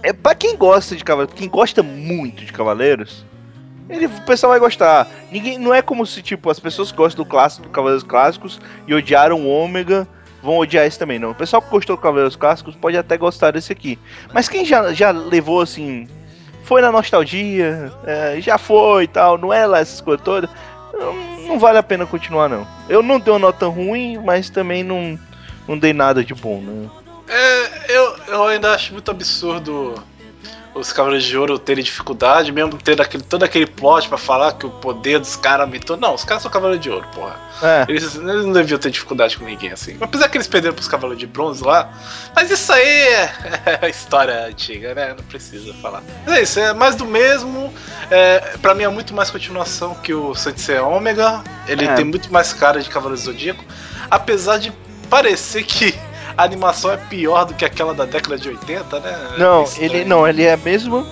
[0.01, 3.25] é para quem gosta de cavaleiros, quem gosta muito de cavaleiros,
[3.89, 5.07] ele, o pessoal vai gostar.
[5.31, 8.93] Ninguém, não é como se tipo as pessoas gostam do clássico, do Cavaleiros Clássicos e
[8.93, 10.07] odiaram o Ômega
[10.41, 11.31] vão odiar esse também, não.
[11.31, 13.99] O pessoal que gostou do Cavaleiros Clássicos pode até gostar desse aqui.
[14.33, 16.07] Mas quem já, já levou assim,
[16.63, 20.49] foi na nostalgia, é, já foi e tal, não é lá essas coisas todas,
[20.93, 21.13] não,
[21.47, 22.65] não vale a pena continuar não.
[22.87, 25.19] Eu não dei uma nota ruim, mas também não,
[25.67, 26.89] não dei nada de bom, né?
[27.29, 29.93] É, eu, eu ainda acho muito absurdo
[30.73, 34.65] os Cavaleiros de Ouro terem dificuldade, mesmo tendo aquele, todo aquele plot pra falar que
[34.65, 35.97] o poder dos caras aumentou.
[35.97, 37.35] Não, os caras são Cavaleiros de Ouro, porra.
[37.61, 37.85] É.
[37.89, 39.97] Eles, eles não deviam ter dificuldade com ninguém assim.
[39.99, 41.91] Apesar que eles perderam pros Cavaleiros de Bronze lá.
[42.35, 42.85] Mas isso aí
[43.81, 45.13] é história antiga, né?
[45.17, 46.01] Não precisa falar.
[46.25, 47.73] Mas é isso, é mais do mesmo.
[48.09, 51.43] É, pra mim é muito mais continuação que o Sensei Ômega.
[51.67, 51.95] Ele É.
[51.95, 53.65] tem muito mais cara de Cavaleiro Zodíaco.
[54.09, 54.71] Apesar de
[55.09, 55.93] parecer que
[56.39, 59.17] a animação é pior do que aquela da década de 80, né?
[59.37, 61.05] Não, É ele não, ele é a mesma.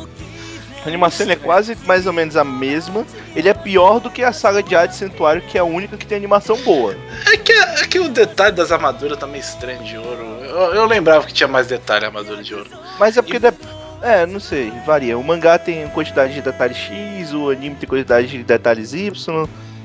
[0.85, 3.05] A animação é quase mais ou menos a mesma.
[3.35, 6.05] Ele é pior do que a saga de Hades Santuário, que é a única que
[6.05, 6.95] tem animação boa.
[7.31, 10.23] É que, é que o detalhe das armaduras tá meio estranho de ouro.
[10.43, 12.69] Eu, eu lembrava que tinha mais detalhe a armadura de ouro.
[12.97, 13.37] Mas é porque.
[13.37, 13.59] dep-
[14.01, 15.17] É, não sei, varia.
[15.17, 19.11] O mangá tem quantidade de detalhes X, o anime tem quantidade de detalhes Y.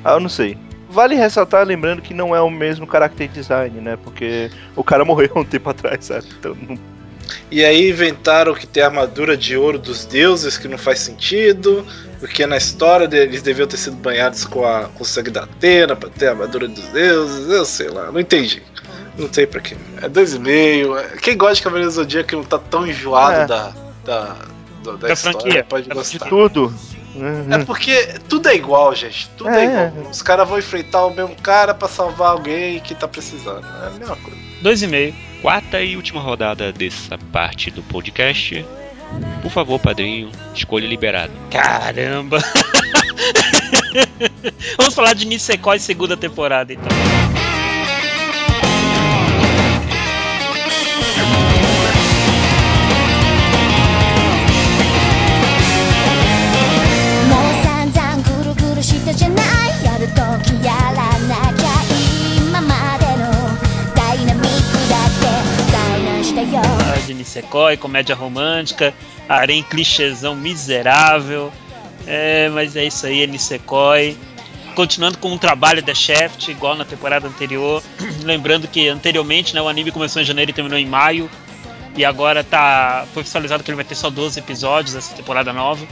[0.05, 0.57] Ah, eu não sei.
[0.93, 3.97] Vale ressaltar, lembrando que não é o mesmo character design, né?
[4.05, 6.27] Porque o cara morreu há um tempo atrás, sabe?
[6.39, 6.79] Então, não-
[7.51, 11.87] E aí inventaram que tem a armadura de ouro dos deuses, que não faz sentido.
[12.21, 15.97] Porque na história eles deviam ter sido banhados com, a, com o sangue da Atena
[15.97, 17.49] pra ter a armadura dos deuses.
[17.51, 18.63] Eu sei lá, não entendi.
[19.19, 19.77] Não sei pra quê.
[20.01, 20.97] É dois e meio.
[20.99, 23.47] É- Quem gosta de Cavaleiro do Zodíaco que não tá tão enjoado É.
[23.47, 23.73] da,
[24.05, 24.37] da,
[24.85, 25.65] da, da Da história, franquia.
[25.69, 26.19] pode Da- gostar.
[26.25, 26.75] de tudo.
[27.15, 27.47] Uhum.
[27.53, 29.29] É porque tudo é igual, gente.
[29.37, 29.89] Tudo é, É.
[29.89, 30.11] igual.
[30.11, 33.67] Os caras vão enfrentar o mesmo cara pra salvar alguém que tá precisando.
[33.83, 34.39] É a mesma coisa.
[34.63, 35.15] Dois e meio.
[35.43, 38.65] Quarta e última rodada dessa parte do podcast.
[39.43, 41.33] Por favor, padrinho, escolha liberado.
[41.51, 42.39] Caramba!
[44.79, 46.89] Vamos falar de Nisekoi segunda temporada então.
[67.13, 68.95] De Nisekoi, comédia romântica,
[69.29, 71.53] harém clichêzão miserável.
[72.07, 74.17] É, mas é isso aí, é Nisekoi.
[74.75, 77.83] Continuando com o trabalho da Shaft, igual na temporada anterior.
[78.25, 81.31] Lembrando que anteriormente né, o anime começou em janeiro e terminou em maio.
[81.95, 85.87] E agora tá, foi oficializado que ele vai ter só 12 episódios essa temporada nova.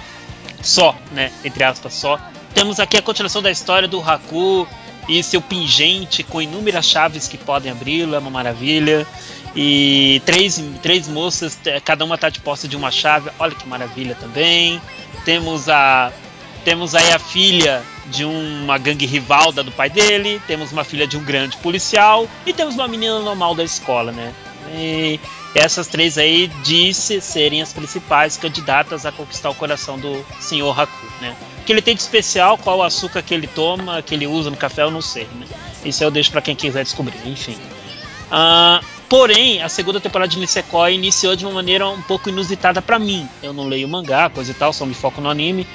[0.63, 1.31] só, né?
[1.45, 2.19] Entre aspas, só.
[2.55, 4.67] Temos aqui a continuação da história do Haku
[5.09, 9.07] e seu pingente com inúmeras chaves que podem abri-lo, é uma maravilha.
[9.55, 14.15] E três, três moças, cada uma tá de posse de uma chave, olha que maravilha
[14.15, 14.81] também.
[15.25, 16.13] Temos a.
[16.65, 21.07] Temos aí a filha de uma gangue rival da do pai dele, temos uma filha
[21.07, 24.35] de um grande policial e temos uma menina normal da escola, né?
[24.73, 25.19] E
[25.55, 31.07] essas três aí disse serem as principais candidatas a conquistar o coração do senhor Haku,
[31.21, 31.35] né?
[31.61, 34.51] O que ele tem de especial, qual o açúcar que ele toma, que ele usa
[34.51, 35.47] no café, eu não sei, né?
[35.85, 37.57] Isso eu deixo pra quem quiser descobrir, enfim.
[38.31, 38.81] Ah,
[39.11, 43.29] porém, a segunda temporada de Nisekoi iniciou de uma maneira um pouco inusitada pra mim.
[43.43, 45.67] Eu não leio mangá, coisa e tal, só me foco no anime.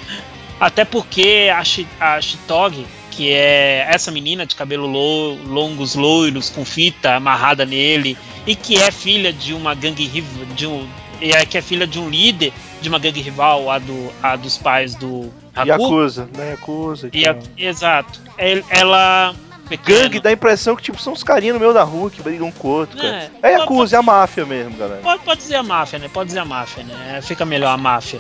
[0.59, 6.49] Até porque a, Shi- a Shitogi, que é essa menina de cabelo lo- longos, loiros,
[6.49, 8.17] com fita amarrada nele,
[8.47, 10.87] e que é filha de uma gangue rival, de um,
[11.21, 14.35] e é, que é filha de um líder de uma gangue rival, a, do, a
[14.37, 15.67] dos pais do Haku.
[15.67, 16.51] Yakuza, né?
[16.51, 17.09] Yakuza.
[17.57, 18.19] exato.
[18.37, 19.35] El- Ela.
[19.83, 22.47] Gangue dá a impressão que tipo, são os carinhos no meio da rua que brigam
[22.47, 23.31] um com o outro, cara.
[23.41, 25.01] É, É Yakuza, é a máfia mesmo, galera.
[25.01, 26.09] Pode, pode dizer a máfia, né?
[26.11, 27.19] Pode dizer a máfia, né?
[27.23, 28.19] Fica melhor a máfia.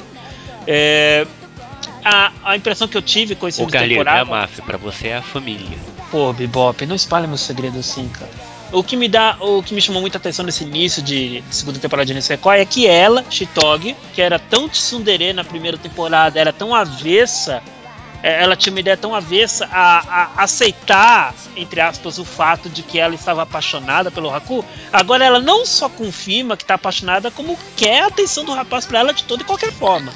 [0.67, 1.25] É,
[2.03, 4.25] a, a impressão que eu tive com esse O fim de não é a temporada.
[4.25, 5.77] máfia, pra você é a família.
[6.11, 8.31] Pô, Bebop, não espalha meu segredo assim, cara.
[8.71, 11.79] O que me dá, o que me chamou muita atenção nesse início de, de segunda
[11.79, 16.51] temporada de Nisekoi é que ela, Shitogi, que era tão tsundere na primeira temporada, era
[16.51, 17.61] tão avessa,
[18.27, 19.99] ela tinha uma ideia tão avessa a,
[20.39, 24.63] a aceitar, entre aspas, o fato de que ela estava apaixonada pelo Haku.
[24.91, 28.99] Agora ela não só confirma que está apaixonada, como quer a atenção do rapaz para
[28.99, 30.11] ela de toda e qualquer forma.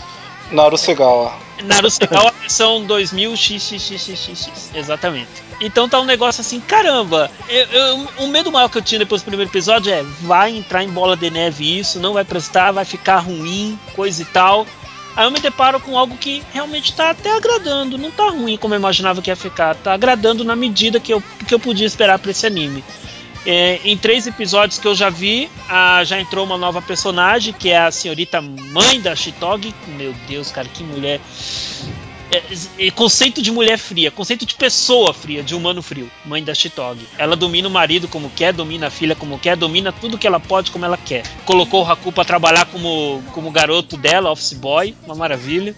[0.52, 1.34] Narusegawa.
[1.64, 5.30] Narusegawa versão 2000 xxxxx, exatamente.
[5.62, 9.22] Então tá um negócio assim, caramba, eu, eu- o medo maior que eu tinha depois
[9.22, 12.86] do primeiro episódio é vai entrar em bola de neve isso, não vai prestar, vai
[12.86, 14.66] ficar ruim, coisa e tal.
[15.20, 18.74] Aí eu me deparo com algo que realmente tá até agradando, não tá ruim como
[18.74, 22.18] eu imaginava que ia ficar, tá agradando na medida que eu, que eu podia esperar
[22.20, 22.82] pra esse anime.
[23.46, 27.70] É, em três episódios que eu já vi, ah, já entrou uma nova personagem, que
[27.70, 29.76] é a senhorita mãe da Shitogi.
[29.88, 31.20] Meu Deus, cara, que mulher.
[32.32, 36.54] É, é, conceito de mulher fria, conceito de pessoa fria, de humano frio, mãe da
[36.54, 37.08] Shitogi.
[37.18, 40.40] Ela domina o marido como quer, domina a filha como quer, domina tudo que ela
[40.40, 41.24] pode como ela quer.
[41.46, 45.76] Colocou o Haku pra trabalhar como, como garoto dela, office boy, uma maravilha.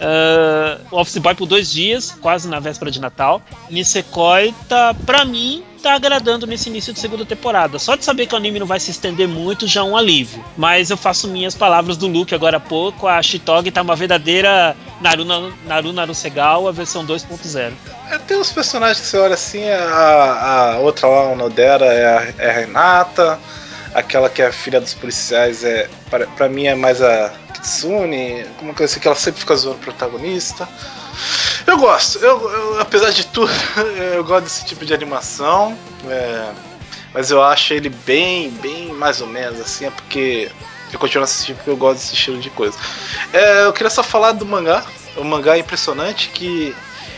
[0.00, 3.42] Ah, office boy por dois dias, quase na véspera de Natal.
[3.70, 7.78] Nisekoi tá, pra mim, tá agradando nesse início de segunda temporada.
[7.78, 10.44] Só de saber que o anime não vai se estender muito já é um alívio.
[10.56, 13.06] Mas eu faço minhas palavras do Luke agora há pouco.
[13.06, 15.24] A Shitogi tá uma verdadeira Naru,
[15.66, 17.72] Naru Narusegawa versão 2.0.
[18.10, 22.06] É, tem uns personagens que você olha assim, a, a outra lá, a Nodera, é
[22.06, 23.38] a, é a Renata,
[23.94, 25.88] aquela que é a filha dos policiais, é
[26.36, 27.30] pra mim é mais a
[27.60, 30.68] Kitsune, como que eu sei que ela sempre fica zoando o protagonista.
[31.66, 33.50] Eu gosto, eu, eu- apesar de tudo,
[34.14, 35.76] eu gosto desse tipo de animação,
[36.08, 36.50] é,
[37.12, 40.50] mas eu acho ele bem, bem mais ou menos assim, é porque
[40.92, 42.78] eu continuo assistindo porque eu gosto desse estilo de coisa.
[43.32, 44.84] É, eu queria só falar do mangá,
[45.16, 46.74] o mangá é impressionante que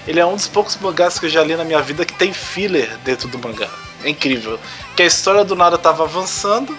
[0.09, 2.33] ele é um dos poucos mangás que eu já li na minha vida que tem
[2.33, 3.69] filler dentro do mangá.
[4.03, 4.59] É incrível.
[4.97, 6.77] Que a história do nada tava avançando,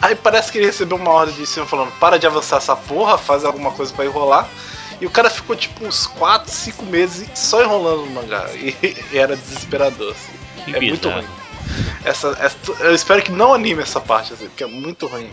[0.00, 3.16] aí parece que ele recebeu uma ordem de cima falando: para de avançar essa porra,
[3.18, 4.48] faz alguma coisa pra enrolar.
[5.00, 8.46] E o cara ficou tipo uns 4, 5 meses só enrolando no mangá.
[8.54, 8.74] E,
[9.12, 10.64] e era desesperador, assim.
[10.64, 11.22] Que é muito bizarro.
[11.22, 11.38] ruim.
[12.04, 15.30] Essa, essa- eu espero que não anime essa parte, assim, porque é muito ruim.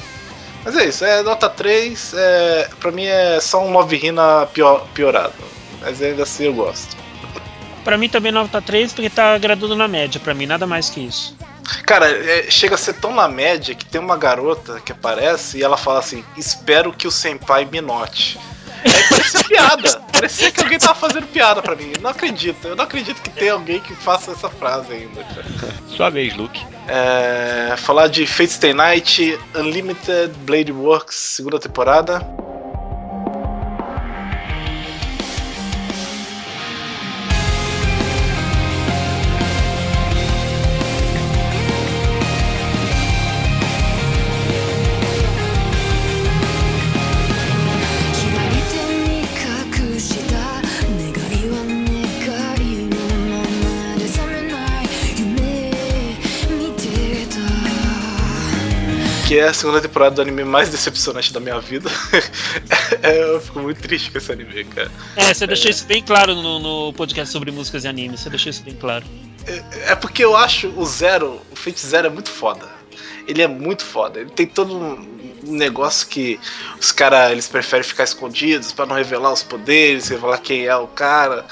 [0.63, 4.85] Mas é isso, é nota 3, é, pra mim é só um Love Hina pior,
[4.93, 5.33] piorado.
[5.81, 6.95] Mas ainda assim eu gosto.
[7.83, 11.01] Pra mim também nota 3 porque tá agradando na média, pra mim nada mais que
[11.01, 11.35] isso.
[11.85, 15.63] Cara, é, chega a ser tão na média que tem uma garota que aparece e
[15.63, 18.39] ela fala assim: Espero que o senpai me note.
[18.83, 20.01] Aí parecia piada.
[20.11, 21.91] Parecia que alguém tava fazendo piada pra mim.
[21.95, 22.67] Eu não acredito.
[22.67, 25.23] Eu não acredito que tem alguém que faça essa frase ainda.
[25.23, 25.45] cara.
[25.87, 26.65] Sua vez, Luke.
[26.87, 32.25] É, falar de Fate Stay Night, Unlimited Blade Works, segunda temporada.
[59.35, 61.91] Que é a segunda temporada do anime mais decepcionante da minha vida.
[63.01, 64.91] É, eu fico muito triste com esse anime, cara.
[65.15, 68.49] É, você deixou isso bem claro no, no podcast sobre músicas e animes, você deixou
[68.49, 69.03] isso bem claro.
[69.87, 72.67] É porque eu acho o Zero, o Fate Zero é muito foda.
[73.27, 74.19] ele é muito foda.
[74.19, 76.39] Ele tem todo um negócio que
[76.79, 80.87] os caras eles preferem ficar escondidos pra não revelar os poderes, revelar quem é o
[80.87, 81.45] cara.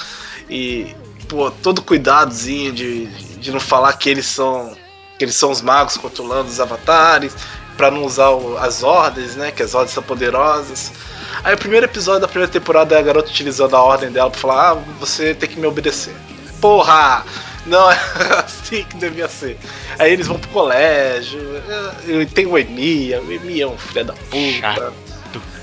[0.49, 0.95] E,
[1.27, 4.77] pô, todo cuidadozinho de, de não falar que eles são
[5.17, 7.35] que eles são os magos controlando os avatares,
[7.77, 9.51] pra não usar o- as ordens, né?
[9.51, 10.91] Que as ordens são poderosas.
[11.43, 14.39] Aí o primeiro episódio da primeira temporada é a garota utilizando a ordem dela pra
[14.39, 16.13] falar: Ah, você tem que me obedecer.
[16.61, 17.25] Porra!
[17.65, 17.97] Não é
[18.45, 19.57] assim que devia ser.
[19.97, 21.39] Aí eles vão pro colégio,
[22.33, 24.61] tem o Emi, o Emi é um filho da puta.
[24.61, 24.93] Chato.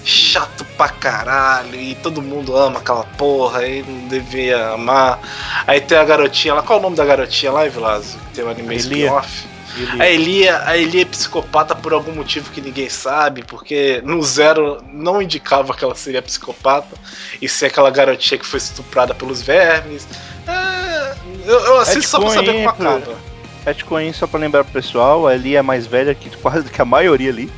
[0.03, 5.21] Chato pra caralho, e todo mundo ama aquela porra, e não devia amar.
[5.67, 8.17] Aí tem a garotinha lá, qual é o nome da garotinha lá, Vilazo?
[8.35, 9.47] Tem um anime spin-off.
[9.77, 14.23] Ele- A Elia, a Elia é psicopata por algum motivo que ninguém sabe, porque no
[14.23, 16.97] zero não indicava que ela seria psicopata,
[17.41, 20.07] e ser aquela garotinha que foi estuprada pelos vermes.
[20.47, 21.15] É,
[21.47, 23.17] eu, eu assisto só pra saber como acaba.
[23.65, 26.85] Retcoin, só pra lembrar pro pessoal, a Ellie é mais velha que quase que a
[26.85, 27.51] maioria ali.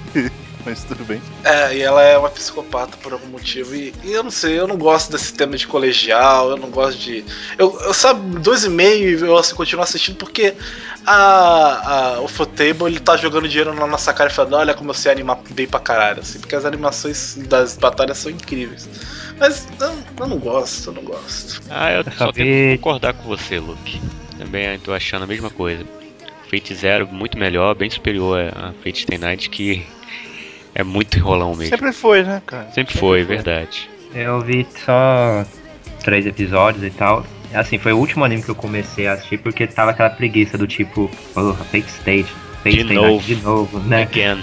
[0.66, 1.20] Mas tudo bem.
[1.44, 3.74] É, e ela é uma psicopata por algum motivo.
[3.74, 6.98] E, e eu não sei, eu não gosto desse tema de colegial, eu não gosto
[6.98, 7.24] de.
[7.59, 10.55] Eu, eu sabe, dois e meio eu assim, continuo assistindo porque
[11.06, 14.90] a, a, o Fotable ele tá jogando dinheiro na nossa cara e falando, olha como
[14.90, 18.89] eu sei animar bem pra caralho, assim, porque as animações das batalhas são incríveis.
[19.39, 21.60] Mas eu, eu não gosto, eu não gosto.
[21.68, 24.01] Ah, eu só tenho que concordar com você, Luke.
[24.39, 25.84] Também tô achando a mesma coisa.
[26.48, 29.86] Fate Zero muito melhor, bem superior a Fate Stay Night, que
[30.74, 31.65] é muito enrolão mesmo.
[31.65, 32.69] Sempre, Sempre foi, né, cara?
[32.99, 33.90] foi, verdade.
[34.15, 35.44] Eu vi só
[36.03, 37.24] três episódios e tal.
[37.55, 40.66] Assim, foi o último anime que eu comecei a assistir porque tava aquela preguiça do
[40.66, 42.32] tipo, porra, Fate State,
[42.64, 43.22] De novo.
[43.22, 44.02] De novo, né?
[44.02, 44.43] Again.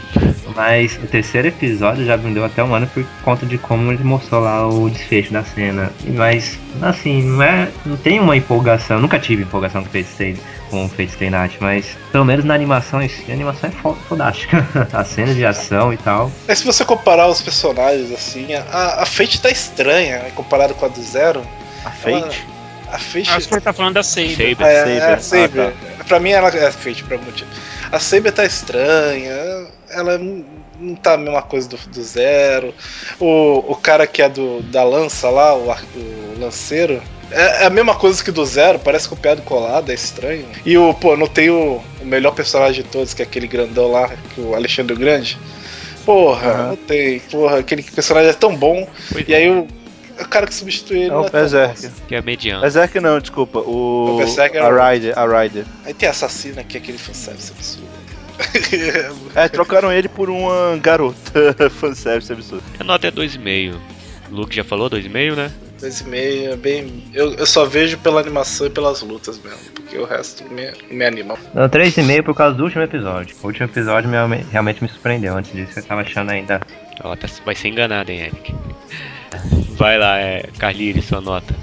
[0.55, 4.03] Mas o terceiro episódio já me deu até um ano por conta de como ele
[4.03, 5.91] mostrou lá o desfecho da cena.
[6.05, 7.69] Mas, assim, não é.
[7.85, 8.99] Não tem uma empolgação.
[8.99, 10.35] Nunca tive empolgação com Fate Stay,
[10.69, 14.67] com Fate Stay Night, mas pelo menos na animação a animação é fo- fodástica.
[14.91, 16.31] a cena de ação e tal.
[16.47, 20.85] Mas se você comparar os personagens assim, a, a Fate tá estranha, né, comparado com
[20.85, 21.41] a do Zero.
[21.85, 22.45] A Fate?
[22.91, 23.29] A Fate.
[23.29, 24.31] Acho que ele tá falando da Saber.
[24.31, 24.57] Saber.
[24.61, 24.97] É, Saber.
[24.97, 25.73] é, a Saber.
[25.99, 27.49] Ah, Pra mim ela é Fate por algum motivo.
[27.91, 30.17] A Saber tá estranha, ela
[30.79, 32.73] não tá a mesma coisa do, do Zero.
[33.19, 37.01] O, o cara que é do, da lança lá, o, o lanceiro,
[37.31, 40.45] é, é a mesma coisa que do Zero, parece copiado colado, é estranho.
[40.65, 43.91] E o, pô, não tem o, o melhor personagem de todos, que é aquele grandão
[43.91, 45.37] lá, que o Alexandre Grande.
[46.05, 46.67] Porra, Aham.
[46.69, 47.19] não tem.
[47.19, 48.87] Porra, aquele personagem é tão bom.
[49.27, 49.67] E aí o,
[50.21, 51.89] o cara que substitui ele É o é tão Berserk.
[52.07, 52.61] Que é mediano.
[52.61, 53.59] Berserk não, desculpa.
[53.59, 54.15] O.
[54.15, 55.65] O Berserk é o- a Rider, a Rider.
[55.85, 57.89] Aí tem a assassina que é aquele fanservice absurdo.
[59.35, 62.63] É, trocaram ele por uma garota fanservice absurdo.
[62.79, 63.75] A nota é 2,5.
[64.31, 65.51] O Luke já falou 2,5, né?
[65.79, 67.03] Dois e meio, é bem.
[67.13, 71.05] Eu, eu só vejo pela animação e pelas lutas mesmo, porque o resto me, me
[71.05, 71.35] anima.
[71.53, 73.35] Não, 3,5 por causa do último episódio.
[73.41, 75.35] O último episódio me- realmente me surpreendeu.
[75.37, 76.61] Antes disso eu tava achando ainda.
[77.03, 78.53] Ó, tá- vai ser enganado, hein, Eric?
[79.75, 81.55] Vai lá, é, Carlire, sua nota.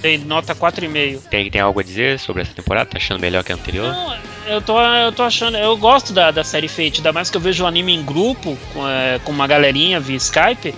[0.00, 1.20] Tem nota 4,5.
[1.28, 2.88] Tem, tem algo a dizer sobre essa temporada?
[2.90, 3.92] Tá achando melhor que a anterior?
[3.92, 4.16] Não,
[4.46, 5.56] eu tô, eu tô achando.
[5.56, 8.56] Eu gosto da, da série Fate, ainda mais que eu vejo o anime em grupo,
[8.72, 10.72] com, é, com uma galerinha via Skype.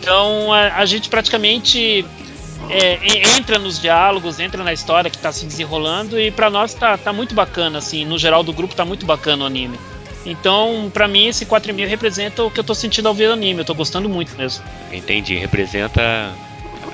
[0.00, 2.04] Então a, a gente praticamente
[2.70, 6.72] é, en- entra nos diálogos, entra na história que tá se desenrolando e pra nós
[6.72, 8.04] tá, tá muito bacana, assim.
[8.06, 9.78] No geral do grupo tá muito bacana o anime.
[10.26, 13.60] Então, pra mim, esse 4,5 representa o que eu tô sentindo ao ver o anime.
[13.60, 14.64] Eu tô gostando muito mesmo.
[14.90, 16.32] Entendi, representa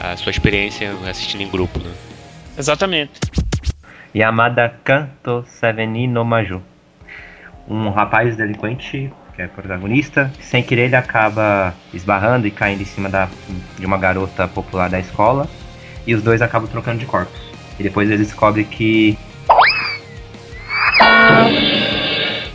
[0.00, 1.92] a sua experiência assistindo em grupo, né?
[2.58, 3.20] Exatamente.
[4.14, 6.60] Yamada Kanto Seveni no Maju.
[7.68, 13.08] Um rapaz delinquente, que é protagonista, sem querer ele acaba esbarrando e caindo em cima
[13.08, 13.28] da,
[13.78, 15.48] de uma garota popular da escola.
[16.06, 17.38] E os dois acabam trocando de corpos.
[17.78, 19.16] E depois ele descobre que.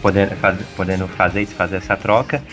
[0.06, 2.44] Podendo, faz, podendo fazer e desfazer essa troca.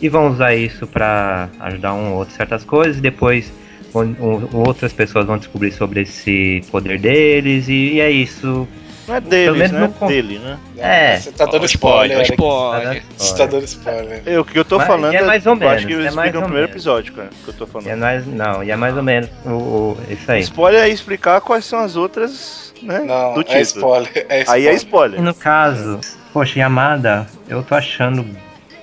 [0.00, 2.96] E vão usar isso pra ajudar um ou outro em certas coisas.
[2.96, 3.52] E depois
[3.94, 7.68] um- outras pessoas vão descobrir sobre esse poder deles.
[7.68, 8.66] E, e é isso.
[9.06, 9.94] Não é deles, menos né?
[9.98, 10.58] con- Dele, né?
[10.78, 11.18] É.
[11.18, 12.16] Você tá dando spoiler.
[12.18, 12.30] Eric.
[12.32, 13.02] spoiler.
[13.18, 14.22] Você tá dando spoiler.
[14.24, 15.96] Eu, o que eu tô Mas- falando é mais ou eu acho menos, que é
[15.96, 16.70] eles explicam no primeiro menos.
[16.70, 17.28] episódio, cara.
[17.44, 17.88] Que eu tô falando.
[17.88, 20.40] É mais, não, e é mais ou menos o, o- isso aí.
[20.40, 23.00] Spoiler é explicar quais são as outras, né?
[23.00, 23.62] Não, do é título.
[23.62, 24.26] spoiler.
[24.30, 24.68] É Aí spoiler.
[24.68, 25.20] é E spoiler.
[25.22, 26.00] no caso,
[26.32, 28.26] poxa, Yamada, eu tô achando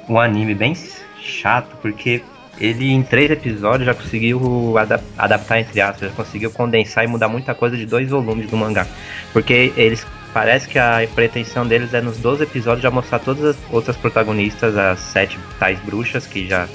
[0.07, 0.75] um anime bem
[1.21, 2.21] chato, porque
[2.59, 7.29] ele em três episódios já conseguiu ada- adaptar, entre aspas, já conseguiu condensar e mudar
[7.29, 8.85] muita coisa de dois volumes do mangá.
[9.33, 10.05] Porque eles.
[10.31, 14.77] Parece que a pretensão deles é nos 12 episódios já mostrar todas as outras protagonistas,
[14.77, 16.67] as sete tais bruxas que já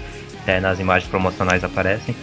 [0.44, 2.16] é, nas imagens promocionais aparecem.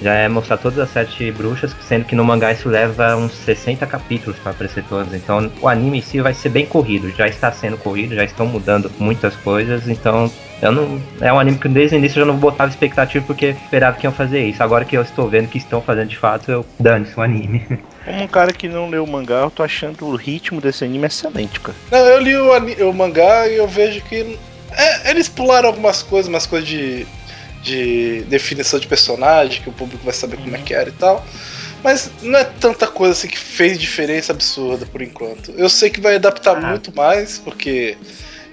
[0.00, 3.86] Já é mostrar todas as sete bruxas, sendo que no mangá isso leva uns 60
[3.86, 5.12] capítulos para aparecer todas.
[5.12, 8.46] Então o anime em si vai ser bem corrido, já está sendo corrido, já estão
[8.46, 10.30] mudando muitas coisas, então
[10.60, 11.00] eu não.
[11.20, 14.06] É um anime que desde o início eu já não botava expectativa porque esperava que
[14.06, 14.62] iam fazer isso.
[14.62, 17.64] Agora que eu estou vendo que estão fazendo de fato, eu dane-se o anime.
[18.04, 21.06] Como um cara que não leu o mangá, eu tô achando o ritmo desse anime
[21.06, 21.76] excelente, cara.
[21.90, 24.38] Não, eu li o, o mangá e eu vejo que.
[24.72, 27.06] é, eles pularam algumas coisas, umas coisas de,
[27.62, 31.26] de definição de personagem, que o público vai saber como é que era e tal.
[31.82, 35.52] Mas não é tanta coisa assim que fez diferença absurda por enquanto.
[35.56, 36.70] Eu sei que vai adaptar Ah.
[36.70, 37.96] muito mais, porque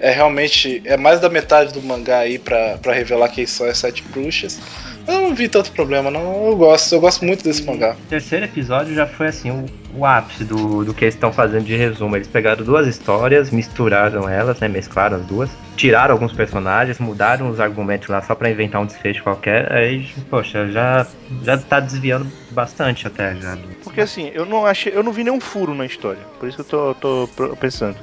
[0.00, 0.82] é realmente.
[0.84, 4.60] É mais da metade do mangá aí pra, pra revelar quem são as sete bruxas.
[5.06, 6.46] Eu não vi tanto problema, não.
[6.46, 7.94] Eu gosto, eu gosto muito desse mangá.
[8.06, 9.66] O terceiro episódio já foi assim, o,
[9.96, 12.16] o ápice do, do que eles estão fazendo de resumo.
[12.16, 14.66] Eles pegaram duas histórias, misturaram elas, né?
[14.66, 19.22] Mesclaram as duas, tiraram alguns personagens, mudaram os argumentos lá só pra inventar um desfecho
[19.22, 19.70] qualquer.
[19.72, 21.06] Aí, poxa, já,
[21.44, 23.56] já tá desviando bastante até já.
[23.84, 24.92] Porque assim, eu não achei.
[24.92, 26.20] Eu não vi nenhum furo na história.
[26.40, 27.96] Por isso que eu tô, tô pensando.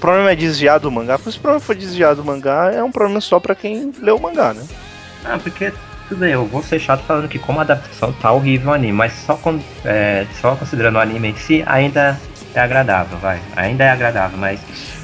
[0.00, 1.18] O problema é desviar do mangá.
[1.18, 4.16] Porque se o problema for desviar do mangá, é um problema só pra quem leu
[4.16, 4.62] o mangá, né?
[5.22, 5.70] Ah, porque
[6.08, 8.94] tudo bem, eu vou ser chato falando que como a adaptação tá horrível o anime,
[8.94, 12.18] mas só, con- é, só considerando o anime em si, ainda
[12.54, 13.38] é agradável, vai.
[13.54, 14.58] Ainda é agradável, mas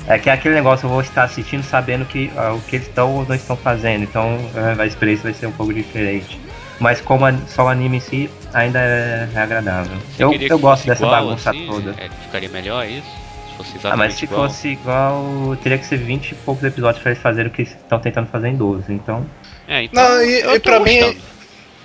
[0.08, 2.88] é que é aquele negócio eu vou estar assistindo sabendo que ah, o que eles
[2.88, 4.38] estão ou não estão fazendo, então
[4.78, 6.40] é, a experiência vai ser um pouco diferente.
[6.80, 9.98] Mas como a- só o anime em si, ainda é, é agradável.
[10.16, 11.66] Você Eu, eu gosto dessa igual, bagunça assim?
[11.66, 11.90] toda.
[11.98, 13.25] É, ficaria melhor isso?
[13.56, 14.48] Se fosse Ah, exatamente mas se igual.
[14.48, 17.98] fosse igual, teria que ser 20 e poucos episódios pra eles fazerem o que estão
[17.98, 19.26] tentando fazer em 12, então.
[19.66, 21.16] É, então, Não, e, eu e pra mim.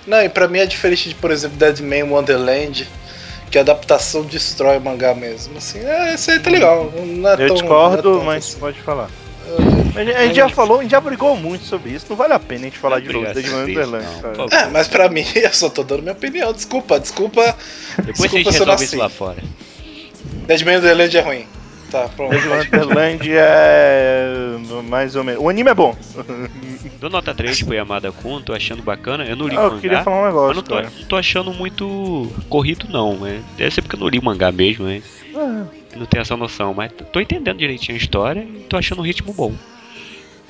[0.06, 2.88] Não, e pra mim é diferente de, por exemplo, Deadman Wonderland,
[3.50, 5.56] que a adaptação destrói o mangá mesmo.
[5.58, 6.92] Assim, é, isso aí tá legal.
[6.96, 8.58] Não é Eu tão- discordo, não é tão mas assim.
[8.58, 9.08] pode falar.
[9.94, 12.06] A gente, a gente já falou, a gente já brigou muito sobre isso.
[12.08, 14.06] Não vale a pena a gente falar de novo Cris, Wonderland.
[14.50, 16.52] É, mas pra mim, eu só tô dando minha opinião.
[16.52, 17.54] Desculpa, desculpa.
[17.98, 18.84] Depois a desculpa gente se eu resolve nasci.
[18.84, 19.42] isso lá fora.
[20.46, 21.46] Deadman Wonderland é ruim.
[21.92, 22.34] Tá, pronto.
[22.34, 24.56] Wonderland é
[24.88, 25.44] mais ou menos.
[25.44, 25.94] O anime é bom.
[26.98, 29.24] Dou nota 3 pro Yamada Kun, tô achando bacana.
[29.26, 29.80] Eu não li Ah, o eu mangá.
[29.82, 30.92] queria falar um Mas negócio, não tô, cara.
[30.98, 33.42] não tô achando muito corrido não, né?
[33.58, 35.02] Deve ser porque eu não li o mangá mesmo, né?
[35.94, 39.34] Não tenho essa noção, mas tô entendendo direitinho a história e tô achando o ritmo
[39.34, 39.52] bom.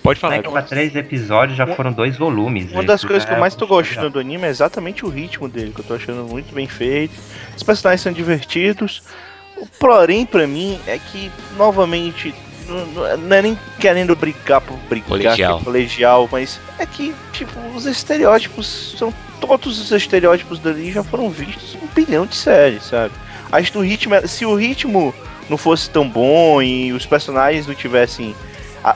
[0.01, 0.43] Pode falar.
[0.43, 2.71] Pra três episódios já foram dois volumes.
[2.71, 2.87] Uma né?
[2.87, 5.73] das coisas que eu é mais tô gostando do anime é exatamente o ritmo dele,
[5.75, 7.15] que eu tô achando muito bem feito.
[7.57, 9.03] Os personagens são divertidos.
[9.63, 12.35] O porém pra mim é que, novamente,
[12.67, 15.61] não- não é nem querendo brigar por brigar, Colegial.
[15.61, 19.15] é colegial, mas é que, tipo, os estereótipos são.
[19.41, 23.15] Todos os estereótipos dali já foram vistos em um bilhão de séries, sabe?
[23.53, 24.15] Acho que o ritmo.
[24.17, 25.15] é- Se o ritmo
[25.49, 28.35] não fosse tão bom e os personagens não tivessem.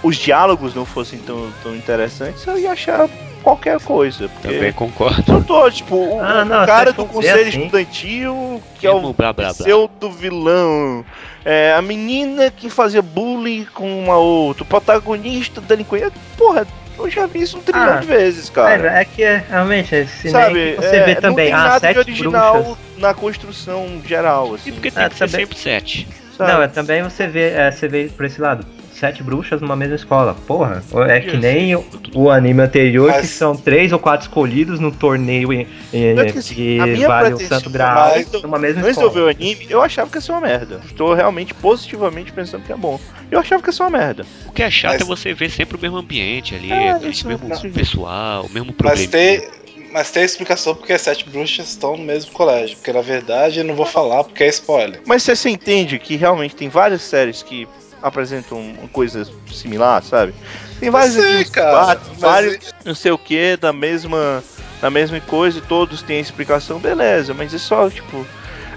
[0.02, 3.09] Os diálogos não fossem tão, tão interessantes, eu ia achar
[3.47, 4.28] qualquer coisa.
[4.28, 5.32] Porque Também concordo.
[5.32, 7.60] eu tô, tipo, o, Ah, o não, cara do conselho assim.
[7.60, 9.55] estudantil, que é Mesmo o blá, blá, blá.
[9.55, 11.05] pseudo vilão.
[11.44, 16.10] É, a menina que fazia bullying com uma outra, o protagonista delinquente.
[16.36, 16.66] Porra,
[16.98, 18.98] eu já vi isso um trilhão Ah, de vezes, cara.
[18.98, 21.59] É, é que é, realmente, é, se Sabe, você é, vê não também, tem ah,
[21.59, 22.77] nada de sete original bruxas.
[22.98, 24.73] na construção geral, E assim.
[24.73, 26.09] porque tem Ah, que ser também- sempre 7.
[26.36, 26.52] sabe?
[26.52, 28.66] Não, é também você vê, é, você vê por esse lado.
[28.98, 30.35] Sete bruxas numa mesma escola.
[30.47, 34.81] Porra, é que nem o, o anime anterior, Mas- que são três ou quatro escolhidos
[34.81, 38.81] no torneio em, em, Tanto que, assim, que vale o Santo Graal mas- numa mesma
[38.81, 39.06] Antes de escola.
[39.09, 40.81] eu ver o anime, eu achava que ia ser uma merda.
[40.86, 42.98] Estou realmente positivamente pensando que é bom.
[43.31, 44.24] Eu achava que ia ser uma merda.
[44.47, 47.10] O que é chato Mas- é você ver sempre o mesmo ambiente ali, É, aquele
[47.10, 49.10] isso mesmo não- pessoal, o mesmo Mas problema.
[49.12, 49.48] tem,
[49.93, 52.77] mas tem explicação porque as sete bruxas estão no mesmo colégio.
[52.77, 55.02] Porque na verdade eu não vou falar porque é spoiler.
[55.06, 57.68] Mas você, você entende que realmente tem várias séries que
[58.02, 60.35] apresentam uma coisa similar, sabe?
[60.78, 64.43] Tem vários sei, cara, batem, mas- vários não sei o que, da mesma,
[64.81, 68.27] da mesma coisa e todos têm explicação, beleza, mas é só, tipo.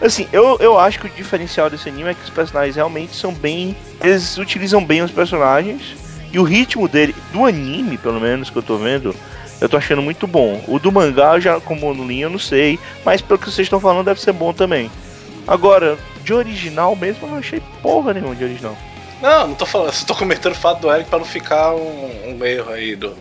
[0.01, 3.33] Assim, eu, eu acho que o diferencial desse anime é que os personagens realmente são
[3.33, 3.75] bem.
[4.01, 5.93] Eles utilizam bem os personagens.
[6.31, 9.13] E o ritmo dele, do anime, pelo menos, que eu tô vendo,
[9.59, 10.63] eu tô achando muito bom.
[10.69, 12.79] O do mangá, já como no linha, eu não sei.
[13.03, 14.89] Mas pelo que vocês estão falando, deve ser bom também.
[15.45, 18.77] Agora, de original mesmo, eu não achei porra nenhuma de original.
[19.21, 22.29] Não, não tô falando, só tô comentando o fato do Eric pra não ficar um,
[22.37, 23.17] um erro aí do,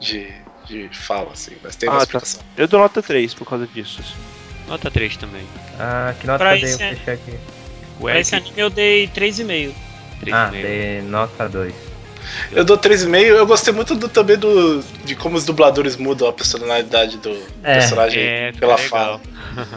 [0.00, 0.32] de,
[0.64, 1.56] de fala, assim.
[1.62, 2.04] Mas tem uma Ah, tá.
[2.04, 2.40] explicação.
[2.56, 4.02] Eu dou nota 3 por causa disso.
[4.66, 5.46] Nota 3 também.
[5.78, 6.70] Ah, que nota Pra eu dei?
[6.70, 7.38] esse- Eu fechei aqui.
[8.00, 9.74] O Pra esse Eric, anime eu dei 3,5.
[10.20, 11.74] 3 Ah, dei nota 2.
[12.52, 13.16] Eu dou 3,5.
[13.24, 17.30] Eu gostei muito do, também do, de como os dubladores mudam a personalidade do
[17.62, 18.88] É, personagem é, pela legal.
[18.88, 19.20] fala.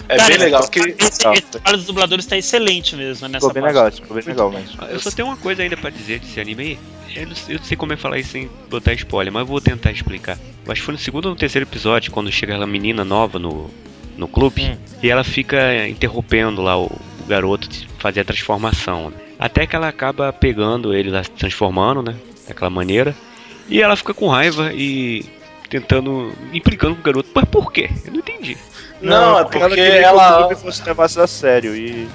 [0.10, 0.60] É Cara, bem legal.
[0.62, 3.76] esse- Que, Esse, esse trabalho dos dubladores tá excelente mesmo nessa Ficou bem parte.
[3.76, 4.84] legal, ficou bem legal mesmo.
[4.90, 6.80] Eu só tenho uma coisa ainda pra dizer desse anime aí.
[7.22, 9.48] Eu não, sei, eu não sei como é falar isso sem botar spoiler, mas eu
[9.48, 10.38] vou tentar explicar.
[10.66, 13.40] Eu acho que foi no segundo ou no terceiro episódio, quando chega aquela menina nova
[13.40, 13.70] no,
[14.18, 19.10] no clube e ela fica interrompendo lá o, o garoto de fazer a transformação.
[19.10, 19.16] né?
[19.40, 22.16] Até que ela acaba pegando ele lá, se transformando, né?
[22.50, 23.16] Daquela maneira.
[23.70, 25.24] E ela fica com raiva e
[25.70, 26.34] tentando.
[26.52, 27.30] implicando com o garoto.
[27.34, 27.90] Mas por quê?
[28.06, 28.58] Eu não entendi.
[29.02, 30.38] Não, é ela porque queria que o ela.
[30.48, 32.08] clube fosse levado a sério e.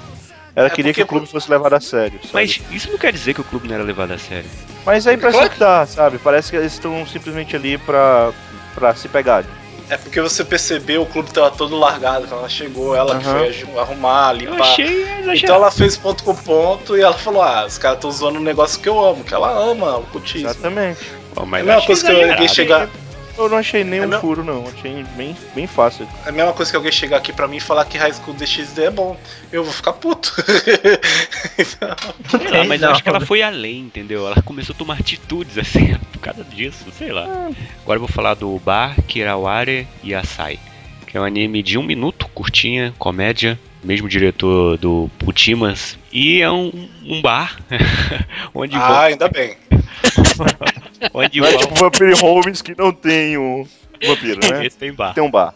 [0.55, 2.17] Ela É queria que o clube fosse levado a sério.
[2.21, 2.29] Sabe?
[2.33, 4.49] Mas isso não quer dizer que o clube não era levado a sério.
[4.85, 6.17] Mas a impressão Claro que dá, sabe?
[6.17, 8.31] Parece que eles estão simplesmente ali pra,
[8.73, 9.49] pra se pegarem.
[9.89, 13.37] É porque você percebeu o clube tava todo largado quando ela chegou, ela que Aham.
[13.53, 14.61] foi arrumar, Eu limpar.
[14.61, 15.35] achei exagerado.
[15.37, 18.41] Então ela fez ponto com ponto e ela falou: Ah, os caras estão usando um
[18.41, 20.49] negócio que eu amo, que ela ama, o cultismo.
[20.49, 21.11] Exatamente.
[21.37, 22.53] É mas a eu mesma achei coisa que alguém exagerado.
[22.55, 22.89] chegar.
[23.37, 24.65] Eu não achei nenhum É meu- furo, não.
[24.67, 26.07] Achei bem, bem fácil.
[26.25, 28.33] É a mesma coisa que alguém chegar aqui pra mim e falar que High School
[28.35, 29.17] DxD é bom.
[29.51, 30.33] Eu vou ficar puto.
[31.63, 31.77] Sei
[32.49, 32.93] lá, mas eu Não.
[32.93, 34.25] acho que ela foi além, entendeu?
[34.25, 37.23] Ela começou a tomar atitudes assim por causa disso, sei lá.
[37.83, 40.59] Agora eu vou falar do Bar Kiraware Yasai,
[41.07, 46.49] que é um anime de um minuto, curtinha, comédia, mesmo diretor do Putimas, e é
[46.49, 46.71] um,
[47.05, 47.59] um bar
[48.55, 49.55] onde, ah, vão, ainda bem.
[51.13, 53.65] Onde Não é tipo Vampire Homes que não tem um
[54.05, 54.65] vampiro, né?
[54.65, 55.13] Esse tem bar.
[55.13, 55.53] Tem um bar.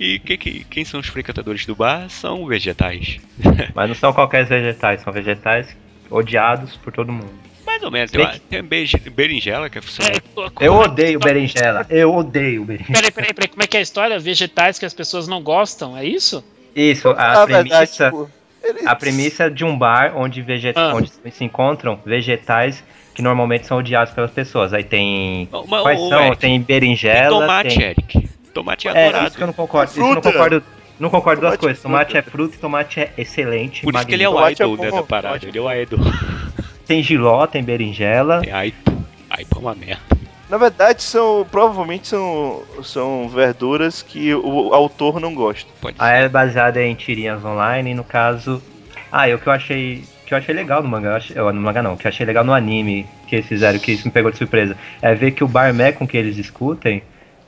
[0.00, 2.08] E que, que- quem são os frequentadores do bar?
[2.10, 3.18] São vegetais.
[3.74, 5.76] Mas não são qualquer vegetais, são vegetais
[6.10, 7.30] odiados por todo mundo.
[7.64, 10.12] Mais ou menos, Tem tem, uma- tem beijo- berinjela que é funcional.
[10.60, 12.94] Eu odeio berinjela, eu odeio berinjela.
[12.98, 14.18] Peraí, peraí, peraí, como é que é a história?
[14.18, 16.44] Vegetais que as pessoas não gostam, é isso?
[16.74, 18.30] Isso, a Na premissa, verdade, tipo,
[18.64, 20.92] eles- a premissa de um bar onde, vege- Ah.
[20.94, 22.82] onde se encontram vegetais
[23.14, 24.72] que normalmente são odiados pelas pessoas.
[24.72, 25.48] Aí tem.
[25.68, 26.20] Mas, Quais ô, são?
[26.20, 27.40] Eric, tem tem berinjela.
[27.40, 27.86] tomate, tem...
[27.88, 28.28] Eric.
[28.54, 29.26] Tomate é É, adorado.
[29.28, 29.90] isso que eu não concordo.
[29.90, 30.62] Isso eu não concordo.
[31.00, 31.82] Não concordo duas Tomate é coisas.
[31.82, 33.82] Tomate é fruta e tomate é excelente.
[33.82, 35.40] Por isso que ele é o é idol né, bom, da parada.
[35.40, 35.98] tomate é Ele é o idol.
[36.86, 38.40] Tem giló, tem berinjela.
[38.42, 38.92] Tem aipo.
[39.30, 40.02] Aipo é uma merda.
[40.50, 41.46] Na verdade, são.
[41.50, 45.70] Provavelmente são, são verduras que o autor não gosta.
[45.80, 46.12] Pode A ser.
[46.24, 48.62] é baseada em tirinhas online, e no caso.
[49.10, 50.04] Ah, e o que eu achei.
[50.32, 52.54] Que eu achei legal no mangá, eu no mangá não, que eu achei legal no
[52.54, 55.92] anime que eles fizeram, que isso me pegou de surpresa, é ver que o barman
[55.92, 57.02] com que eles discutem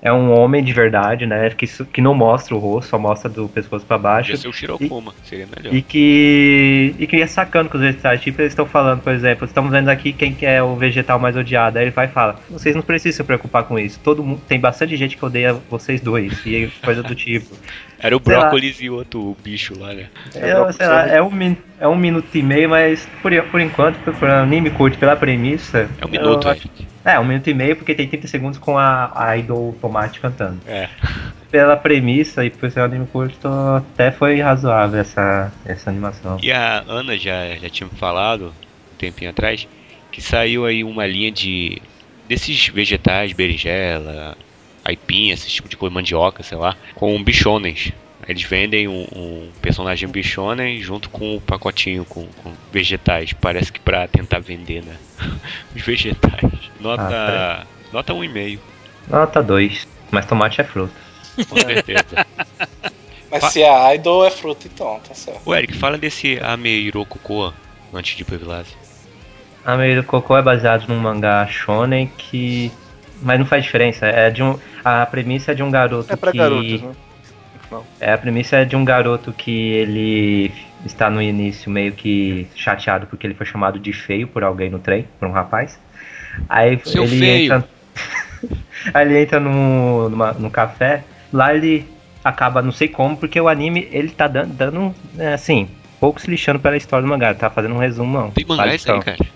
[0.05, 1.49] é um homem de verdade, né?
[1.49, 4.33] Que, que não mostra o rosto, só mostra do pescoço pra baixo.
[4.33, 5.75] Podia ser o Shirokuma, seria melhor.
[5.75, 6.95] E que.
[6.99, 8.21] E que ia sacando com os vegetais.
[8.21, 11.35] Tipo, eles estão falando, por exemplo, estamos vendo aqui quem que é o vegetal mais
[11.39, 11.79] odiado.
[11.79, 13.99] Aí ele vai e fala: Vocês não precisam se preocupar com isso.
[14.05, 14.43] Todo mundo.
[14.47, 16.45] Tem bastante gente que odeia vocês dois.
[16.45, 17.57] E coisa do tipo.
[17.99, 18.41] Era o sei lá.
[18.43, 20.09] brócolis e outro bicho lá, né?
[20.35, 24.29] Eu, sei lá, é um, é um minuto e meio, mas por, por enquanto, por,
[24.29, 25.89] anime curto, pela premissa.
[25.99, 26.69] É um minuto, eu acho-
[27.05, 30.59] É, um minuto e meio, porque tem 30 segundos com a, a Idol Tomate cantando.
[30.67, 30.89] É.
[31.51, 36.39] Pela premissa e por ser um anime curto, até foi razoável essa, essa animação.
[36.43, 38.55] E a Ana já, já tinha falado
[38.93, 39.69] um tempinho atrás
[40.11, 41.83] que saiu aí uma linha de
[42.29, 44.37] desses vegetais, berinjela,
[44.85, 47.93] aipim, esse tipo de coisa, mandioca, sei lá, com bichonens.
[48.29, 53.33] Eles vendem um, um personagem bichonen junto com o pacotinho com, com vegetais.
[53.33, 54.97] Parece que pra tentar vender, né?
[55.75, 56.51] Os vegetais.
[56.81, 57.03] Nota.
[57.11, 58.59] Ah, nota 1,5,
[59.09, 59.87] Nota 2.
[60.11, 60.93] Mas tomate é fruta.
[61.49, 62.27] com certeza.
[63.31, 65.41] Mas Fa- se a idol é fruta, então, tá certo.
[65.45, 67.53] Ô Eric, fala desse Ameirokoko
[67.93, 68.71] antes de ir pro Evilase.
[69.65, 72.71] A Meio do Cocô é baseado num mangá shonen que.
[73.23, 74.07] Mas não faz diferença.
[74.07, 74.59] É de um.
[74.85, 76.39] A premissa é de um garoto É pra que.
[76.39, 76.93] garotos, né?
[78.01, 80.53] É, a premissa é de um garoto que ele
[80.85, 84.79] está no início meio que chateado porque ele foi chamado de feio por alguém no
[84.79, 85.79] trem, por um rapaz.
[86.49, 87.45] Aí Seu ele feio.
[87.45, 87.69] entra.
[88.93, 91.89] Aí ele entra no, numa, num café, lá ele
[92.23, 95.69] acaba, não sei como, porque o anime ele tá dando, dando é, assim,
[96.01, 98.31] pouco se lixando pela história do mangá, tá fazendo um resumo não.
[98.31, 99.17] Tem mangá esse aí, Basicão.
[99.17, 99.31] cara?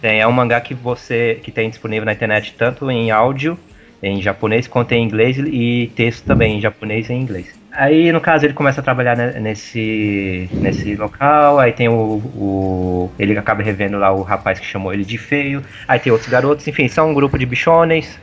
[0.00, 3.58] Tem, é um mangá que você que tem disponível na internet tanto em áudio,
[4.02, 7.58] em japonês, quanto em inglês e texto também em japonês e em inglês.
[7.80, 13.10] Aí, no caso, ele começa a trabalhar ne- nesse, nesse local, aí tem o, o-
[13.16, 16.66] Ele acaba revendo lá o rapaz que chamou ele de feio, aí tem outros garotos,
[16.66, 18.18] enfim, são um grupo de bichones.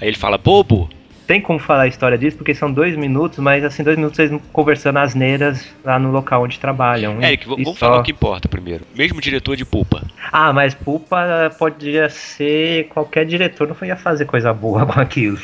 [0.00, 0.88] Aí ele fala, bobo!
[1.26, 4.40] Tem como falar a história disso, porque são dois minutos, mas assim, dois minutos eles
[4.52, 7.22] conversando asneiras lá no local onde trabalham.
[7.22, 8.84] Eric, vamos só- falar o que importa primeiro.
[8.96, 10.02] Mesmo diretor de Pulpa.
[10.32, 12.88] Ah, mas Pulpa podia ser.
[12.88, 15.38] Qualquer diretor não ia fazer coisa boa com aquilo.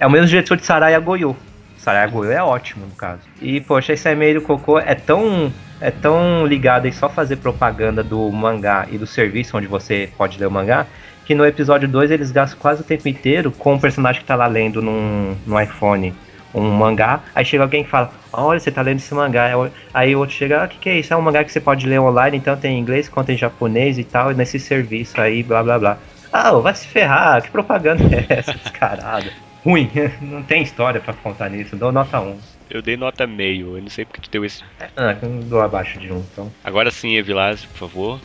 [0.00, 1.34] É o mesmo diretor de Saraya Goyo.
[1.82, 5.52] Saraya Goyo é ótimo, no cado E, poxa, esse e-mail do Cocô é tão.
[5.80, 10.38] É tão ligado em só fazer propaganda do mangá e do serviço onde você pode
[10.38, 10.86] ler o mangá,
[11.26, 14.36] que no episódio 2 eles gastam quase o tempo inteiro com o personagem que tá
[14.36, 16.14] lá lendo num, no iPhone
[16.54, 19.50] um mangá, aí chega alguém e fala, olha, você tá lendo esse mangá,
[19.92, 21.12] Aí o- outro chega, ah, o que, que é isso?
[21.12, 23.98] É um mangá que você pode ler online, então tem em inglês, quanto em japonês
[23.98, 25.98] e tal, e nesse serviço aí, blá blá blá.
[26.32, 29.32] Ah, vai se ferrar, que propaganda é essa, descarada?
[29.64, 29.90] Ruim,
[30.20, 32.38] não tem história pra contar nisso, dou nota 1.
[32.70, 34.62] Eu dei nota meio, eu não sei porque tu deu esse.
[34.96, 36.50] Ah, eu não dou abaixo de um, então.
[36.64, 38.20] Agora sim, Evilásio, por favor.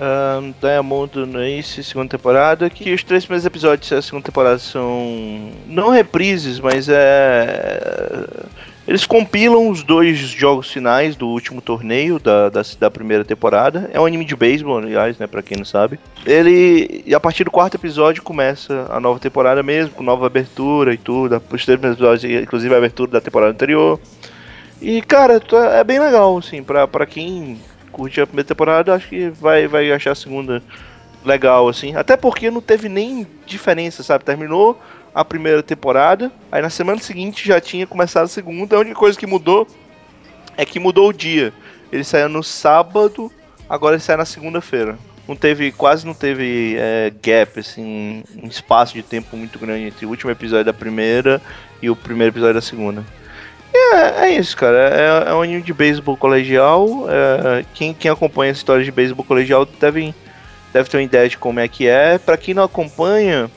[0.00, 2.70] Ahn, Diamond no Ace, segunda temporada.
[2.70, 5.50] Que os três primeiros episódios da segunda temporada são.
[5.66, 8.26] Não reprises, mas é.
[8.88, 13.90] Eles compilam os dois jogos finais do último torneio da, da, da primeira temporada.
[13.92, 15.26] É um anime de beisebol, aliás, né?
[15.26, 16.00] Pra quem não sabe.
[16.24, 17.04] Ele.
[17.04, 20.96] E a partir do quarto episódio começa a nova temporada mesmo, com nova abertura e
[20.96, 21.36] tudo.
[21.52, 24.00] Os três episódios, inclusive a abertura da temporada anterior.
[24.80, 27.60] E, cara, tá- é bem legal, assim, pra, pra quem
[27.92, 30.62] curte a primeira temporada, acho que vai, vai achar a segunda
[31.26, 31.94] legal, assim.
[31.94, 34.24] Até porque não teve nem diferença, sabe?
[34.24, 34.80] Terminou
[35.14, 38.76] a primeira temporada, aí na semana seguinte já tinha começado a segunda.
[38.76, 39.66] A única coisa que mudou
[40.56, 41.52] é que mudou o dia.
[41.90, 43.32] Ele saiu no sábado,
[43.68, 44.98] agora ele sai na segunda-feira.
[45.26, 50.06] Não teve, quase não teve é, gap, assim, um espaço de tempo muito grande entre
[50.06, 51.40] o último episódio da primeira
[51.82, 53.04] e o primeiro episódio da segunda.
[53.72, 55.26] É, é isso, cara.
[55.26, 57.06] É, é um anime de beisebol colegial.
[57.10, 60.14] é, quem, quem acompanha a história de beisebol colegial deve,
[60.72, 62.18] deve ter uma ideia de como é que é.
[62.18, 63.50] Pra quem não acompanha,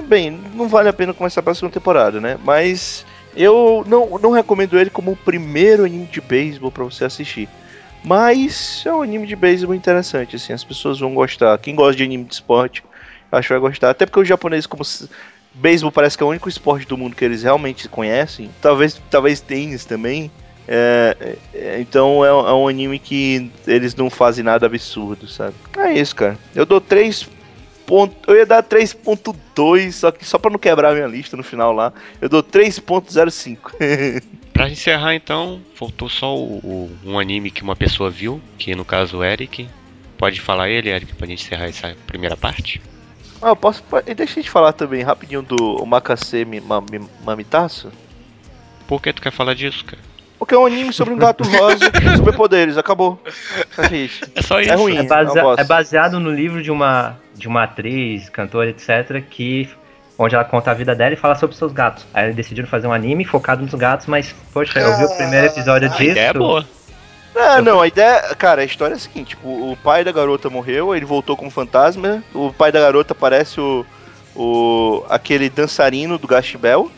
[0.00, 2.38] bem, não vale a pena começar pra segunda temporada, né?
[2.44, 3.04] Mas
[3.36, 7.48] eu não, não recomendo ele como o primeiro anime de beisebol pra você assistir.
[8.04, 11.58] Mas é um anime de beisebol interessante, assim, as pessoas vão gostar.
[11.58, 12.82] Quem gosta de anime de esporte,
[13.30, 13.90] acho que vai gostar.
[13.90, 14.82] Até porque os japoneses, como
[15.54, 19.40] beisebol parece que é o único esporte do mundo que eles realmente conhecem, talvez, talvez
[19.40, 20.30] tênis também.
[20.70, 25.54] É, é, então é, é um anime que eles não fazem nada absurdo, sabe?
[25.76, 26.36] É isso, cara.
[26.54, 27.28] Eu dou 3
[27.88, 31.42] ponto, eu ia dar 3.2, só que só pra não quebrar a minha lista no
[31.42, 33.72] final lá, eu dou 3.05.
[34.52, 38.84] Pra encerrar então, faltou só o, o- um anime que uma pessoa viu, que no
[38.84, 39.68] caso o Eric.
[40.18, 42.80] Pode falar ele, Eric, pra gente encerrar essa primeira parte?
[43.40, 43.84] ah, eu posso.
[44.04, 47.92] e Deixa eu te falar também rapidinho do Makase Mi- Ma- Mi- Mamitasu.
[48.88, 50.02] Por que tu quer falar disso, cara?
[50.38, 53.20] Porque é um anime sobre um gato rosa com superpoderes, acabou.
[53.76, 54.04] É.
[54.36, 54.70] É só isso.
[54.70, 54.96] É ruim.
[54.98, 55.60] É, base- eu gosto.
[55.60, 59.68] é baseado no livro de uma, de uma atriz, cantora, etc., que
[60.16, 62.06] onde ela conta a vida dela e fala sobre seus gatos.
[62.14, 65.46] Aí eles decidiram fazer um anime focado nos gatos, mas, poxa, eu vi o primeiro
[65.46, 66.02] episódio A disso.
[66.10, 66.64] ideia é boa.
[67.34, 68.34] É, não, a ideia.
[68.36, 71.50] Cara, a história é a seguinte: tipo, o pai da garota morreu, ele voltou como
[71.50, 72.22] fantasma.
[72.34, 73.84] O pai da garota parece o.
[74.34, 76.90] o aquele dançarino do Gash Bell.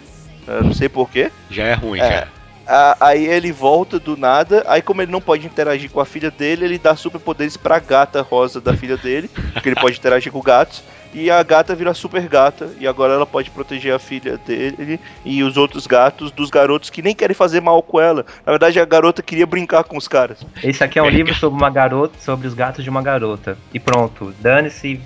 [0.62, 1.30] Não sei porquê.
[1.50, 2.10] Já é ruim, É.
[2.10, 2.28] já.
[2.70, 6.30] A- aí ele volta do nada, aí como ele não pode interagir com a filha
[6.30, 10.40] dele, ele dá superpoderes pra gata rosa da filha dele, porque ele pode interagir com
[10.40, 10.82] gatos,
[11.12, 15.42] e a gata vira super gata, e agora ela pode proteger a filha dele e
[15.42, 18.24] os outros gatos dos garotos que nem querem fazer mal com ela.
[18.46, 20.38] Na verdade, a garota queria brincar com os caras.
[20.62, 23.58] Esse aqui é um livro sobre uma garota, sobre os gatos de uma garota.
[23.74, 25.00] E pronto, dane-se,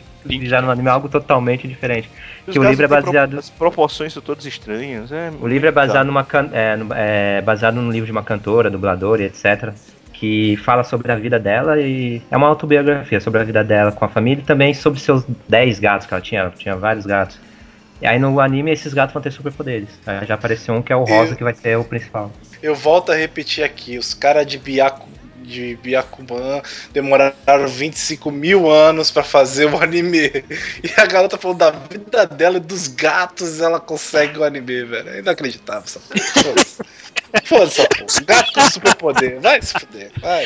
[0.45, 2.11] já no anime é algo totalmente diferente.
[2.47, 5.11] Os Que o livro é baseado- As proporções são todas estranhas.
[5.13, 8.23] É O livro é baseado, numa can- é, no- é baseado no livro de uma
[8.23, 9.73] cantora, dubladora e etc.
[10.13, 14.05] Que fala sobre a vida dela e é uma autobiografia sobre a vida dela com
[14.05, 17.39] a família e também sobre seus 10 gatos que ela tinha, ela tinha vários gatos.
[18.01, 19.89] E aí no anime esses gatos vão ter superpoderes.
[20.27, 22.31] Já apareceu um que é o rosa, que vai ser o principal.
[22.63, 25.09] Eu volto a repetir aqui, os caras de Byaku,
[25.45, 26.63] de Byakuman
[26.93, 30.31] demoraram 25 mil anos pra fazer o anime.
[30.83, 35.09] E a garota falou da vida dela e dos gatos ela consegue o anime, velho.
[35.09, 36.25] É inacreditável essa porra.
[36.45, 36.77] Foda-se.
[37.45, 38.25] Foda-se essa porra.
[38.27, 39.41] Gato com superpoder.
[39.41, 40.11] Vai se fuder.
[40.21, 40.45] Vai.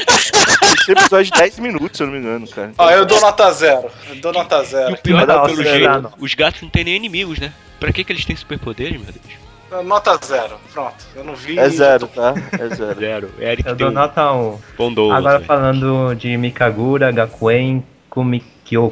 [0.80, 2.72] Esse episódio de 10 minutos, se eu não me engano, cara.
[2.78, 3.90] Ó, eu dou nota zero.
[4.08, 4.96] Eu dou nota E o zero.
[4.98, 7.52] pior, Não, pelo não, jeito, os gatos não têm nem inimigos, né?
[7.78, 9.47] Pra que, que eles têm superpoderes, meu Deus?
[9.70, 10.96] É nota zero, pronto.
[11.14, 11.58] Eu não vi.
[11.58, 12.20] É zero, tô...
[12.20, 12.34] tá?
[12.52, 13.00] É zero.
[13.00, 13.30] zero.
[13.38, 13.92] Eric eu dou um...
[13.92, 14.58] nota Um.
[14.76, 18.90] Bondoso, Agora falando de Mikagura, Gakuen, Kumikyo.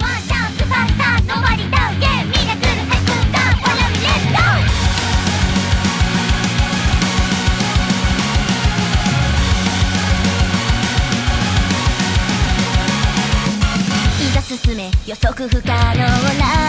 [15.07, 16.66] Yosoku 不可能な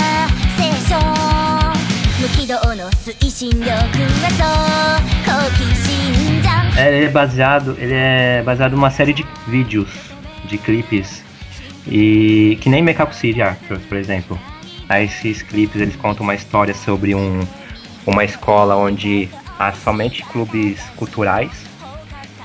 [6.78, 9.90] Ele é baseado, ele é baseado numa série de vídeos,
[10.46, 11.24] de clipes,
[11.88, 14.38] e que nem Makeup City Actors, por exemplo.
[14.90, 17.40] Aí esses clipes eles contam uma história sobre um,
[18.06, 21.52] uma escola onde há somente clubes culturais,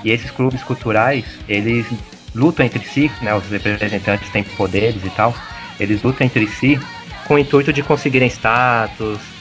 [0.04, 1.86] e esses clubes culturais, eles
[2.34, 5.34] lutam entre si, né, os representantes têm poderes e tal,
[5.80, 6.80] eles lutam entre si
[7.26, 9.31] com o intuito de conseguirem status,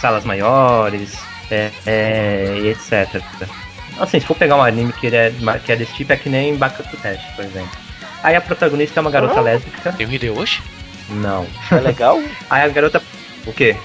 [0.00, 1.18] salas maiores,
[1.50, 3.22] é, é, e etc.
[3.98, 5.32] Assim, se for pegar um anime que, ele é,
[5.64, 7.70] que é desse tipo, é que nem Bakuto Test, por exemplo.
[8.22, 9.42] Aí a protagonista é uma garota Ah.
[9.42, 9.92] lésbica.
[9.92, 10.62] Tem o Hideyoshi?
[11.10, 11.46] Não.
[11.70, 12.18] É legal?
[12.48, 13.02] Aí a garota.
[13.46, 13.76] O quê?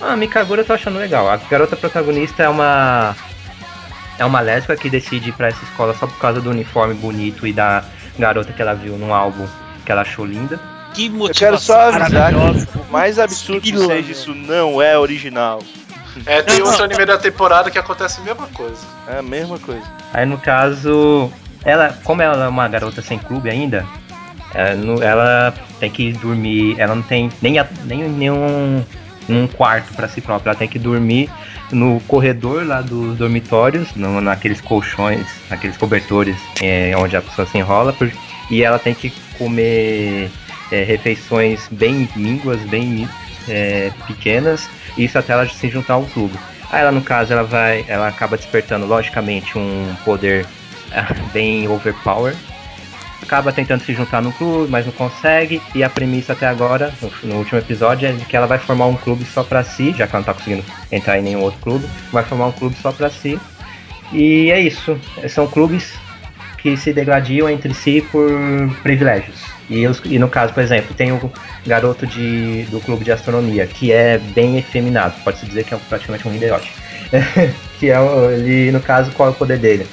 [0.00, 1.30] Ah, Mikagura eu tô achando legal.
[1.30, 3.14] A garota protagonista é uma.
[4.18, 7.46] é uma lésbica que decide ir pra essa escola só por causa do uniforme bonito
[7.46, 7.84] e da
[8.18, 9.46] garota que ela viu num álbum
[9.86, 10.58] que ela achou linda.
[10.94, 14.98] Que Eu motivação quero só avisar que, por mais absurdo que seja, isso não é
[14.98, 15.60] original.
[16.26, 16.84] É, tem Não, outro não.
[16.84, 18.78] anime da temporada que acontece a mesma coisa.
[19.08, 19.82] É a mesma coisa.
[20.12, 21.28] Aí no caso,
[21.64, 23.84] ela, como ela é uma garota sem clube ainda,
[24.54, 28.84] ela, não- ela tem que dormir, ela não tem nem, a- nem nenhum
[29.28, 31.28] um quarto para si própria, ela tem que dormir
[31.72, 37.58] no corredor lá dos dormitórios, no- naqueles colchões, naqueles cobertores é, onde a pessoa se
[37.58, 38.12] enrola, por-
[38.48, 40.30] e ela tem que comer
[40.74, 43.08] é, refeições bem mínguas, bem
[43.48, 44.68] é, pequenas,
[44.98, 46.36] isso até ela se juntar ao clube.
[46.70, 50.44] Aí ela no caso ela vai, ela acaba despertando logicamente um poder
[50.92, 52.34] ah, bem overpower.
[53.22, 55.62] Acaba tentando se juntar no clube, mas não consegue.
[55.74, 58.86] E a premissa até agora, no, no último episódio, é de que ela vai formar
[58.86, 61.58] um clube só pra si, já que ela não tá conseguindo entrar em nenhum outro
[61.60, 63.40] clube, vai formar um clube só pra si.
[64.12, 64.98] E é isso.
[65.28, 65.94] São clubes
[66.58, 68.28] que se degladiam entre si por
[68.82, 69.43] privilégios.
[69.68, 71.32] E, os- e no caso, por exemplo, tem o
[71.66, 76.26] garoto de, do clube de astronomia, que é bem efeminado, pode-se dizer que é praticamente
[76.28, 76.70] um Hideyoshi.
[77.78, 77.96] que é
[78.34, 79.86] ele, no caso, qual é o poder dele?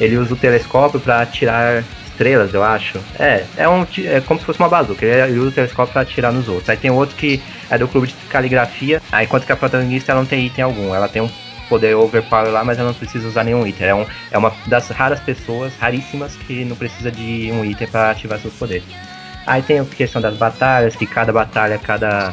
[0.00, 2.98] Ele usa o telescópio para tirar estrelas, eu acho.
[3.18, 5.04] É, é, um, é como se fosse uma bazuca.
[5.04, 6.68] Ele, usa o telescópio para atirar nos outros.
[6.68, 7.40] Aí tem outro que
[7.70, 9.00] é do clube de caligrafia.
[9.12, 10.94] Aí enquanto que a protagonista ela não tem item algum.
[10.94, 11.30] Ela tem um
[11.68, 13.86] poder overpower lá, mas ela não precisa usar nenhum item.
[13.88, 18.10] É, um, é uma das raras pessoas, raríssimas, que não precisa de um item para
[18.10, 18.84] ativar seus poderes.
[19.46, 22.32] Aí tem a questão das batalhas, que cada batalha, cada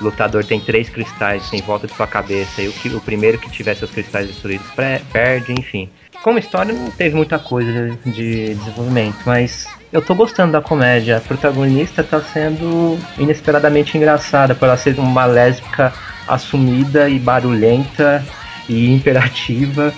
[0.00, 2.62] lutador tem três cristais em volta de sua cabeça.
[2.62, 5.88] E o, que, o primeiro que tiver seus cristais destruídos pre- perde, enfim.
[6.22, 11.18] Como história não teve muita coisa de desenvolvimento, mas eu tô gostando da comédia.
[11.18, 15.92] A protagonista tá sendo inesperadamente engraçada por ela ser uma lésbica
[16.26, 18.24] assumida e barulhenta
[18.68, 19.94] e imperativa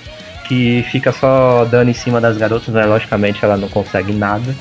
[0.46, 2.84] que fica só dando em cima das garotas, né?
[2.84, 4.54] Logicamente ela não consegue nada.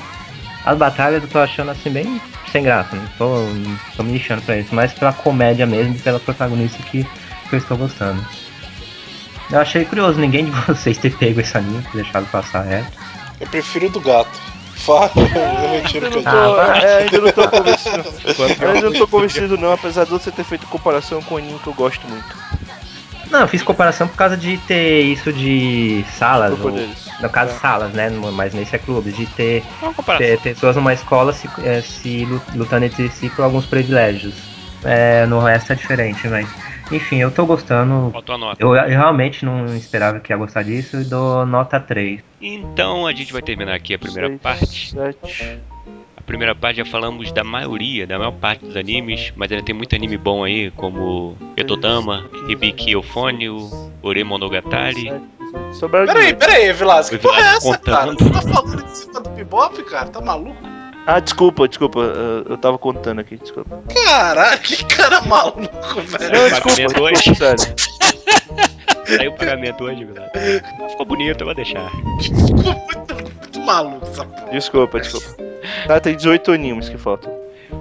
[0.68, 2.20] As batalhas eu tô achando assim bem
[2.52, 5.98] sem graça, não tô, não tô me lixando pra isso, mas pela comédia mesmo e
[5.98, 7.04] pela protagonista que,
[7.48, 8.22] que eu estou gostando.
[9.50, 12.86] Eu achei curioso ninguém de vocês ter pego esse anime, ter deixado passar reto.
[13.40, 14.38] Eu prefiro o do gato.
[14.74, 16.36] Fala, eu retiro o que eu Tô- disse.
[16.36, 16.84] Ah, vai.
[16.84, 18.12] é, ainda não tô convencido.
[18.68, 21.66] ainda não tô convencido não, apesar de você ter feito comparação com um anime que
[21.66, 22.36] eu gosto muito.
[23.30, 26.58] Não, eu fiz comparação por causa de ter isso de salas.
[26.60, 26.72] Ou,
[27.20, 27.54] no caso, é.
[27.54, 28.10] salas, né?
[28.10, 29.12] Mas nesse é clube.
[29.12, 29.62] De ter,
[30.08, 34.34] é ter pessoas numa escola se, é, se lutando entre si por alguns privilégios.
[34.84, 36.48] É, no resto é diferente, mas.
[36.90, 38.12] Enfim, eu tô gostando.
[38.58, 42.20] Eu, eu, realmente não esperava que ia gostar disso e dou nota 3.
[42.40, 44.90] Então a gente vai terminar aqui a primeira 6, parte.
[44.90, 45.60] 7
[46.28, 49.96] primeira parte já falamos da maioria, da maior parte dos animes, mas ainda tem muito
[49.96, 53.68] anime bom aí, como Etodama, Hibiki Euphonio,
[54.02, 55.10] Ore Monogatari.
[56.06, 58.06] Peraí, peraí, Vilas, que porra é essa, cara?
[58.14, 58.24] contando.
[58.24, 60.08] Você tá falando de cima do Bebop, cara?
[60.10, 60.56] Tá maluco?
[61.06, 62.00] Ah, desculpa, desculpa.
[62.00, 63.82] eu- tava contando aqui, desculpa.
[63.94, 66.32] Caralho, que cara maluco, velho.
[66.32, 67.34] Não, desculpa, pagamento hoje.
[69.06, 70.30] Saiu o pagamento hoje, Vilas.
[70.90, 71.90] Ficou bonito, eu vou deixar.
[72.22, 73.27] Ficou muito
[73.68, 74.50] maluco essa porra.
[74.50, 75.26] Desculpa, desculpa.
[75.86, 77.30] Tá, tem 18 animes que faltam.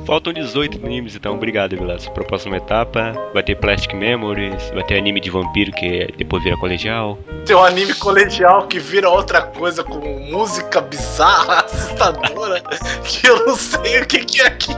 [0.05, 2.07] Faltam 18 animes, então obrigado, Vilas.
[2.09, 6.57] Pra próxima etapa, vai ter Plastic Memories, vai ter anime de vampiro que depois vira
[6.57, 7.18] colegial.
[7.45, 9.99] Tem um anime colegial que vira outra coisa com
[10.30, 12.61] música bizarra, assustadora,
[13.03, 14.77] que eu não sei o que, que é aquilo.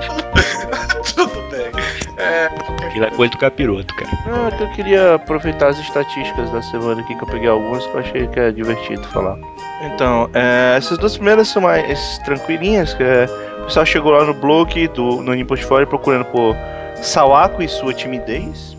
[1.15, 1.71] Tudo bem.
[2.17, 2.49] É,
[2.85, 4.11] Aquilo é coisa do capiroto, cara.
[4.27, 7.93] Ah, que eu queria aproveitar as estatísticas da semana aqui, que eu peguei algumas que
[7.93, 9.37] eu achei que é divertido falar.
[9.81, 13.25] Então, é, essas duas primeiras são mais tranquilinhas, que é,
[13.61, 16.55] o pessoal chegou lá no blog do no Portfólio procurando por
[16.97, 18.75] Sawako e sua timidez.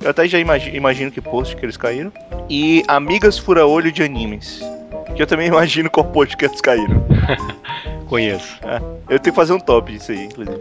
[0.00, 2.12] Eu até já imagi- imagino que post que eles caíram.
[2.48, 4.60] E Amigas Fura-Olho de Animes.
[5.16, 7.04] Que eu também imagino qual post que eles caíram.
[8.06, 8.60] Conheço.
[9.08, 10.60] Eu tenho que fazer um top disso aí, inclusive.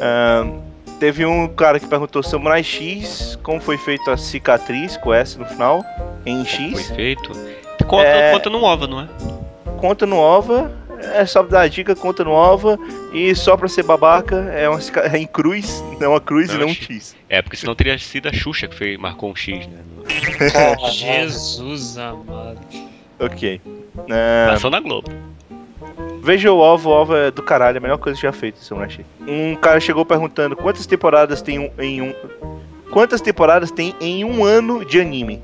[0.00, 0.60] Ahn,
[1.00, 5.44] teve um cara que perguntou Samurai X, como foi feita a cicatriz com S no
[5.46, 5.82] final,
[6.24, 6.90] em Foi X.
[6.90, 7.32] feito.
[7.86, 8.32] Conta, É.
[8.32, 9.08] conta no OVA, não é?
[9.78, 10.72] Conta no OVA,
[11.12, 12.78] é só pra dar a dica, conta no OVA.
[13.12, 14.78] E só pra ser babaca, é, uma,
[15.12, 17.14] é em cruz, não uma cruz Não, e não um X.
[17.28, 19.78] É, porque senão teria sido a Xuxa que fez, marcou um X, né?
[19.96, 20.04] No-
[20.90, 22.58] Jesus amado.
[23.20, 23.60] Ok.
[24.10, 25.10] Ahn, Passou na Globo.
[26.22, 29.04] Veja o OVA, o OVA é do caralho, a melhor coisa já feita, Samurai X.
[29.28, 32.14] Um cara chegou perguntando quantas temporadas tem um, em um.
[32.90, 35.42] Quantas temporadas tem em um ano de anime?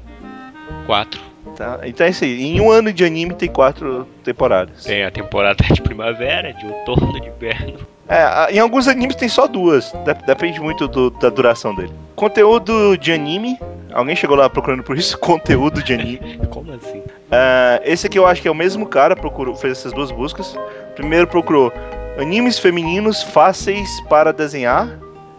[0.87, 1.21] Quatro.
[1.61, 1.78] Tá?
[1.85, 2.43] Então é isso aí.
[2.43, 4.82] Em um ano de anime tem quatro temporadas.
[4.85, 7.81] Tem a temporada de primavera, de outono, de inverno.
[8.09, 9.93] É, em alguns animes tem só duas.
[10.07, 11.93] Dep- Depende muito do- da duração dele.
[12.16, 13.59] Conteúdo de anime.
[13.93, 15.19] Alguém chegou lá procurando por isso?
[15.20, 16.39] Conteúdo de anime.
[16.49, 17.03] Como assim?
[17.31, 20.57] Ah, esse aqui eu acho que é o mesmo cara, procurou, fez essas duas buscas.
[20.97, 21.70] Primeiro procurou
[22.19, 24.89] animes femininos fáceis para desenhar.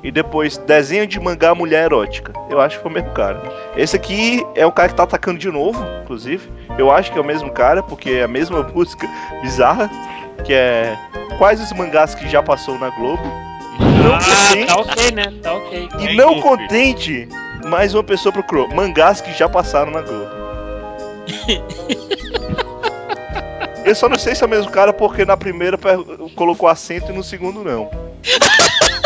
[0.03, 2.34] E depois desenho de mangá mulher erótica.
[2.49, 3.41] Eu acho que foi o mesmo cara.
[3.78, 6.49] Esse aqui é o cara que tá atacando de novo, inclusive.
[6.78, 9.07] Eu acho que é o mesmo cara, porque é a mesma busca
[9.41, 9.90] bizarra.
[10.44, 10.98] Que é
[11.38, 13.22] quais os mangás que já passou na Globo.
[14.03, 14.19] Não Ah,
[14.49, 15.34] contente, tá ok, né?
[15.41, 15.90] Tá ok.
[15.99, 17.30] e Bem não contente,
[17.68, 20.32] mais uma pessoa procurou mangás que já passaram na Globo.
[23.84, 25.78] Eu só não sei se é o mesmo cara porque na primeira
[26.36, 27.90] colocou acento e no segundo não.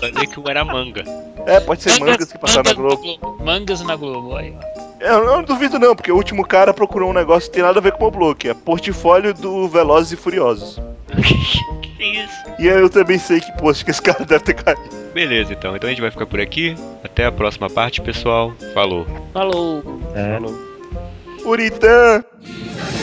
[0.00, 1.04] Vai ver que um era manga.
[1.46, 3.44] É, pode ser mangas que passaram na mangas Globo.
[3.44, 4.54] Mangas na Globo, aí.
[4.56, 4.84] ó.
[5.00, 7.78] Eu, eu não duvido não, porque o último cara procurou um negócio que tem nada
[7.78, 10.80] a ver com o que é portfólio do Velozes e Furiosos.
[11.96, 12.44] Que isso?
[12.58, 14.82] E aí eu também sei que post que esse cara deve ter caído.
[15.14, 15.76] Beleza, então.
[15.76, 16.74] Então a gente vai ficar por aqui.
[17.04, 18.52] Até a próxima parte, pessoal.
[18.74, 19.06] Falou.
[19.32, 19.82] Falou.
[20.14, 20.38] É.
[21.46, 22.93] Uritã!「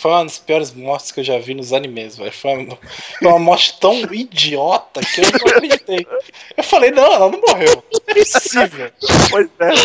[0.00, 2.30] foi uma das piores mortes que eu já vi nos animes, velho.
[2.30, 2.78] Foi uma,
[3.20, 6.06] uma morte tão idiota que eu não acreditei.
[6.56, 7.82] Eu falei, não, ela não morreu.
[8.08, 8.90] É possível.
[9.30, 9.68] Pois é.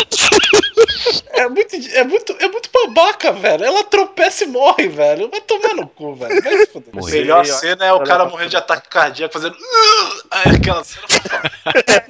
[1.30, 3.64] É muito, é muito, é muito babaca, velho.
[3.64, 5.28] Ela tropeça e morre, velho.
[5.30, 6.42] Vai tomar no cu, velho.
[6.42, 6.82] Vai se.
[6.92, 7.14] Morreu.
[7.20, 9.56] Melhor cena é o cara morrendo de ataque cardíaco fazendo.
[10.30, 11.06] Aí aquela cena.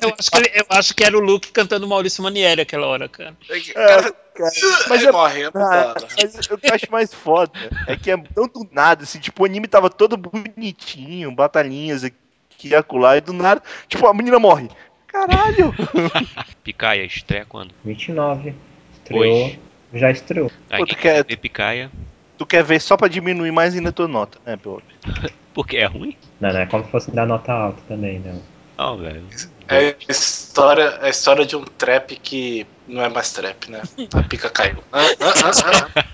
[0.02, 3.08] Eu acho, que, ele- eu acho que era o Luke cantando Maurício Manieri aquela hora,
[3.08, 3.34] cara.
[3.50, 7.52] o cara, Mas mas é- morre, é Ah, mas o que eu acho mais foda
[7.86, 12.16] é que é tão do nada, assim, tipo, o anime tava todo bonitinho, batalhinhas aqui
[12.64, 14.68] e acolá, e do nada, tipo, a menina morre.
[15.14, 15.72] Caralho!
[16.64, 17.72] Picaia estreia quando?
[17.84, 18.52] 29.
[18.92, 19.46] Estreou.
[19.46, 19.60] Hoje.
[19.92, 20.50] Já estreou.
[20.68, 21.90] Aí Pô, tu quer- ver Picaia,
[22.36, 24.82] Tu quer ver só pra diminuir mais ainda a tua nota, né, pelo
[25.54, 26.16] porque é ruim?
[26.40, 28.42] Não, não é como se fosse dar nota alta também, não.
[28.76, 29.24] Não, velho.
[29.68, 33.82] É a história, é a história de um trap que não é mais trap, né?
[34.12, 34.82] A pica caiu.
[34.92, 36.04] Ah, ah, ah, ah.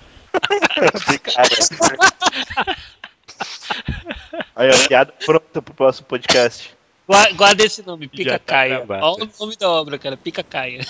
[4.56, 6.76] Aí, ó, piada pronta pro próximo podcast.
[7.10, 8.84] Guarda, guarda esse nome, Pica tá Caia.
[8.88, 10.80] Olha o nome da obra, cara, Pica Caia.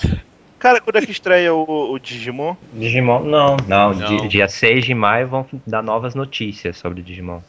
[0.59, 2.55] Cara, quando é que estreia o, o Digimon?
[2.73, 3.57] Digimon, não.
[3.67, 4.17] Não, Não.
[4.21, 7.41] di- dia 6 de maio vão dar novas notícias sobre Digimon.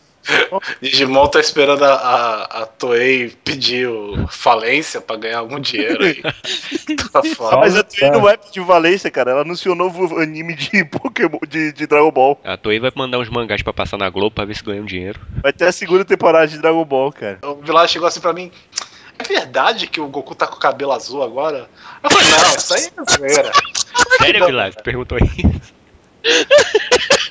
[0.81, 6.23] Digimon tá esperando a, a, a Toei pedir o falência pra ganhar algum dinheiro aí.
[7.13, 7.57] Tá foda.
[7.59, 9.33] Mas a Toei não é de Valência, cara.
[9.33, 12.41] Ela anunciou um novo anime de Pokémon, de, de Dragon Ball.
[12.45, 14.87] A Toei vai mandar uns mangás pra passar na Globo pra ver se ganha um
[14.87, 15.21] dinheiro.
[15.43, 17.39] Vai ter a segunda temporada de Dragon Ball, cara.
[17.43, 18.51] O Vilar chegou assim pra mim.
[19.19, 21.69] É verdade que o Goku tá com o cabelo azul agora?
[22.03, 23.53] Eu falei, não, isso aí é zoeira.
[24.19, 24.83] Sério, não, Vilar?
[24.83, 25.73] Perguntou isso?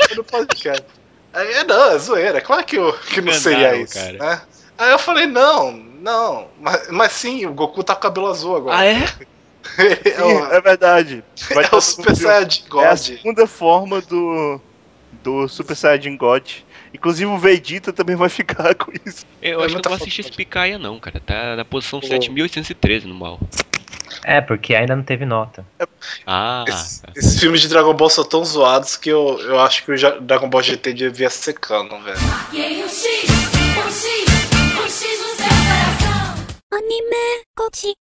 [0.09, 0.83] Eu não podcast.
[0.83, 1.00] Aí,
[1.33, 2.37] é, não, é zoeira.
[2.37, 3.93] É claro que, eu, que não seria isso.
[3.93, 4.17] cara.
[4.17, 4.41] Né?
[4.77, 6.47] Aí eu falei, não, não.
[6.59, 8.85] Mas, mas sim, o Goku tá com o cabelo azul agora.
[8.85, 8.95] é?
[9.77, 11.23] é, Sim, o, é verdade.
[11.53, 12.15] Vai é o Super.
[12.15, 12.97] Saiyajin É a God.
[12.97, 14.59] segunda forma do,
[15.23, 16.49] do Super Saiyajin God.
[16.93, 19.25] Inclusive o Vegeta também vai ficar com isso.
[19.41, 20.37] Eu É acho que eu não assisti esse foto.
[20.37, 21.19] Picaia não, cara.
[21.19, 22.07] Tá na posição Pô.
[22.07, 23.39] 7813 no mal.
[24.23, 25.65] É, porque ainda não teve nota.
[26.25, 29.91] Ah, Esse- Esses filmes de Dragon Ball são tão zoados que eu, eu acho que
[29.91, 32.19] o Dragon Ball GT devia ser canon, velho.
[32.21, 34.25] Marquei um X, um X,
[34.79, 36.45] um X no seu coração.
[36.73, 37.87] Anime, coach,